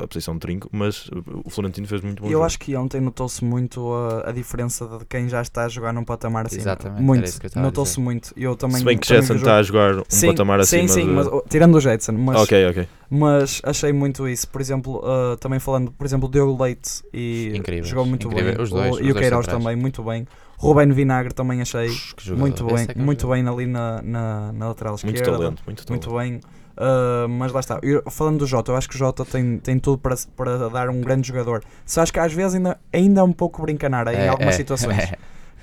a 0.04 0.08
posição 0.08 0.34
de 0.36 0.40
trinco, 0.40 0.70
mas 0.72 1.10
o 1.44 1.50
Florentino 1.50 1.88
fez 1.88 2.02
muito 2.02 2.22
bom 2.22 2.28
E 2.28 2.32
eu 2.32 2.34
jogo. 2.34 2.46
acho 2.46 2.60
que 2.60 2.76
ontem 2.76 3.02
notou-se 3.02 3.44
muito 3.44 3.92
a, 3.94 4.30
a 4.30 4.32
diferença 4.32 4.86
de 4.88 5.06
quem 5.06 5.28
já 5.30 5.42
está 5.42 5.66
a 5.66 5.70
jogar 5.70 5.94
num 5.94 6.04
patamar 6.04 6.46
assim. 6.46 6.58
Exatamente, 6.58 7.02
Muito. 7.02 7.32
Notou-se 7.56 8.00
muito. 8.00 8.34
Eu 8.38 8.56
também, 8.56 8.78
Se 8.78 8.84
bem 8.86 8.98
que 8.98 9.08
Jetson 9.08 9.36
está 9.36 9.58
a 9.58 9.64
jogar 9.64 9.98
um 10.00 10.04
sim, 10.08 10.28
patamar 10.28 10.60
acima 10.60 10.88
Sim, 10.88 10.94
sim, 10.94 11.06
de... 11.08 11.12
mas, 11.12 11.28
tirando 11.50 11.76
o 11.76 11.80
Jetson, 11.80 12.14
mas, 12.14 12.38
Ok, 12.42 12.70
ok. 12.70 12.88
mas 13.10 13.62
achei 13.64 13.92
muito 13.94 14.28
isso. 14.28 14.48
Por 14.48 14.62
exemplo, 14.62 14.98
uh, 15.04 15.38
também 15.38 15.60
falando, 15.60 15.92
por 15.92 16.06
exemplo, 16.06 16.30
Diogo 16.30 16.62
Leite 16.64 17.04
e 17.14 17.52
Incríveis, 17.56 17.88
jogou 17.88 18.06
muito 18.06 18.28
incríveis. 18.28 18.56
bem. 18.56 18.64
Os 18.64 18.70
dois, 18.70 18.92
O- 18.92 18.94
os 18.96 19.00
e 19.00 19.10
o 19.10 19.14
dois 19.14 19.18
Queiroz 19.20 19.48
também, 19.48 19.76
muito 19.76 20.04
bem. 20.04 20.28
Ruben 20.58 20.90
Vinagre 20.94 21.34
também 21.34 21.62
achei 21.62 21.90
muito 22.36 22.66
bem, 22.66 22.88
é 22.88 22.92
é 22.92 23.04
muito 23.04 23.28
bem 23.28 23.46
ali 23.46 23.66
na, 23.66 24.02
na, 24.02 24.54
na 24.54 24.68
lateral 24.70 24.94
Muito 25.04 25.16
esquerda. 25.18 25.38
talento, 25.38 25.62
muito 25.66 25.86
talento. 25.86 26.10
Muito 26.10 26.18
bem. 26.18 26.40
Uh, 26.78 27.28
mas 27.30 27.52
lá 27.54 27.60
está. 27.62 27.80
Eu- 27.82 28.04
falando 28.12 28.40
do 28.40 28.46
Jota, 28.46 28.72
eu 28.72 28.76
acho 28.76 28.90
que 28.90 28.96
o 28.96 28.98
Jota 28.98 29.24
tem, 29.24 29.58
tem 29.60 29.80
tudo 29.80 29.98
para, 29.98 30.16
para 30.36 30.70
dar 30.70 30.90
um 30.90 31.00
grande 31.02 31.28
jogador. 31.28 31.64
Só 31.86 32.02
acho 32.02 32.12
que 32.12 32.20
às 32.20 32.34
vezes 32.34 32.56
ainda, 32.56 32.78
ainda 32.92 33.22
é 33.22 33.24
um 33.24 33.32
pouco 33.32 33.62
brincanar 33.62 34.08
em 34.10 34.18
É, 34.18 34.28
algumas 34.28 34.56
é, 34.56 34.58
situações. 34.58 34.98
é. 34.98 35.18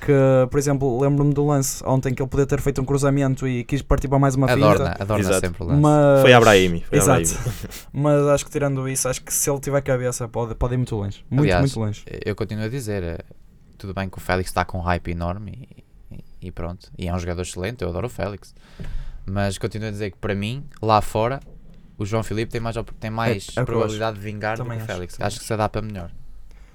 Que, 0.05 0.13
por 0.51 0.59
exemplo, 0.59 0.99
lembro-me 1.01 1.33
do 1.33 1.47
lance 1.47 1.81
ontem 1.87 2.13
que 2.13 2.21
ele 2.21 2.29
podia 2.29 2.45
ter 2.45 2.61
feito 2.61 2.81
um 2.81 2.85
cruzamento 2.85 3.47
e 3.47 3.63
quis 3.63 3.83
partir 3.83 4.09
para 4.09 4.19
mais 4.19 4.35
uma 4.35 4.51
Adorna, 4.51 4.91
finta. 4.91 5.03
adorna 5.03 5.23
Exato. 5.23 5.41
sempre 5.47 5.63
o 5.63 5.67
lance. 5.67 5.81
Mas, 5.81 6.21
Foi 6.23 6.33
a 6.33 6.41
Brahimi. 6.41 6.81
Foi 6.89 6.99
a 6.99 7.03
Exato. 7.03 7.23
Brahimi. 7.23 7.59
mas 7.93 8.27
acho 8.29 8.45
que 8.45 8.51
tirando 8.51 8.89
isso, 8.89 9.09
acho 9.09 9.23
que 9.23 9.33
se 9.33 9.49
ele 9.49 9.61
tiver 9.61 9.81
cabeça 9.83 10.27
pode, 10.27 10.57
pode 10.57 10.75
ir 10.75 10.79
muito 10.79 10.97
longe. 10.97 11.25
Muito, 11.31 11.43
Aliás, 11.45 11.61
muito 11.61 11.79
longe. 11.79 12.05
Eu 12.25 12.35
continuo 12.35 12.65
a 12.65 12.69
dizer, 12.69 13.01
eh, 13.05 13.19
tudo 13.79 13.95
bem 13.95 14.09
que 14.09 14.19
o 14.19 14.21
Félix 14.21 14.51
está 14.51 14.65
com 14.65 14.79
um 14.79 14.83
hype 14.83 15.09
enorme 15.13 15.69
e, 16.11 16.17
e- 16.17 16.49
e 16.49 16.51
pronto. 16.51 16.91
E 16.99 17.07
é 17.07 17.15
um 17.15 17.19
jogador 17.21 17.43
excelente, 17.43 17.83
eu 17.83 17.89
adoro 17.89 18.09
o 18.09 18.11
Félix. 18.11 18.53
Mas 19.27 19.59
continuo 19.59 19.89
a 19.89 19.91
dizer 19.91 20.11
que 20.11 20.19
para 20.19 20.35
mim, 20.35 20.65
lá 20.81 21.01
fora, 21.01 21.41
o 21.97 22.05
João 22.05 22.23
Filipe 22.23 22.51
tem 22.51 22.61
mais, 22.61 22.77
tem 22.99 23.11
mais 23.11 23.49
é 23.49 23.51
o 23.51 23.53
que 23.55 23.61
eu 23.61 23.65
probabilidade 23.65 24.19
de 24.19 24.23
vingar 24.23 24.57
do 24.57 24.63
que 24.63 24.69
Também 24.69 24.83
o 24.83 24.87
Félix. 24.87 25.21
Acho 25.21 25.39
que 25.39 25.45
se 25.45 25.53
adapta 25.53 25.81
melhor. 25.81 26.11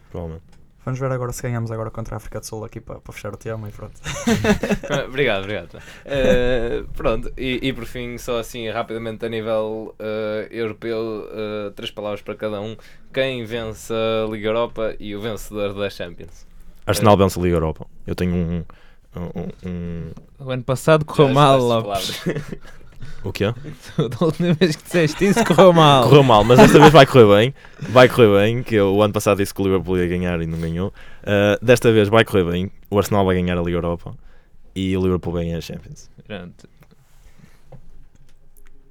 Provavelmente. 0.10 0.58
Vamos 0.88 1.02
ver 1.02 1.12
agora 1.12 1.34
se 1.34 1.43
ganhamos 1.43 1.70
agora 1.70 1.91
contra 1.91 2.16
a 2.16 2.18
África 2.18 2.39
do 2.39 2.45
Sul 2.45 2.64
aqui 2.64 2.80
para, 2.80 3.02
para 3.02 3.14
fechar 3.14 3.34
o 3.34 3.36
tema 3.36 3.68
e 3.68 3.74
pronto. 3.74 4.00
obrigado, 5.06 5.43
obrigado. 5.43 5.78
Eh, 6.06 6.86
pronto, 6.95 7.30
e, 7.38 7.60
e 7.62 7.74
por 7.74 7.84
fim, 7.84 8.18
só 8.18 8.39
assim 8.39 8.70
rapidamente 8.70 9.26
a 9.26 9.28
nível 9.28 9.93
eh, 10.00 10.48
europeu, 10.50 11.28
eh, 11.30 11.72
três 11.76 11.91
palavras 11.91 12.22
para 12.22 12.36
cada 12.36 12.62
um. 12.62 12.78
Quem 13.14 13.43
vence 13.43 13.91
a 13.93 14.32
Liga 14.32 14.48
Europa 14.48 14.95
e 14.98 15.14
o 15.14 15.20
vencedor 15.20 15.74
da 15.74 15.89
Champions? 15.89 16.48
Arsenal 16.86 17.18
vence 17.18 17.38
a 17.38 17.43
Liga 17.43 17.58
Europa. 17.58 17.86
Eu 18.06 18.16
tenho 18.16 18.34
um... 18.34 18.64
um, 19.18 19.70
um- 19.70 20.11
O 20.39 20.49
ano 20.51 20.63
passado 20.63 21.05
correu 21.05 21.28
Já 21.30 21.34
mal, 21.34 21.59
Lopes. 21.59 22.22
O 23.24 23.32
quê? 23.32 23.45
da 23.97 24.26
última 24.26 24.53
vez 24.53 24.76
que 24.76 24.84
disseste 24.84 25.26
isso 25.28 25.43
correu 25.45 25.74
mal. 25.74 26.03
Correu 26.03 26.24
mal, 26.24 26.43
mas 26.43 26.59
desta 26.59 26.80
vez 26.80 26.91
vai 26.91 27.05
correr 27.05 27.26
bem. 27.36 27.53
Vai 27.89 28.07
correr 28.07 28.34
bem, 28.39 28.63
que 28.63 28.76
eu, 28.76 28.93
o 28.95 29.01
ano 29.01 29.13
passado 29.13 29.38
disse 29.38 29.53
que 29.53 29.61
o 29.61 29.65
Liverpool 29.65 29.97
ia 29.97 30.07
ganhar 30.07 30.39
e 30.41 30.45
não 30.45 30.57
ganhou. 30.59 30.89
Uh, 31.24 31.63
desta 31.65 31.91
vez 31.91 32.09
vai 32.09 32.24
correr 32.24 32.43
bem. 32.49 32.72
O 32.89 32.97
Arsenal 32.97 33.26
vai 33.26 33.36
ganhar 33.36 33.57
a 33.57 33.61
Liga 33.61 33.78
Europa 33.78 34.15
e 34.76 34.95
o 34.95 35.01
Liverpool 35.01 35.34
vai 35.34 35.45
ganhar 35.45 35.57
a 35.57 35.61
Champions. 35.61 36.09
Pronto. 36.26 36.70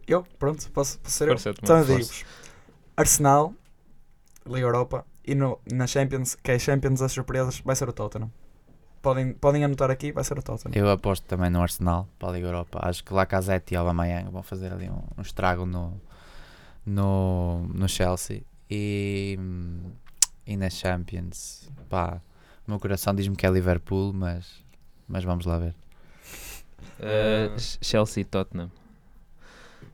Eu, 0.06 0.24
pronto, 0.38 0.70
posso, 0.70 0.98
posso 1.00 1.16
ser 1.16 1.24
eu? 1.24 1.28
Força, 1.30 1.50
Então 1.62 1.78
eu 1.78 1.84
força. 1.84 1.98
digo-vos: 2.00 2.24
Arsenal, 2.96 3.54
Liga 4.46 4.60
Europa 4.66 5.04
e 5.26 5.34
no, 5.34 5.58
na 5.72 5.86
Champions, 5.86 6.36
que 6.36 6.50
é 6.52 6.58
Champions 6.58 7.00
as 7.02 7.12
surpresas, 7.12 7.60
vai 7.64 7.74
ser 7.74 7.88
o 7.88 7.92
Tottenham. 7.92 8.30
Podem, 9.06 9.34
podem 9.34 9.62
anotar 9.62 9.88
aqui, 9.88 10.10
vai 10.10 10.24
ser 10.24 10.36
o 10.36 10.42
Tottenham. 10.42 10.74
Eu 10.74 10.90
aposto 10.90 11.22
também 11.26 11.48
no 11.48 11.62
Arsenal 11.62 12.08
para 12.18 12.30
a 12.30 12.32
Liga 12.32 12.48
Europa. 12.48 12.80
Acho 12.82 13.04
que 13.04 13.14
Lacazette 13.14 13.72
e 13.72 13.76
Aubameyang 13.76 14.28
vão 14.32 14.42
fazer 14.42 14.72
ali 14.72 14.90
um, 14.90 15.00
um 15.16 15.22
estrago 15.22 15.64
no, 15.64 15.92
no, 16.84 17.68
no 17.72 17.88
Chelsea. 17.88 18.42
E, 18.68 19.38
e 20.44 20.56
na 20.56 20.68
Champions, 20.68 21.70
pá, 21.88 22.20
o 22.66 22.70
meu 22.72 22.80
coração 22.80 23.14
diz-me 23.14 23.36
que 23.36 23.46
é 23.46 23.48
Liverpool, 23.48 24.12
mas, 24.12 24.64
mas 25.06 25.22
vamos 25.22 25.46
lá 25.46 25.56
ver. 25.56 25.76
Uh, 26.98 27.54
Chelsea 27.80 28.22
e 28.22 28.24
Tottenham. 28.24 28.72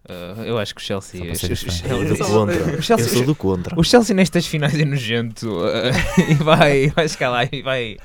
Uh, 0.08 0.40
eu 0.42 0.58
acho 0.58 0.74
que 0.74 0.80
o 0.80 0.84
Chelsea. 0.84 1.34
Ser 1.34 1.54
Chelsea-. 1.54 1.84
Eu 1.92 2.16
do 2.16 2.16
contra. 2.16 2.64
o 2.64 2.70
Eu 2.70 2.82
Chelsea, 2.82 3.08
sou 3.08 3.26
do 3.26 3.34
contra. 3.34 3.78
o 3.78 3.84
Chelsea 3.84 4.16
nestas 4.16 4.46
finais 4.46 4.74
é 4.74 4.86
nojento 4.86 5.52
uh, 5.52 5.92
e 6.30 6.34
vai, 6.36 6.88
vai 6.88 7.06
lá 7.20 7.44
e 7.52 7.60
vai, 7.62 7.98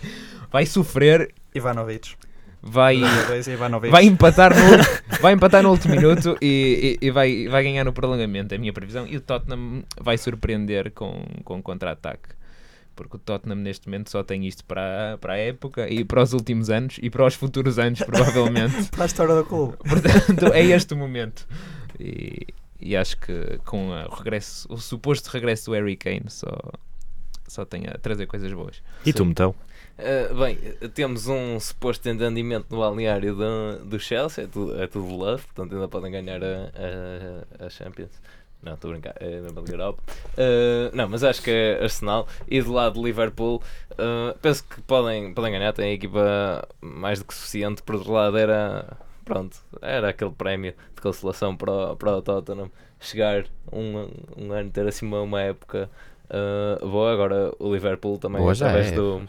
vai 0.51 0.65
sofrer, 0.65 1.33
Ivanovic. 1.53 2.15
vai, 2.61 2.97
Ivanovic. 3.47 3.91
vai, 3.91 4.05
empatar 4.05 4.51
no, 4.55 4.61
vai 5.21 5.33
empatar 5.33 5.63
no 5.63 5.69
último 5.71 5.95
minuto 5.95 6.37
e, 6.41 6.97
e- 7.01 7.07
e 7.07 7.11
vai, 7.11 7.47
vai 7.47 7.63
ganhar 7.63 7.83
no 7.83 7.93
prolongamento, 7.93 8.53
é 8.53 8.57
a 8.57 8.59
minha 8.59 8.73
previsão. 8.73 9.05
E 9.07 9.17
o 9.17 9.21
Tottenham 9.21 9.83
vai 9.99 10.17
surpreender 10.17 10.91
com, 10.91 11.23
com 11.43 11.61
contra-ataque. 11.61 12.29
Porque 12.95 13.15
o 13.15 13.19
Tottenham 13.19 13.57
neste 13.59 13.87
momento 13.87 14.09
só 14.09 14.23
tem 14.23 14.47
isto 14.47 14.65
para, 14.65 15.13
a- 15.13 15.17
para 15.19 15.33
a 15.33 15.37
época 15.37 15.87
e 15.87 16.03
para 16.03 16.23
os 16.23 16.33
últimos 16.33 16.69
anos 16.71 16.97
e 17.01 17.09
para 17.11 17.25
os 17.25 17.35
futuros 17.35 17.77
anos, 17.77 17.99
provavelmente. 18.01 18.85
Para 18.89 19.03
a 19.03 19.05
história 19.05 19.35
do 19.35 19.43
clube. 19.45 19.77
Portanto, 19.87 20.51
é 20.53 20.63
este 20.65 20.95
o 20.95 20.97
momento. 20.97 21.47
E, 21.99 22.47
e 22.79 22.95
acho 22.97 23.17
que 23.17 23.59
com 23.65 23.93
a- 23.93 24.07
o 24.07 24.15
regresso, 24.15 24.67
o 24.71 24.77
suposto 24.77 25.29
regresso 25.29 25.65
do 25.67 25.73
Harry 25.73 25.95
Kane 25.95 26.23
só, 26.27 26.47
só 27.47 27.65
tem 27.65 27.83
a 27.87 27.97
trazer 27.99 28.25
coisas 28.25 28.51
boas. 28.51 28.81
E 29.05 29.13
tu, 29.13 29.23
Metel? 29.25 29.55
Uh, 29.97 30.35
bem, 30.35 30.55
temos 30.93 31.27
um 31.27 31.59
suposto 31.59 32.07
entendimento 32.07 32.67
no 32.69 32.79
balneário 32.79 33.35
do, 33.35 33.83
do 33.83 33.99
Chelsea, 33.99 34.43
é 34.43 34.47
tudo, 34.47 34.81
é 34.81 34.85
tudo 34.85 35.15
love, 35.15 35.43
portanto 35.43 35.73
ainda 35.73 35.87
podem 35.87 36.11
ganhar 36.11 36.39
a, 36.43 36.71
a, 37.61 37.65
a 37.65 37.69
Champions. 37.69 38.11
Não, 38.61 38.73
estou 38.73 38.89
a 38.89 38.93
brincar, 38.93 39.15
é 39.19 39.39
na 39.39 39.71
Europa. 39.71 40.01
Uh, 40.33 40.95
não, 40.95 41.07
mas 41.07 41.23
acho 41.23 41.41
que 41.41 41.51
é 41.51 41.81
Arsenal. 41.81 42.27
E 42.47 42.61
do 42.61 42.73
lado 42.73 42.93
de 42.95 43.01
Liverpool, 43.03 43.61
uh, 43.93 44.37
penso 44.39 44.63
que 44.63 44.81
podem, 44.81 45.33
podem 45.33 45.51
ganhar, 45.51 45.73
tem 45.73 45.91
a 45.91 45.93
equipa 45.93 46.67
mais 46.81 47.19
do 47.19 47.25
que 47.25 47.33
suficiente. 47.33 47.83
Por 47.83 47.95
outro 47.95 48.11
lado, 48.11 48.37
era, 48.37 48.97
pronto, 49.23 49.57
era 49.81 50.09
aquele 50.09 50.31
prémio 50.31 50.73
de 50.95 51.01
consolação 51.01 51.55
para 51.55 51.95
para 51.95 52.17
o 52.17 52.21
Tottenham. 52.21 52.71
Chegar 52.99 53.45
um, 53.71 54.09
um 54.35 54.51
ano, 54.51 54.71
ter 54.71 54.87
assim 54.87 55.05
uma, 55.05 55.21
uma 55.21 55.41
época 55.41 55.89
uh, 56.29 56.87
boa. 56.87 57.13
Agora 57.13 57.51
o 57.59 57.73
Liverpool 57.73 58.17
também, 58.17 58.41
Boa 58.41 58.53
através 58.53 58.91
é. 58.91 58.95
do, 58.95 59.21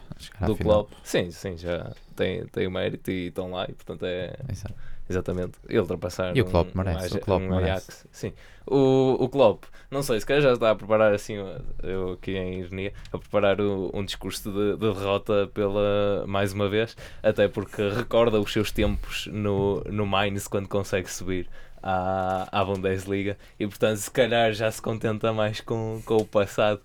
do. 0.47 0.57
Klopp. 0.57 0.93
Sim, 1.03 1.31
sim, 1.31 1.57
já 1.57 1.93
tem, 2.17 2.45
tem 2.47 2.67
o 2.67 2.71
mérito 2.71 3.11
e 3.11 3.29
estão 3.29 3.51
lá 3.51 3.65
e 3.69 3.73
portanto 3.73 4.05
é 4.05 4.35
Exato. 4.51 4.75
exatamente 5.09 5.53
e 5.69 5.79
ultrapassar 5.79 6.37
E 6.37 6.41
o 6.41 6.45
Klopp 6.45 6.71
um, 6.75 6.79
merece, 6.83 7.15
um, 7.15 7.17
o 7.19 7.21
Klopp 7.21 7.43
um 7.43 7.49
merece. 7.49 7.71
Ajax. 7.71 8.07
Sim. 8.11 8.33
O, 8.67 9.17
o 9.21 9.29
Klopp, 9.31 9.65
não 9.91 10.03
sei, 10.03 10.21
se 10.21 10.27
calhar 10.27 10.43
já 10.43 10.53
está 10.53 10.71
a 10.73 10.75
preparar 10.75 11.15
assim, 11.15 11.37
eu 11.83 12.13
aqui 12.13 12.37
em 12.37 12.61
ironia, 12.61 12.93
a 13.11 13.17
preparar 13.17 13.59
o- 13.63 13.91
um 13.95 14.05
discurso 14.05 14.51
de, 14.53 14.73
de 14.77 14.93
derrota 14.93 15.49
pela 15.55 16.27
mais 16.27 16.53
uma 16.53 16.69
vez, 16.69 16.95
até 17.23 17.49
porque 17.49 17.89
recorda 17.89 18.39
os 18.39 18.53
seus 18.53 18.71
tempos 18.71 19.27
no, 19.33 19.83
no 19.91 20.05
Mainz 20.07 20.47
quando 20.49 20.69
consegue 20.69 21.11
subir 21.11 21.49
à, 21.83 22.49
à 22.51 22.65
Bundesliga 22.65 23.37
e 23.59 23.67
portanto 23.67 23.99
se 23.99 24.11
calhar 24.11 24.53
já 24.53 24.71
se 24.71 24.81
contenta 24.81 25.33
mais 25.33 25.61
com, 25.61 26.01
com 26.05 26.17
o 26.17 26.25
passado 26.25 26.81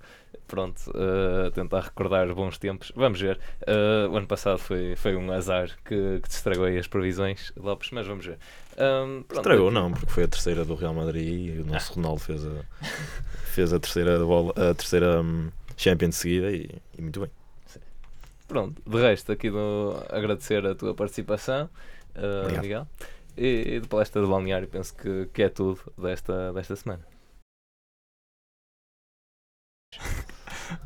pronto, 0.47 0.79
uh, 0.91 1.49
tentar 1.51 1.81
recordar 1.81 2.31
bons 2.33 2.59
tempos. 2.59 2.91
Vamos 2.95 3.19
ver. 3.19 3.39
Uh, 3.61 4.11
o 4.11 4.17
ano 4.17 4.27
passado 4.27 4.59
foi, 4.59 4.95
foi 4.95 5.15
um 5.15 5.31
azar 5.31 5.69
que, 5.83 6.19
que 6.21 6.29
te 6.29 6.35
estragou 6.35 6.65
aí 6.65 6.77
as 6.77 6.85
previsões, 6.85 7.51
Lopes, 7.57 7.89
mas 7.91 8.05
vamos 8.05 8.25
ver. 8.25 8.37
Um, 8.77 9.23
Estragou, 9.31 9.71
não, 9.71 9.91
porque 9.91 10.11
foi 10.11 10.23
a 10.23 10.27
terceira 10.27 10.63
do 10.63 10.75
Real 10.75 10.93
Madrid 10.93 11.55
e 11.55 11.59
o 11.59 11.65
nosso 11.65 11.93
Ronaldo 11.93 12.19
fez 12.19 12.45
a, 12.45 12.63
fez 13.45 13.73
a 13.73 13.79
terceira, 13.79 14.19
bola, 14.19 14.51
a 14.51 14.73
terceira 14.75 15.21
hum, 15.21 15.49
Champions 15.75 16.15
seguida 16.15 16.51
e, 16.51 16.69
e 16.97 17.01
muito 17.01 17.19
bem. 17.19 17.29
Pronto, 18.47 18.79
de 18.85 19.01
resto, 19.01 19.31
aqui 19.31 19.49
do, 19.49 19.95
agradecer 20.09 20.63
a 20.65 20.75
tua 20.75 20.93
participação, 20.93 21.67
uh, 22.15 22.41
Obrigado. 22.41 22.61
Miguel. 22.61 22.87
E, 23.35 23.75
e 23.75 23.79
de 23.79 23.87
palestra 23.87 24.21
do 24.21 24.27
balneário, 24.27 24.67
penso 24.67 24.95
que, 24.95 25.25
que 25.33 25.41
é 25.43 25.49
tudo 25.49 25.79
desta, 25.97 26.53
desta 26.53 26.75
semana. 26.75 27.03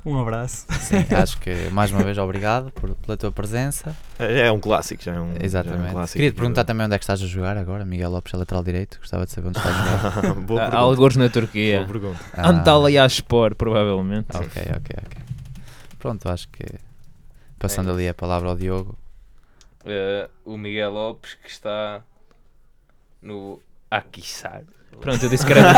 Um 0.06 0.20
abraço. 0.20 0.66
Sim, 0.80 0.98
acho 1.16 1.40
que 1.40 1.70
mais 1.70 1.92
uma 1.92 2.04
vez 2.04 2.18
obrigado 2.18 2.72
por- 2.72 2.96
pela 2.96 3.18
tua 3.18 3.32
presença. 3.32 3.96
É, 4.20 4.48
é 4.48 4.52
um 4.52 4.60
clássico, 4.60 5.02
já 5.04 5.14
é 5.16 5.20
um, 5.20 5.34
Exatamente. 5.42 5.82
Já 5.82 5.88
é 5.88 5.90
um 5.90 5.94
clássico. 5.94 6.14
Queria 6.18 6.32
te 6.32 6.36
perguntar 6.36 6.64
também 6.66 6.86
onde 6.86 6.96
é 6.96 6.98
que 6.98 7.04
estás 7.04 7.22
a 7.22 7.26
jogar 7.26 7.58
agora. 7.58 7.86
Miguel 7.86 8.12
Lopes 8.12 8.34
é 8.34 8.38
lateral 8.38 8.64
direito. 8.64 9.00
Gostava 9.00 9.26
de 9.26 9.32
saber 9.32 9.50
onde 9.50 9.58
estás 9.60 9.76
a 9.76 10.10
jogar. 10.22 10.34
Boa 10.44 10.64
Há 10.64 10.78
alguns 10.78 11.16
na 11.16 11.26
Boa 11.26 11.32
Turquia. 11.32 11.86
pergunta. 11.86 12.20
Ah, 12.34 12.50
Antalya 12.50 13.06
Sport, 13.08 13.56
provavelmente. 13.56 14.36
Ok, 14.36 14.62
ok, 14.78 14.96
ok. 15.06 15.18
Pronto, 16.00 16.30
acho 16.30 16.48
que 16.50 16.64
passando 17.60 17.92
ali 17.92 18.08
a 18.08 18.14
palavra 18.14 18.50
ao 18.50 18.56
Diogo. 18.56 18.98
Uh, 19.86 20.30
o 20.54 20.58
Miguel 20.58 20.92
Lopes, 20.92 21.36
que 21.36 21.50
está 21.50 22.04
no 23.22 23.62
Akisar. 23.90 24.64
Pronto, 25.00 25.22
eu 25.24 25.30
disse 25.30 25.46
que 25.46 25.52
era. 25.54 25.62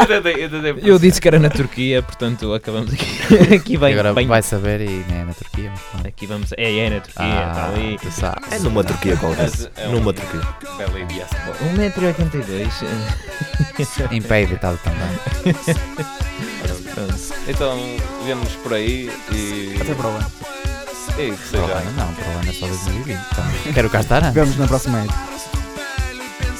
eu 0.00 0.06
tentei, 0.06 0.44
eu 0.44 0.50
tentei 0.50 0.74
Eu 0.90 0.98
disse 0.98 1.18
que 1.18 1.26
era 1.28 1.38
na 1.38 1.48
Turquia, 1.48 2.02
portanto 2.02 2.52
acabamos 2.52 2.92
aqui. 2.92 3.06
aqui 3.56 3.78
bem, 3.78 3.94
agora 3.94 4.12
bem- 4.12 4.26
vai 4.26 4.42
saber 4.42 4.82
e 4.82 5.02
nem 5.08 5.20
é 5.20 5.24
na 5.24 5.32
Turquia. 5.32 5.72
Mas. 5.94 6.04
Aqui 6.06 6.26
vamos. 6.26 6.52
É, 6.58 6.78
é 6.78 6.90
na 6.90 7.00
Turquia, 7.00 7.24
está 7.24 7.52
Ah, 7.54 7.68
ali. 7.72 7.96
tu 7.98 8.10
sabes. 8.10 8.52
É 8.52 8.58
numa 8.58 8.84
Turquia 8.84 9.16
qualquer. 9.16 9.44
Mas 9.44 9.70
é 9.76 9.88
Numa 9.88 10.10
um- 10.10 10.12
Turquia. 10.12 10.42
Bela 10.76 11.00
ideia, 11.00 11.24
Sport. 11.24 11.58
1,82m. 11.74 14.12
Em 14.12 14.20
pé 14.20 14.42
editado 14.42 14.78
também. 14.84 15.08
Então, 17.48 17.78
vemos 18.26 18.54
por 18.56 18.74
aí 18.74 19.10
e. 19.32 19.78
Até 19.80 19.94
para 19.94 20.06
o 20.06 20.10
ano. 20.10 20.30
E 21.18 21.24
que 21.30 21.30
Para 21.30 21.34
o 21.34 21.38
seja. 21.66 21.74
ano 21.78 21.90
não, 21.96 22.12
para 22.14 22.28
o 22.28 22.38
ano 22.38 22.50
é 22.50 22.52
só 22.52 22.66
2020. 22.66 23.18
Então, 23.32 23.44
quero 23.72 23.90
cá 23.90 24.00
estar 24.00 24.18
antes. 24.22 24.34
Vemos 24.34 24.56
na 24.56 24.66
próxima 24.66 24.98
edição. 25.04 25.57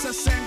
It's 0.00 0.28
a 0.28 0.37